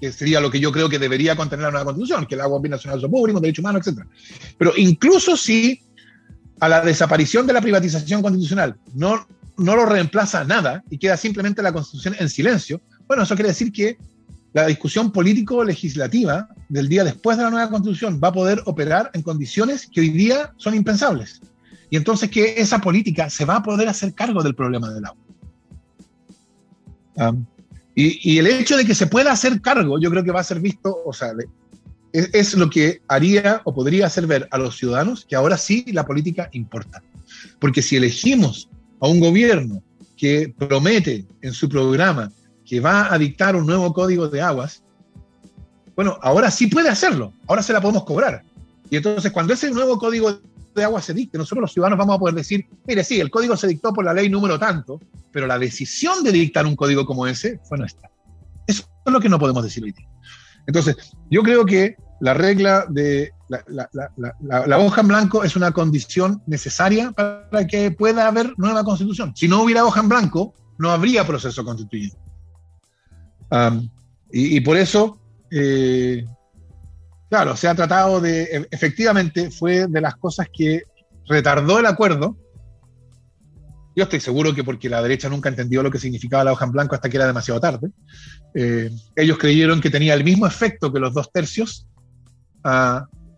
que 0.00 0.12
sería 0.12 0.40
lo 0.40 0.50
que 0.50 0.60
yo 0.60 0.72
creo 0.72 0.88
que 0.88 0.98
debería 0.98 1.36
contener 1.36 1.64
la 1.64 1.70
nueva 1.70 1.86
constitución, 1.86 2.26
que 2.26 2.34
el 2.34 2.40
agua 2.40 2.60
es 2.62 2.70
nacional 2.70 3.00
de 3.00 3.08
público, 3.08 3.40
derecho 3.40 3.62
humano, 3.62 3.78
etc. 3.78 4.00
Pero 4.58 4.72
incluso 4.76 5.36
si 5.36 5.80
a 6.60 6.68
la 6.68 6.80
desaparición 6.80 7.46
de 7.46 7.52
la 7.52 7.60
privatización 7.60 8.22
constitucional 8.22 8.76
no, 8.94 9.26
no 9.56 9.76
lo 9.76 9.86
reemplaza 9.86 10.44
nada 10.44 10.82
y 10.90 10.98
queda 10.98 11.16
simplemente 11.16 11.62
la 11.62 11.72
constitución 11.72 12.14
en 12.18 12.28
silencio, 12.28 12.80
bueno, 13.06 13.22
eso 13.22 13.34
quiere 13.34 13.50
decir 13.50 13.72
que 13.72 13.98
la 14.52 14.66
discusión 14.66 15.10
político-legislativa 15.10 16.48
del 16.68 16.88
día 16.88 17.02
después 17.02 17.36
de 17.36 17.42
la 17.42 17.50
nueva 17.50 17.70
constitución 17.70 18.20
va 18.22 18.28
a 18.28 18.32
poder 18.32 18.62
operar 18.66 19.10
en 19.12 19.22
condiciones 19.22 19.88
que 19.92 20.00
hoy 20.00 20.10
día 20.10 20.52
son 20.58 20.74
impensables. 20.74 21.40
Y 21.94 21.96
entonces 21.96 22.28
que 22.28 22.54
esa 22.56 22.80
política 22.80 23.30
se 23.30 23.44
va 23.44 23.54
a 23.54 23.62
poder 23.62 23.88
hacer 23.88 24.14
cargo 24.14 24.42
del 24.42 24.56
problema 24.56 24.90
del 24.90 25.04
agua. 25.04 25.22
y, 27.94 28.36
el 28.36 28.48
hecho 28.48 28.76
de 28.76 28.84
que 28.84 28.96
se 28.96 29.06
pueda 29.06 29.30
hacer 29.30 29.60
cargo, 29.60 30.00
yo 30.00 30.10
creo 30.10 30.24
que 30.24 30.32
va 30.32 30.40
a 30.40 30.42
ser 30.42 30.58
visto, 30.58 30.92
o 31.06 31.12
sea, 31.12 31.30
es, 32.12 32.30
es, 32.32 32.54
lo 32.54 32.68
que 32.68 33.00
haría 33.06 33.62
o 33.62 33.72
podría 33.72 34.06
hacer 34.06 34.26
ver 34.26 34.48
a 34.50 34.58
los 34.58 34.76
ciudadanos 34.76 35.24
que 35.24 35.36
ahora 35.36 35.56
sí 35.56 35.84
la 35.92 36.04
política 36.04 36.48
importa. 36.50 37.00
Porque 37.60 37.80
si 37.80 37.94
elegimos 37.94 38.68
a 38.98 39.06
un 39.06 39.20
gobierno 39.20 39.80
que 40.16 40.52
promete 40.58 41.24
en 41.42 41.52
su 41.52 41.68
programa 41.68 42.32
que 42.66 42.80
va 42.80 43.14
a 43.14 43.18
dictar 43.18 43.54
un 43.54 43.66
nuevo 43.66 43.92
código 43.92 44.26
de 44.26 44.42
aguas, 44.42 44.82
bueno, 45.94 46.18
ahora 46.22 46.50
sí 46.50 46.66
puede 46.66 46.88
hacerlo, 46.88 47.32
ahora 47.46 47.62
se 47.62 47.72
la 47.72 47.80
podemos 47.80 48.02
cobrar. 48.02 48.42
Y 48.90 48.96
entonces 48.96 49.30
cuando 49.30 49.54
ese 49.54 49.70
nuevo 49.70 49.96
código 49.96 50.40
de 50.74 50.84
aguas 50.84 51.04
se 51.04 51.14
dicte, 51.14 51.38
nosotros 51.38 51.62
los 51.62 51.72
ciudadanos 51.72 51.98
vamos 51.98 52.16
a 52.16 52.18
poder 52.18 52.34
decir, 52.34 52.66
mire, 52.86 53.04
sí, 53.04 53.20
el 53.20 53.30
código 53.30 53.56
se 53.56 53.66
dictó 53.66 53.92
por 53.92 54.04
la 54.04 54.14
ley 54.14 54.28
número 54.28 54.58
tanto, 54.58 55.00
pero 55.32 55.46
la 55.46 55.58
decisión 55.58 56.22
de 56.22 56.32
dictar 56.32 56.66
un 56.66 56.76
código 56.76 57.04
como 57.04 57.26
ese 57.26 57.60
fue 57.68 57.78
nuestra. 57.78 58.10
Eso 58.66 58.84
es 59.04 59.12
lo 59.12 59.20
que 59.20 59.28
no 59.28 59.38
podemos 59.38 59.62
decir 59.62 59.84
hoy 59.84 59.92
día. 59.92 60.08
Entonces, 60.66 60.96
yo 61.30 61.42
creo 61.42 61.64
que 61.64 61.96
la 62.20 62.34
regla 62.34 62.86
de 62.88 63.32
la, 63.48 64.78
hoja 64.78 65.02
en 65.02 65.08
blanco 65.08 65.44
es 65.44 65.56
una 65.56 65.72
condición 65.72 66.42
necesaria 66.46 67.12
para 67.12 67.66
que 67.66 67.90
pueda 67.90 68.26
haber 68.26 68.54
nueva 68.56 68.84
constitución. 68.84 69.32
Si 69.36 69.48
no 69.48 69.62
hubiera 69.62 69.84
hoja 69.84 70.00
en 70.00 70.08
blanco, 70.08 70.54
no 70.78 70.90
habría 70.90 71.26
proceso 71.26 71.64
constituyente. 71.64 72.16
y, 74.32 74.60
por 74.60 74.76
eso, 74.76 75.18
eh, 75.50 76.24
claro, 77.34 77.56
se 77.56 77.66
ha 77.66 77.74
tratado 77.74 78.20
de, 78.20 78.42
e, 78.44 78.68
efectivamente, 78.70 79.50
fue 79.50 79.88
de 79.88 80.00
las 80.00 80.14
cosas 80.14 80.46
que 80.52 80.84
retardó 81.26 81.80
el 81.80 81.86
acuerdo. 81.86 82.36
Yo 83.96 84.04
estoy 84.04 84.20
seguro 84.20 84.54
que 84.54 84.62
porque 84.62 84.88
la 84.88 85.02
derecha 85.02 85.28
nunca 85.28 85.48
entendió 85.48 85.82
lo 85.82 85.90
que 85.90 85.98
significaba 85.98 86.44
la 86.44 86.52
hoja 86.52 86.64
en 86.64 86.70
blanco 86.70 86.94
hasta 86.94 87.08
que 87.08 87.16
era 87.16 87.26
demasiado 87.26 87.58
tarde. 87.58 87.90
Eh, 88.54 88.88
ellos 89.16 89.36
creyeron 89.36 89.80
que 89.80 89.90
tenía 89.90 90.14
el 90.14 90.22
mismo 90.22 90.46
efecto 90.46 90.92
que 90.92 91.00
los 91.00 91.12
dos 91.12 91.32
tercios 91.32 91.88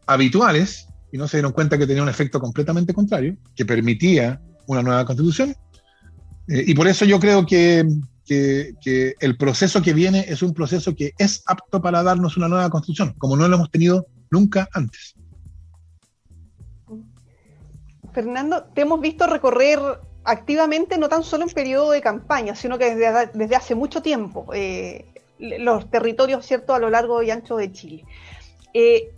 habituales 0.07 0.89
y 1.11 1.17
no 1.17 1.27
se 1.27 1.39
dieron 1.39 1.53
cuenta 1.53 1.79
que 1.79 1.87
tenía 1.87 2.03
un 2.03 2.11
efecto 2.11 2.39
completamente 2.39 2.93
contrario, 2.93 3.35
que 3.55 3.65
permitía 3.65 4.43
una 4.67 4.83
nueva 4.83 5.07
constitución. 5.07 5.57
Eh, 6.49 6.65
y 6.67 6.75
por 6.75 6.87
eso 6.87 7.07
yo 7.07 7.19
creo 7.19 7.47
que, 7.47 7.83
que, 8.27 9.15
el 9.21 9.37
proceso 9.37 9.83
que 9.83 9.93
viene 9.93 10.25
es 10.29 10.43
un 10.43 10.53
proceso 10.53 10.95
que 10.95 11.13
es 11.19 11.43
apto 11.47 11.81
para 11.81 12.03
darnos 12.03 12.37
una 12.37 12.49
nueva 12.49 12.69
constitución, 12.71 13.15
como 13.19 13.37
no 13.37 13.49
lo 13.49 13.57
hemos 13.57 13.71
tenido 13.71 14.07
nunca 14.31 14.69
antes. 14.73 15.15
Fernando, 18.13 18.65
te 18.75 18.83
hemos 18.83 19.01
visto 19.01 19.27
recorrer 19.27 19.79
activamente, 20.25 20.99
no 20.99 21.09
tan 21.09 21.23
solo 21.23 21.45
en 21.45 21.51
periodo 21.51 21.91
de 21.91 22.01
campaña, 22.01 22.57
sino 22.57 22.79
que 22.79 22.95
desde, 22.95 23.31
desde 23.35 23.57
hace 23.57 23.75
mucho 23.75 24.03
tiempo, 24.03 24.47
eh, 24.53 25.05
los 25.39 25.91
territorios, 25.91 26.45
¿cierto?, 26.45 26.75
a 26.75 26.79
lo 26.79 26.91
largo 26.91 27.23
y 27.23 27.31
ancho 27.31 27.57
de 27.57 27.73
Chile. 27.73 28.05
Eh, 28.75 29.13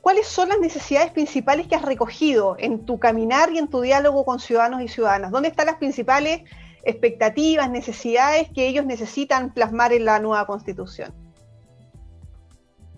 ¿cuáles 0.00 0.28
son 0.28 0.48
las 0.48 0.60
necesidades 0.60 1.10
principales 1.10 1.66
que 1.66 1.74
has 1.74 1.82
recogido 1.82 2.56
en 2.58 2.84
tu 2.84 2.98
caminar 2.98 3.50
y 3.52 3.58
en 3.58 3.68
tu 3.68 3.80
diálogo 3.80 4.24
con 4.24 4.38
ciudadanos 4.38 4.82
y 4.82 4.88
ciudadanas? 4.88 5.30
¿Dónde 5.30 5.48
están 5.48 5.66
las 5.66 5.76
principales 5.76 6.42
expectativas, 6.86 7.70
necesidades 7.70 8.48
que 8.54 8.68
ellos 8.68 8.86
necesitan 8.86 9.52
plasmar 9.52 9.92
en 9.92 10.04
la 10.04 10.20
nueva 10.20 10.46
constitución? 10.46 11.12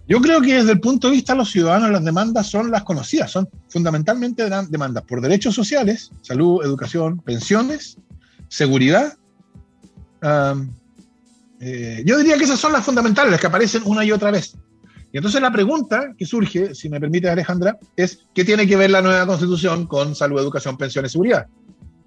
Yo 0.07 0.21
creo 0.21 0.41
que 0.41 0.55
desde 0.55 0.73
el 0.73 0.81
punto 0.81 1.09
de 1.09 1.15
vista 1.15 1.33
de 1.33 1.39
los 1.39 1.51
ciudadanos 1.51 1.91
las 1.91 2.05
demandas 2.05 2.47
son 2.47 2.71
las 2.71 2.83
conocidas, 2.85 3.31
son 3.31 3.49
fundamentalmente 3.69 4.49
demandas 4.71 5.05
por 5.05 5.21
derechos 5.21 5.55
sociales, 5.55 6.11
salud, 6.23 6.65
educación, 6.65 7.21
pensiones, 7.21 7.99
seguridad. 8.49 9.15
Eh, 11.61 12.03
yo 12.07 12.17
diría 12.17 12.39
que 12.39 12.45
esas 12.45 12.59
son 12.59 12.73
las 12.73 12.85
fundamentales, 12.85 13.33
las 13.33 13.41
que 13.41 13.49
aparecen 13.49 13.83
una 13.85 14.05
y 14.05 14.13
otra 14.13 14.31
vez. 14.31 14.57
Y 15.13 15.19
entonces 15.19 15.43
la 15.43 15.51
pregunta 15.51 16.15
que 16.17 16.25
surge, 16.25 16.75
si 16.75 16.89
me 16.89 17.01
permite 17.01 17.29
Alejandra, 17.29 17.79
es 17.97 18.21
¿qué 18.35 18.45
tiene 18.45 18.67
que 18.67 18.77
ver 18.77 18.91
la 18.91 19.03
nueva 19.03 19.27
constitución 19.27 19.87
con 19.87 20.15
salud, 20.15 20.41
educación, 20.41 20.79
pensiones 20.79 21.13
seguridad? 21.13 21.47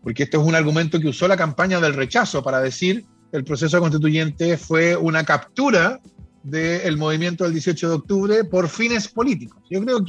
Porque 0.04 0.24
este 0.24 0.38
es 0.38 0.44
un 0.44 0.56
argumento 0.56 1.00
que 1.00 1.08
usó 1.08 1.28
la 1.28 1.38
campaña 1.38 1.80
del 1.80 1.94
rechazo 1.94 2.44
para 2.44 2.60
decir 2.60 3.06
el 3.32 3.44
proceso 3.44 3.80
constituyente 3.80 4.58
fue 4.58 4.96
una 4.98 5.24
captura 5.24 6.00
del 6.44 6.98
movimiento 6.98 7.44
del 7.44 7.54
18 7.54 7.90
de 7.90 7.96
octubre 7.96 8.44
por 8.44 8.68
fines 8.68 9.08
políticos. 9.08 9.62
Yo 9.70 9.82
creo 9.84 10.04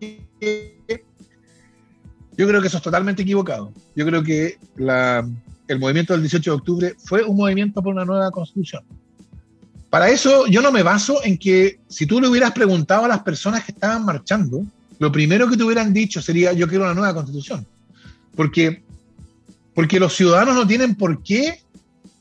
que, 0.00 1.04
yo 2.36 2.48
creo 2.48 2.60
que 2.60 2.66
eso 2.68 2.78
es 2.78 2.82
totalmente 2.82 3.22
equivocado. 3.22 3.72
Yo 3.94 4.06
creo 4.06 4.22
que 4.22 4.58
el 5.68 5.78
movimiento 5.78 6.14
del 6.14 6.22
18 6.22 6.50
de 6.50 6.56
octubre 6.56 6.94
fue 7.04 7.22
un 7.22 7.36
movimiento 7.36 7.82
por 7.82 7.94
una 7.94 8.04
nueva 8.04 8.30
constitución. 8.30 8.82
Para 9.90 10.08
eso 10.08 10.46
yo 10.48 10.60
no 10.60 10.72
me 10.72 10.82
baso 10.82 11.22
en 11.22 11.38
que 11.38 11.78
si 11.86 12.06
tú 12.06 12.20
le 12.20 12.28
hubieras 12.28 12.52
preguntado 12.52 13.04
a 13.04 13.08
las 13.08 13.22
personas 13.22 13.62
que 13.64 13.72
estaban 13.72 14.04
marchando, 14.04 14.64
lo 14.98 15.12
primero 15.12 15.48
que 15.48 15.56
te 15.56 15.62
hubieran 15.62 15.92
dicho 15.92 16.20
sería 16.20 16.52
yo 16.52 16.66
quiero 16.66 16.84
una 16.84 16.94
nueva 16.94 17.14
constitución. 17.14 17.64
Porque, 18.34 18.82
porque 19.74 20.00
los 20.00 20.14
ciudadanos 20.14 20.54
no 20.54 20.66
tienen 20.66 20.94
por 20.94 21.22
qué 21.22 21.62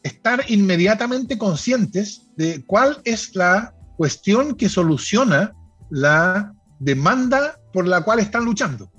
estar 0.03 0.43
inmediatamente 0.49 1.37
conscientes 1.37 2.23
de 2.35 2.63
cuál 2.65 3.01
es 3.05 3.35
la 3.35 3.73
cuestión 3.95 4.55
que 4.55 4.69
soluciona 4.69 5.53
la 5.89 6.53
demanda 6.79 7.59
por 7.71 7.87
la 7.87 8.01
cual 8.01 8.19
están 8.19 8.45
luchando. 8.45 8.91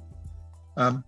Ah, 0.77 1.03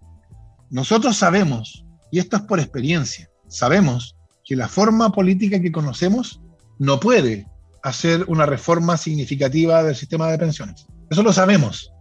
nosotros 0.71 1.17
sabemos, 1.17 1.85
y 2.11 2.19
esto 2.19 2.37
es 2.37 2.43
por 2.43 2.61
experiencia, 2.61 3.29
sabemos 3.49 4.17
que 4.45 4.57
la 4.57 4.69
forma 4.69 5.13
política 5.13 5.61
que 5.61 5.73
conocemos 5.73 6.41
no 6.79 7.01
puede 7.01 7.49
hacer 7.83 8.25
una 8.29 8.47
reforma 8.47 8.97
significativa 8.97 9.83
del 9.83 9.95
sistema 9.95 10.31
de 10.31 10.39
pensiones. 10.39 10.87
Eso 11.11 11.23
lo 11.23 11.33
sabemos. 11.33 11.93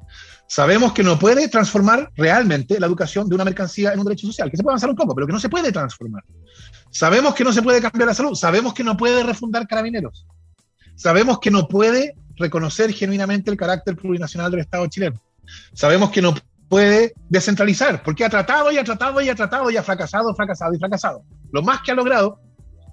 Sabemos 0.48 0.94
que 0.94 1.04
no 1.04 1.18
puede 1.18 1.48
transformar 1.48 2.12
realmente 2.16 2.80
la 2.80 2.86
educación 2.86 3.28
de 3.28 3.36
una 3.36 3.44
mercancía 3.44 3.94
en 3.94 4.00
un 4.00 4.06
derecho 4.06 4.28
social, 4.28 4.52
que 4.52 4.58
se 4.58 4.64
puede 4.64 4.74
avanzar 4.74 4.90
un 4.90 4.96
poco, 4.96 5.16
pero 5.16 5.26
que 5.26 5.34
no 5.34 5.40
se 5.40 5.50
puede 5.50 5.72
transformar. 5.72 6.24
Sabemos 6.92 7.34
que 7.34 7.44
no 7.44 7.52
se 7.52 7.62
puede 7.62 7.82
cambiar 7.82 8.08
la 8.08 8.14
salud, 8.14 8.36
sabemos 8.36 8.74
que 8.74 8.84
no 8.84 8.96
puede 8.96 9.24
refundar 9.24 9.68
carabineros, 9.68 10.28
sabemos 10.96 11.40
que 11.40 11.50
no 11.50 11.68
puede 11.68 12.16
reconocer 12.38 12.94
genuinamente 12.94 13.50
el 13.50 13.58
carácter 13.58 13.96
plurinacional 13.96 14.52
del 14.52 14.62
Estado 14.62 14.86
chileno, 14.88 15.20
sabemos 15.74 16.12
que 16.12 16.22
no 16.22 16.36
puede 16.70 17.14
descentralizar, 17.28 18.04
porque 18.04 18.24
ha 18.24 18.30
tratado 18.30 18.72
y 18.72 18.78
ha 18.78 18.84
tratado 18.84 19.22
y 19.22 19.30
ha 19.30 19.36
tratado 19.36 19.70
y 19.72 19.78
ha 19.78 19.84
fracasado, 19.84 20.34
fracasado 20.36 20.74
y 20.74 20.78
fracasado. 20.78 21.24
Lo 21.52 21.64
más 21.64 21.82
que 21.82 21.92
ha 21.92 21.96
logrado 21.96 22.40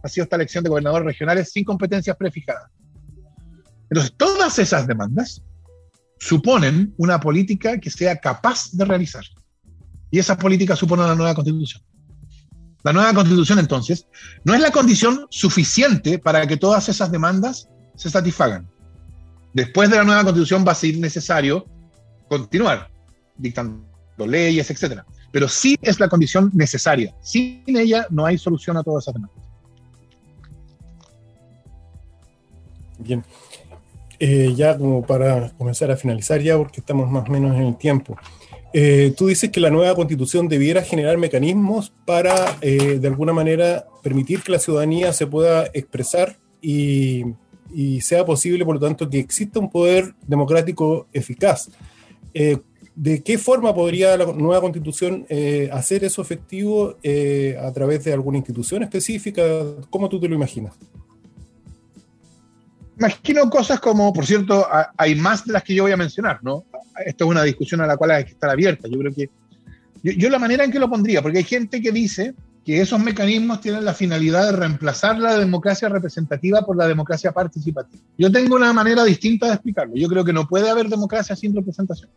ha 0.02 0.08
sido 0.08 0.24
esta 0.24 0.36
elección 0.36 0.64
de 0.64 0.70
gobernadores 0.70 1.06
regionales 1.06 1.50
sin 1.52 1.64
competencias 1.64 2.16
prefijadas. 2.16 2.70
Entonces, 3.90 4.14
todas 4.16 4.58
esas 4.58 4.86
demandas 4.86 5.42
suponen 6.22 6.94
una 6.98 7.18
política 7.18 7.78
que 7.78 7.90
sea 7.90 8.16
capaz 8.16 8.70
de 8.70 8.84
realizar. 8.84 9.24
Y 10.08 10.20
esa 10.20 10.38
política 10.38 10.76
supone 10.76 11.02
una 11.02 11.16
nueva 11.16 11.34
constitución. 11.34 11.82
La 12.84 12.92
nueva 12.92 13.12
constitución, 13.12 13.58
entonces, 13.58 14.06
no 14.44 14.54
es 14.54 14.60
la 14.60 14.70
condición 14.70 15.26
suficiente 15.30 16.20
para 16.20 16.46
que 16.46 16.56
todas 16.56 16.88
esas 16.88 17.10
demandas 17.10 17.68
se 17.96 18.08
satisfagan. 18.08 18.70
Después 19.52 19.90
de 19.90 19.96
la 19.96 20.04
nueva 20.04 20.22
constitución 20.22 20.64
va 20.66 20.72
a 20.72 20.76
ser 20.76 20.96
necesario 20.96 21.66
continuar 22.28 22.88
dictando 23.36 23.84
leyes, 24.24 24.70
etc. 24.70 25.02
Pero 25.32 25.48
sí 25.48 25.76
es 25.82 25.98
la 25.98 26.08
condición 26.08 26.52
necesaria. 26.54 27.12
Sin 27.20 27.64
ella 27.66 28.06
no 28.10 28.24
hay 28.24 28.38
solución 28.38 28.76
a 28.76 28.84
todas 28.84 29.04
esas 29.04 29.14
demandas. 29.14 29.44
Bien. 33.00 33.24
Eh, 34.24 34.54
ya 34.54 34.78
como 34.78 35.02
para 35.04 35.50
comenzar 35.58 35.90
a 35.90 35.96
finalizar 35.96 36.40
ya, 36.40 36.56
porque 36.56 36.78
estamos 36.78 37.10
más 37.10 37.28
o 37.28 37.32
menos 37.32 37.56
en 37.56 37.64
el 37.64 37.76
tiempo. 37.76 38.16
Eh, 38.72 39.12
tú 39.16 39.26
dices 39.26 39.50
que 39.50 39.58
la 39.58 39.68
nueva 39.68 39.96
constitución 39.96 40.46
debiera 40.46 40.80
generar 40.82 41.18
mecanismos 41.18 41.92
para, 42.06 42.56
eh, 42.60 43.00
de 43.00 43.08
alguna 43.08 43.32
manera, 43.32 43.84
permitir 44.00 44.40
que 44.42 44.52
la 44.52 44.60
ciudadanía 44.60 45.12
se 45.12 45.26
pueda 45.26 45.66
expresar 45.74 46.36
y, 46.60 47.24
y 47.74 48.00
sea 48.00 48.24
posible, 48.24 48.64
por 48.64 48.76
lo 48.76 48.80
tanto, 48.80 49.10
que 49.10 49.18
exista 49.18 49.58
un 49.58 49.68
poder 49.68 50.14
democrático 50.24 51.08
eficaz. 51.12 51.68
¿De 52.94 53.22
qué 53.24 53.38
forma 53.38 53.74
podría 53.74 54.16
la 54.16 54.26
nueva 54.26 54.60
constitución 54.60 55.26
hacer 55.72 56.04
eso 56.04 56.22
efectivo 56.22 56.96
a 57.60 57.72
través 57.72 58.04
de 58.04 58.12
alguna 58.12 58.38
institución 58.38 58.84
específica? 58.84 59.42
¿Cómo 59.90 60.08
tú 60.08 60.20
te 60.20 60.28
lo 60.28 60.36
imaginas? 60.36 60.74
Imagino 63.02 63.50
cosas 63.50 63.80
como, 63.80 64.12
por 64.12 64.26
cierto, 64.26 64.66
hay 64.96 65.14
más 65.16 65.44
de 65.44 65.52
las 65.52 65.62
que 65.62 65.74
yo 65.74 65.82
voy 65.82 65.92
a 65.92 65.96
mencionar, 65.96 66.38
¿no? 66.42 66.64
Esto 67.04 67.24
es 67.24 67.30
una 67.30 67.42
discusión 67.42 67.80
a 67.80 67.86
la 67.86 67.96
cual 67.96 68.12
hay 68.12 68.24
que 68.24 68.30
estar 68.30 68.48
abierta. 68.48 68.88
Yo 68.88 68.98
creo 68.98 69.12
que, 69.12 69.28
yo, 70.02 70.30
la 70.30 70.38
manera 70.38 70.64
en 70.64 70.70
que 70.70 70.78
lo 70.78 70.88
pondría, 70.88 71.20
porque 71.20 71.38
hay 71.38 71.44
gente 71.44 71.80
que 71.80 71.90
dice 71.90 72.34
que 72.64 72.80
esos 72.80 73.00
mecanismos 73.00 73.60
tienen 73.60 73.84
la 73.84 73.92
finalidad 73.92 74.46
de 74.46 74.52
reemplazar 74.52 75.18
la 75.18 75.36
democracia 75.36 75.88
representativa 75.88 76.64
por 76.64 76.76
la 76.76 76.86
democracia 76.86 77.32
participativa. 77.32 78.00
Yo 78.16 78.30
tengo 78.30 78.54
una 78.54 78.72
manera 78.72 79.02
distinta 79.04 79.46
de 79.46 79.54
explicarlo. 79.54 79.96
Yo 79.96 80.08
creo 80.08 80.24
que 80.24 80.32
no 80.32 80.46
puede 80.46 80.70
haber 80.70 80.88
democracia 80.88 81.34
sin 81.34 81.56
representación. 81.56 82.08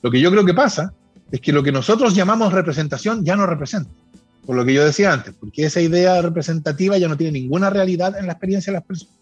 Lo 0.00 0.10
que 0.10 0.20
yo 0.20 0.30
creo 0.30 0.44
que 0.44 0.54
pasa 0.54 0.92
es 1.30 1.40
que 1.40 1.52
lo 1.52 1.62
que 1.62 1.72
nosotros 1.72 2.14
llamamos 2.14 2.54
representación 2.54 3.24
ya 3.24 3.36
no 3.36 3.46
representa. 3.46 3.90
Por 4.46 4.56
lo 4.56 4.64
que 4.64 4.72
yo 4.72 4.82
decía 4.82 5.12
antes, 5.12 5.34
porque 5.38 5.66
esa 5.66 5.82
idea 5.82 6.22
representativa 6.22 6.96
ya 6.96 7.08
no 7.08 7.18
tiene 7.18 7.38
ninguna 7.38 7.68
realidad 7.68 8.18
en 8.18 8.26
la 8.26 8.32
experiencia 8.32 8.72
de 8.72 8.78
las 8.78 8.86
personas. 8.86 9.17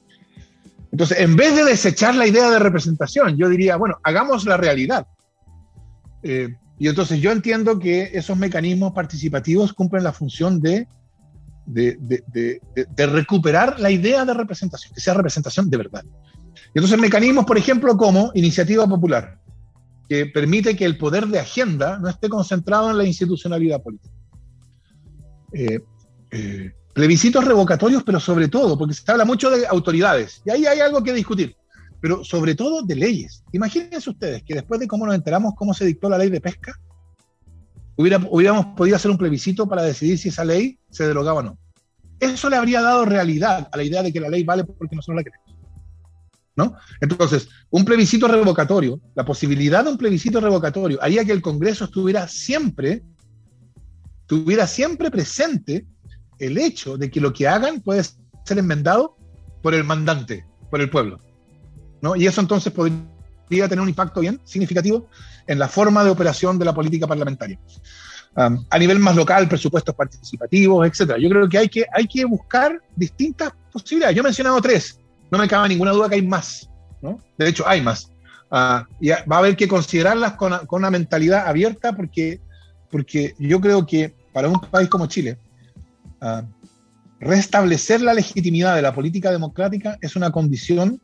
Entonces, 0.93 1.19
en 1.21 1.37
vez 1.37 1.55
de 1.55 1.65
desechar 1.65 2.15
la 2.15 2.27
idea 2.27 2.51
de 2.51 2.59
representación, 2.59 3.37
yo 3.37 3.49
diría, 3.49 3.77
bueno, 3.77 3.99
hagamos 4.03 4.45
la 4.45 4.57
realidad. 4.57 5.07
Eh, 6.23 6.55
y 6.79 6.89
entonces 6.89 7.21
yo 7.21 7.33
entiendo 7.33 7.79
que 7.79 8.11
esos 8.15 8.37
mecanismos 8.37 8.93
participativos 8.93 9.73
cumplen 9.73 10.05
la 10.05 10.13
función 10.13 10.61
de, 10.61 10.87
de, 11.67 11.97
de, 12.01 12.61
de, 12.95 13.07
recuperar 13.07 13.81
la 13.81 13.91
idea 13.91 14.25
de 14.25 14.35
representación, 14.35 14.95
que 14.95 15.01
sea 15.01 15.15
representación 15.15 15.71
de 15.71 15.77
verdad. 15.77 16.05
Y 16.75 16.79
entonces 16.79 16.99
mecanismos, 16.99 17.47
por 17.47 17.59
ejemplo, 17.59 17.97
como 17.97 18.31
iniciativa 18.35 18.87
popular, 18.87 19.39
que 20.09 20.27
permite 20.27 20.77
que 20.77 20.85
el 20.85 20.99
poder 20.99 21.27
de 21.27 21.41
agenda 21.41 21.99
no 21.99 22.09
esté 22.09 22.29
concentrado 22.29 22.91
en 22.91 22.99
la 22.99 23.05
institucionalidad 23.05 23.83
política. 23.83 24.15
Eh, 25.53 25.81
eh, 26.31 26.73
plebiscitos 26.97 27.45
revocatorios, 27.45 28.03
pero 28.05 28.19
sobre 28.19 28.49
todo, 28.49 28.79
porque 28.79 28.95
se 28.95 29.13
habla 29.13 29.27
mucho 29.27 29.51
de 29.51 29.67
autoridades, 29.67 30.41
y 30.47 30.51
ahí 30.51 30.65
hay 30.65 30.81
algo 30.81 31.03
que 31.03 31.13
discutir, 31.13 31.55
pero 32.01 32.25
sobre 32.25 32.55
todo 32.55 32.81
de 32.81 32.95
leyes. 32.95 33.45
Imagínense 33.53 34.09
ustedes 34.09 34.43
que 34.43 34.55
después 34.55 34.81
de 34.81 34.89
cómo 34.89 35.05
nos 35.05 35.15
enteramos 35.15 35.53
cómo 35.57 35.75
se 35.75 35.85
dictó 35.85 36.09
la 36.09 36.17
ley 36.17 36.31
de 36.31 36.41
pesca, 36.41 36.73
hubiera, 37.97 38.19
hubiéramos 38.31 38.69
podido 38.75 38.97
hacer 38.97 39.11
un 39.11 39.19
plebiscito 39.19 39.69
para 39.69 39.83
decidir 39.83 40.17
si 40.17 40.31
esa 40.31 40.43
ley 40.43 40.79
se 40.91 41.07
derogaba 41.07 41.41
o 41.41 41.43
no. 41.43 41.59
Eso 42.19 42.49
le 42.49 42.57
habría 42.57 42.81
dado 42.81 43.05
realidad 43.05 43.69
a 43.71 43.77
la 43.77 43.83
idea 43.83 44.03
de 44.03 44.11
que 44.11 44.21
la 44.21 44.31
ley 44.31 44.43
vale 44.43 44.65
porque 44.65 44.97
nosotros 44.97 45.17
la 45.17 45.25
queremos. 45.25 45.55
¿No? 46.57 46.77
Entonces, 47.03 47.51
un 47.69 47.85
plebiscito 47.85 48.27
revocatorio, 48.27 49.03
la 49.15 49.27
posibilidad 49.27 49.85
de 49.85 49.91
un 49.91 49.99
plebiscito 49.99 50.41
revocatorio 50.41 50.99
haría 51.03 51.27
que 51.27 51.33
el 51.33 51.43
Congreso 51.43 51.85
estuviera 51.85 52.27
siempre 52.27 53.03
tuviera 54.27 54.67
siempre 54.67 55.11
presente 55.11 55.87
el 56.39 56.59
hecho 56.59 56.97
de 56.97 57.11
que 57.11 57.21
lo 57.21 57.33
que 57.33 57.49
hagan 57.49 57.81
puede 57.81 58.03
ser 58.45 58.59
enmendado 58.59 59.17
por 59.63 59.75
el 59.75 59.85
mandante, 59.85 60.45
por 60.71 60.81
el 60.81 60.91
pueblo. 60.91 61.19
¿no? 62.01 62.17
Y 62.17 62.27
eso 62.27 62.41
entonces 62.41 62.73
podría 62.73 63.69
tener 63.69 63.81
un 63.81 63.89
impacto 63.89 64.21
bien 64.21 64.41
significativo 64.45 65.09
en 65.47 65.59
la 65.59 65.69
forma 65.69 66.05
de 66.05 66.11
operación 66.11 66.59
de 66.59 66.65
la 66.65 66.75
política 66.75 67.07
parlamentaria. 67.07 67.59
a 68.35 68.79
nivel 68.79 68.99
más 68.99 69.17
local, 69.17 69.49
presupuestos 69.49 69.95
participativos, 69.95 70.87
etcétera. 70.87 71.19
Yo 71.19 71.31
creo 71.31 71.49
que 71.49 71.59
hay, 71.59 71.69
que 71.69 71.87
hay 71.93 72.07
que 72.07 72.25
buscar 72.25 72.83
distintas 72.95 73.53
posibilidades. 73.73 74.15
Yo 74.15 74.21
he 74.21 74.25
mencionado 74.25 74.61
tres, 74.61 75.01
no 75.31 75.39
me 75.39 75.49
cabe 75.49 75.69
ninguna 75.69 75.93
duda 75.93 76.09
que 76.09 76.17
hay 76.17 76.23
más. 76.23 76.69
¿no? 77.01 77.19
De 77.39 77.49
hecho, 77.49 77.67
hay 77.67 77.81
más. 77.81 78.11
Uh, 78.51 78.85
y 79.01 79.09
va 79.09 79.37
a 79.37 79.39
haber 79.39 79.57
que 79.57 79.67
considerarlas 79.67 80.35
con, 80.35 80.53
con, 80.67 80.81
una 80.83 80.91
mentalidad 80.91 81.49
abierta 81.49 81.97
porque, 81.97 82.41
porque 82.91 83.35
yo 83.39 83.61
creo 83.61 83.85
que 83.85 84.15
para 84.33 84.49
un 84.49 84.61
país 84.61 84.89
como 84.89 85.07
Chile, 85.07 85.39
uh, 86.21 86.43
restablecer 87.21 88.01
la 88.01 88.15
legitimidad 88.15 88.77
de 88.77 88.83
la 88.83 88.95
política 88.95 89.31
democrática 89.31 89.99
es 90.01 90.17
una 90.17 90.31
condición 90.31 91.01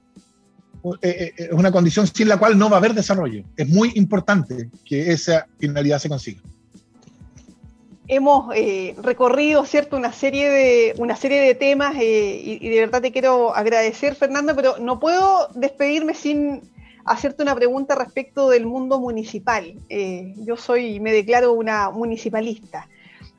eh, 0.85 0.99
eh, 1.03 1.33
es 1.37 1.53
una 1.53 1.71
condición 1.71 2.07
sin 2.07 2.29
la 2.29 2.39
cual 2.39 2.59
no 2.59 2.69
va 2.69 2.77
a 2.77 2.79
haber 2.79 2.95
desarrollo. 2.95 3.45
Es 3.57 3.69
muy 3.69 3.93
importante 3.95 4.69
que 4.85 5.13
esa 5.13 5.47
finalidad 5.59 5.99
se 5.99 6.09
consiga. 6.09 6.41
Hemos 8.09 8.53
eh, 8.57 8.97
recorrido, 9.01 9.65
¿cierto?, 9.65 9.97
una 9.97 10.13
serie 10.13 10.51
de, 10.51 10.95
una 10.99 11.15
serie 11.15 11.41
de 11.41 11.55
temas 11.55 11.95
y, 11.95 12.59
y, 12.61 12.69
de 12.69 12.81
verdad 12.81 13.01
te 13.01 13.13
quiero 13.13 13.55
agradecer, 13.55 14.17
Fernando, 14.17 14.57
pero 14.57 14.77
no 14.79 14.99
puedo 14.99 15.49
despedirme 15.55 16.15
sin 16.15 16.63
hacerte 17.05 17.45
una 17.45 17.55
pregunta 17.55 17.95
respecto 17.95 18.49
del 18.51 18.67
mundo 18.67 18.99
municipal. 18.99 19.75
yo 20.37 20.57
soy, 20.57 20.99
me 20.99 21.13
declaro 21.13 21.53
una 21.53 21.91
municipalista. 21.91 22.89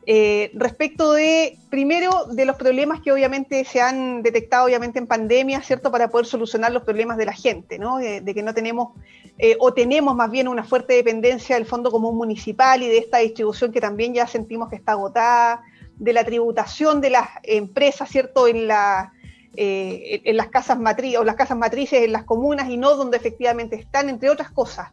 Eh, 0.05 0.51
respecto 0.53 1.13
de, 1.13 1.57
primero, 1.69 2.25
de 2.25 2.45
los 2.45 2.57
problemas 2.57 2.99
que 3.01 3.11
obviamente 3.11 3.63
se 3.63 3.79
han 3.79 4.21
detectado 4.21 4.65
obviamente 4.65 4.99
en 4.99 5.07
pandemia, 5.07 5.61
¿cierto? 5.61 5.91
Para 5.91 6.09
poder 6.09 6.25
solucionar 6.25 6.73
los 6.73 6.83
problemas 6.83 7.17
de 7.17 7.25
la 7.25 7.33
gente, 7.33 7.79
¿no? 7.79 7.97
De, 7.97 8.21
que 8.33 8.43
no 8.43 8.53
tenemos, 8.53 8.89
eh, 9.37 9.55
o 9.59 9.73
tenemos 9.73 10.15
más 10.15 10.29
bien 10.29 10.49
una 10.49 10.63
fuerte 10.63 10.93
dependencia 10.93 11.55
del 11.55 11.65
Fondo 11.65 11.89
Común 11.89 12.17
Municipal 12.17 12.83
y 12.83 12.87
de 12.87 12.97
esta 12.97 13.19
distribución 13.19 13.71
que 13.71 13.79
también 13.79 14.13
ya 14.13 14.27
sentimos 14.27 14.69
que 14.69 14.75
está 14.75 14.93
agotada, 14.93 15.61
de 15.95 16.11
la 16.11 16.25
tributación 16.25 16.99
de 17.01 17.11
las 17.11 17.29
empresas, 17.43 18.09
¿cierto? 18.09 18.47
En 18.47 18.67
la, 18.67 19.13
eh, 19.55 20.21
en 20.25 20.35
las 20.35 20.47
casas 20.47 20.79
matrices 20.79 21.19
o 21.19 21.23
las 21.23 21.35
casas 21.35 21.57
matrices 21.57 22.03
en 22.03 22.11
las 22.11 22.23
comunas 22.23 22.69
y 22.69 22.75
no 22.75 22.95
donde 22.95 23.15
efectivamente 23.17 23.75
están, 23.75 24.09
entre 24.09 24.29
otras 24.29 24.51
cosas. 24.51 24.89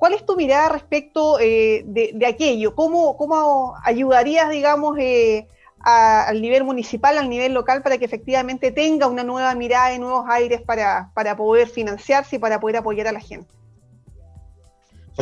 ¿Cuál 0.00 0.14
es 0.14 0.24
tu 0.24 0.34
mirada 0.34 0.70
respecto 0.70 1.38
eh, 1.38 1.84
de, 1.84 2.26
aquello? 2.26 2.74
¿Cómo, 2.74 3.18
¿Cómo, 3.18 3.74
ayudarías, 3.84 4.48
digamos, 4.48 4.96
eh, 4.98 5.46
al 5.78 6.40
nivel 6.40 6.64
municipal, 6.64 7.18
al 7.18 7.28
nivel 7.28 7.52
local, 7.52 7.82
para 7.82 7.98
que 7.98 8.06
efectivamente 8.06 8.70
tenga 8.70 9.08
una 9.08 9.24
nueva 9.24 9.54
mirada 9.54 9.94
y 9.94 9.98
nuevos 9.98 10.24
aires 10.30 10.62
para, 10.62 11.12
poder 11.36 11.68
financiarse 11.68 12.36
y 12.36 12.38
para 12.38 12.58
poder 12.58 12.78
apoyar 12.78 13.08
a 13.08 13.12
la 13.12 13.20
gente? 13.20 13.52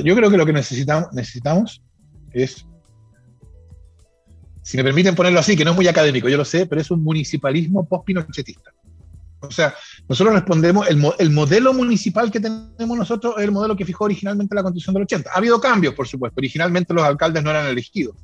yo 0.04 0.14
creo 0.14 0.30
que 0.30 0.36
lo 0.36 0.46
que 0.46 0.52
necesitamos, 0.52 1.12
necesitamos 1.12 1.82
es, 2.32 2.64
si 4.62 4.76
me 4.76 4.84
permiten 4.84 5.16
ponerlo 5.16 5.40
así, 5.40 5.56
que 5.56 5.64
no 5.64 5.72
es 5.72 5.76
muy 5.76 5.88
académico, 5.88 6.28
yo 6.28 6.36
lo 6.36 6.44
sé, 6.44 6.66
pero 6.66 6.80
es 6.80 6.88
un 6.92 7.02
municipalismo 7.02 7.84
post-pinochetista. 7.84 8.72
O 9.40 9.50
sea, 9.50 9.74
nosotros 10.08 10.34
respondemos, 10.34 10.88
el, 10.88 11.00
el, 11.18 11.30
modelo 11.30 11.72
municipal 11.72 12.30
que 12.30 12.40
tenemos 12.40 12.98
nosotros 12.98 13.34
es 13.38 13.44
el 13.44 13.52
modelo 13.52 13.76
que 13.76 13.84
fijó 13.84 14.04
originalmente 14.04 14.54
la 14.54 14.62
Constitución 14.62 14.94
del 14.94 15.04
80. 15.04 15.30
Ha 15.32 15.38
habido 15.38 15.60
cambios, 15.60 15.94
por 15.94 16.08
supuesto. 16.08 16.40
Originalmente 16.40 16.92
los 16.92 17.04
alcaldes 17.04 17.44
no 17.44 17.50
eran 17.50 17.66
elegidos, 17.66 18.16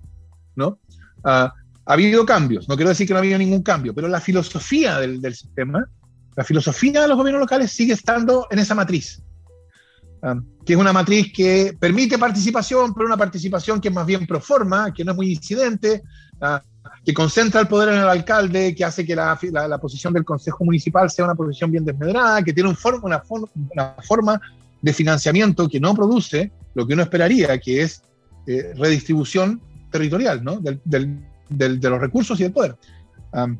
¿no? 0.57 0.81
Uh, 1.25 1.49
ha 1.87 1.93
habido 1.93 2.25
cambios, 2.25 2.69
no 2.69 2.77
quiero 2.77 2.89
decir 2.89 3.07
que 3.07 3.13
no 3.13 3.19
ha 3.19 3.21
habido 3.21 3.39
ningún 3.39 3.63
cambio, 3.63 3.95
pero 3.95 4.09
la 4.09 4.21
filosofía 4.21 4.99
del, 4.99 5.35
sistema, 5.35 5.87
la 6.35 6.43
filosofía 6.43 7.03
de 7.03 7.09
los 7.09 7.17
gobiernos 7.17 7.43
locales 7.43 7.73
sigue 7.73 7.93
estando 7.93 8.47
en 8.51 8.59
esa 8.59 8.75
matriz, 8.75 9.23
uh, 10.23 10.41
que 10.65 10.73
es 10.73 10.79
una 10.79 10.93
matriz 10.93 11.33
que 11.33 11.77
permite 11.79 12.19
participación, 12.19 12.95
pero 12.95 13.07
una 13.07 13.17
participación 13.17 13.81
que 13.81 13.89
es 13.89 13.95
más 13.95 14.07
bien 14.07 14.27
pro 14.27 14.41
forma, 14.41 14.93
que 14.93 15.05
no 15.05 15.13
es 15.13 15.17
muy 15.17 15.33
incidente, 15.33 16.03
uh, 16.41 16.74
que 17.05 17.13
concentra 17.13 17.61
el 17.61 17.69
poder 17.69 17.91
en 17.91 18.01
el 18.01 18.09
alcalde, 18.09 18.75
que 18.75 18.85
hace 18.85 19.05
que 19.05 19.15
la, 19.15 19.39
la, 19.51 19.79
posición 19.79 20.13
del 20.13 20.25
Consejo 20.25 20.65
Municipal 20.65 21.11
sea 21.11 21.25
una 21.25 21.35
posición 21.35 21.71
bien 21.71 21.85
desmedrada, 21.85 22.43
que 22.43 22.53
tiene 22.53 22.71
un 22.71 22.77
una, 23.03 23.23
una, 23.75 23.97
forma 24.03 24.41
de 24.81 24.93
financiamiento 24.93 25.69
que 25.69 25.81
no 25.81 25.95
produce 25.95 26.51
lo 26.75 26.87
que 26.87 26.95
uno 26.95 27.03
esperaría, 27.03 27.59
que 27.59 27.83
es 27.83 28.03
eh, 28.47 28.73
redistribución 28.77 29.61
territorial 29.91 30.43
¿no? 30.43 30.57
del, 30.57 30.81
del, 30.85 31.19
del, 31.49 31.81
de 31.81 31.91
los 31.91 32.01
recursos 32.01 32.39
y 32.41 32.45
del 32.45 32.53
poder. 32.53 32.77
Um, 33.33 33.57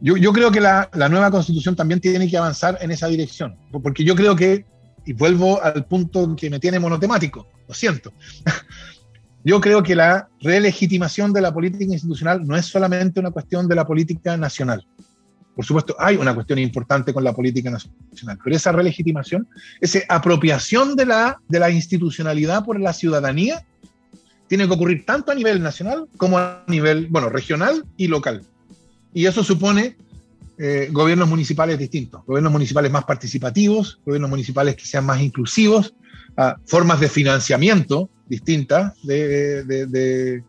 yo, 0.00 0.16
yo, 0.16 0.32
creo 0.32 0.50
que 0.50 0.60
la, 0.60 0.88
la, 0.94 1.08
nueva 1.08 1.30
constitución 1.30 1.74
también 1.74 2.00
tiene 2.00 2.28
que 2.28 2.38
avanzar 2.38 2.78
en 2.80 2.92
esa 2.92 3.08
dirección, 3.08 3.56
porque 3.82 4.04
yo 4.04 4.14
creo 4.14 4.36
que, 4.36 4.64
y 5.04 5.12
vuelvo 5.12 5.60
al 5.62 5.84
punto 5.86 6.36
que 6.36 6.48
me 6.48 6.60
tiene 6.60 6.78
monotemático, 6.78 7.48
lo 7.66 7.74
siento, 7.74 8.12
Yo 9.48 9.62
creo 9.62 9.82
que 9.82 9.94
la 9.94 10.28
relegitimación 10.42 11.32
de 11.32 11.40
la 11.40 11.54
política 11.54 11.90
institucional 11.90 12.46
no 12.46 12.54
es 12.54 12.66
solamente 12.66 13.18
una 13.18 13.30
cuestión 13.30 13.66
de 13.66 13.74
la 13.74 13.86
política 13.86 14.36
nacional. 14.36 14.86
Por 15.56 15.64
supuesto, 15.64 15.96
hay 15.98 16.16
una 16.16 16.34
cuestión 16.34 16.58
importante 16.58 17.14
con 17.14 17.24
la 17.24 17.32
política 17.32 17.70
nacional, 17.70 18.38
pero 18.44 18.54
esa 18.54 18.72
relegitimación, 18.72 19.48
esa 19.80 20.00
apropiación 20.10 20.96
de 20.96 21.06
la, 21.06 21.40
de 21.48 21.60
la 21.60 21.70
institucionalidad 21.70 22.62
por 22.62 22.78
la 22.78 22.92
ciudadanía, 22.92 23.64
tiene 24.48 24.66
que 24.66 24.74
ocurrir 24.74 25.06
tanto 25.06 25.32
a 25.32 25.34
nivel 25.34 25.62
nacional 25.62 26.08
como 26.18 26.36
a 26.36 26.62
nivel, 26.66 27.06
bueno, 27.08 27.30
regional 27.30 27.86
y 27.96 28.06
local. 28.06 28.42
Y 29.14 29.24
eso 29.24 29.42
supone 29.42 29.96
eh, 30.58 30.90
gobiernos 30.92 31.26
municipales 31.26 31.78
distintos, 31.78 32.22
gobiernos 32.26 32.52
municipales 32.52 32.92
más 32.92 33.04
participativos, 33.04 33.98
gobiernos 34.04 34.28
municipales 34.28 34.76
que 34.76 34.84
sean 34.84 35.06
más 35.06 35.22
inclusivos, 35.22 35.94
uh, 36.36 36.52
formas 36.66 37.00
de 37.00 37.08
financiamiento 37.08 38.10
distintas 38.28 38.94
de, 39.02 40.42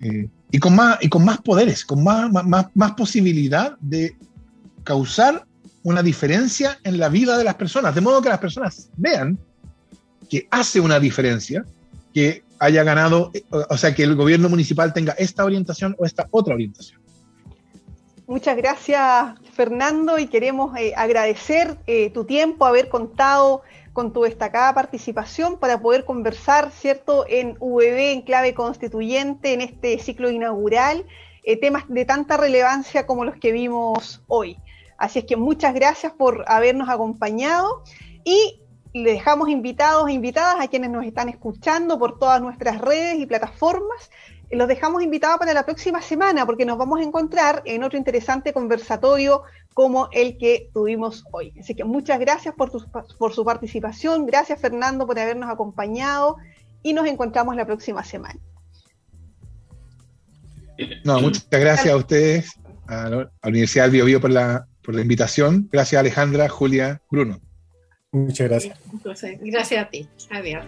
eh, 0.00 0.28
y, 0.50 0.58
con 0.58 0.74
más, 0.74 0.98
y 1.00 1.08
con 1.08 1.24
más 1.24 1.40
poderes, 1.40 1.84
con 1.84 2.02
más, 2.02 2.30
más, 2.30 2.66
más 2.74 2.92
posibilidad 2.92 3.76
de 3.80 4.16
causar 4.84 5.44
una 5.82 6.02
diferencia 6.02 6.78
en 6.84 6.98
la 6.98 7.08
vida 7.08 7.36
de 7.36 7.44
las 7.44 7.54
personas, 7.54 7.94
de 7.94 8.00
modo 8.00 8.22
que 8.22 8.28
las 8.28 8.38
personas 8.38 8.88
vean 8.96 9.38
que 10.28 10.46
hace 10.50 10.80
una 10.80 10.98
diferencia 10.98 11.64
que 12.12 12.42
haya 12.58 12.82
ganado, 12.84 13.30
o 13.68 13.76
sea, 13.76 13.94
que 13.94 14.04
el 14.04 14.14
gobierno 14.14 14.48
municipal 14.48 14.92
tenga 14.92 15.12
esta 15.12 15.44
orientación 15.44 15.94
o 15.98 16.06
esta 16.06 16.26
otra 16.30 16.54
orientación. 16.54 17.00
Muchas 18.26 18.56
gracias, 18.56 19.34
Fernando, 19.52 20.18
y 20.18 20.26
queremos 20.28 20.74
eh, 20.78 20.94
agradecer 20.96 21.76
eh, 21.86 22.08
tu 22.10 22.24
tiempo, 22.24 22.64
haber 22.64 22.88
contado 22.88 23.62
con 23.94 24.12
tu 24.12 24.22
destacada 24.22 24.74
participación 24.74 25.56
para 25.56 25.80
poder 25.80 26.04
conversar, 26.04 26.72
¿cierto?, 26.72 27.24
en 27.28 27.54
VB, 27.60 28.12
en 28.12 28.22
clave 28.22 28.52
constituyente, 28.52 29.54
en 29.54 29.62
este 29.62 29.98
ciclo 30.00 30.28
inaugural, 30.28 31.06
eh, 31.44 31.56
temas 31.56 31.84
de 31.88 32.04
tanta 32.04 32.36
relevancia 32.36 33.06
como 33.06 33.24
los 33.24 33.36
que 33.36 33.52
vimos 33.52 34.22
hoy. 34.26 34.58
Así 34.98 35.20
es 35.20 35.24
que 35.24 35.36
muchas 35.36 35.74
gracias 35.74 36.12
por 36.12 36.44
habernos 36.48 36.88
acompañado 36.88 37.84
y 38.24 38.60
le 38.92 39.12
dejamos 39.12 39.48
invitados 39.48 40.08
e 40.08 40.12
invitadas 40.12 40.56
a 40.60 40.68
quienes 40.68 40.90
nos 40.90 41.04
están 41.04 41.28
escuchando 41.28 41.98
por 41.98 42.18
todas 42.18 42.42
nuestras 42.42 42.80
redes 42.80 43.18
y 43.18 43.26
plataformas. 43.26 44.10
Los 44.50 44.68
dejamos 44.68 45.02
invitados 45.02 45.38
para 45.38 45.52
la 45.52 45.64
próxima 45.64 46.00
semana 46.00 46.46
porque 46.46 46.64
nos 46.64 46.78
vamos 46.78 47.00
a 47.00 47.02
encontrar 47.02 47.62
en 47.64 47.82
otro 47.82 47.98
interesante 47.98 48.52
conversatorio 48.52 49.42
como 49.72 50.08
el 50.12 50.38
que 50.38 50.70
tuvimos 50.72 51.24
hoy. 51.32 51.52
Así 51.58 51.74
que 51.74 51.84
muchas 51.84 52.20
gracias 52.20 52.54
por, 52.54 52.70
por 53.18 53.32
su 53.32 53.44
participación, 53.44 54.26
gracias 54.26 54.60
Fernando 54.60 55.06
por 55.06 55.18
habernos 55.18 55.50
acompañado 55.50 56.36
y 56.82 56.92
nos 56.92 57.06
encontramos 57.06 57.56
la 57.56 57.66
próxima 57.66 58.04
semana. 58.04 58.38
No, 61.04 61.20
muchas 61.20 61.46
gracias 61.50 61.92
a 61.92 61.96
ustedes, 61.96 62.50
a 62.86 63.08
la 63.08 63.30
Universidad 63.44 63.84
del 63.84 63.92
Bio, 63.92 64.04
Bio 64.04 64.20
por 64.20 64.30
la, 64.30 64.66
por 64.82 64.94
la 64.94 65.00
invitación. 65.00 65.68
Gracias 65.72 65.98
Alejandra, 65.98 66.48
Julia, 66.48 67.00
Bruno. 67.10 67.40
Muchas 68.12 68.48
gracias. 68.48 68.78
Gracias 69.40 69.84
a 69.84 69.90
ti. 69.90 70.08
Adiós. 70.30 70.64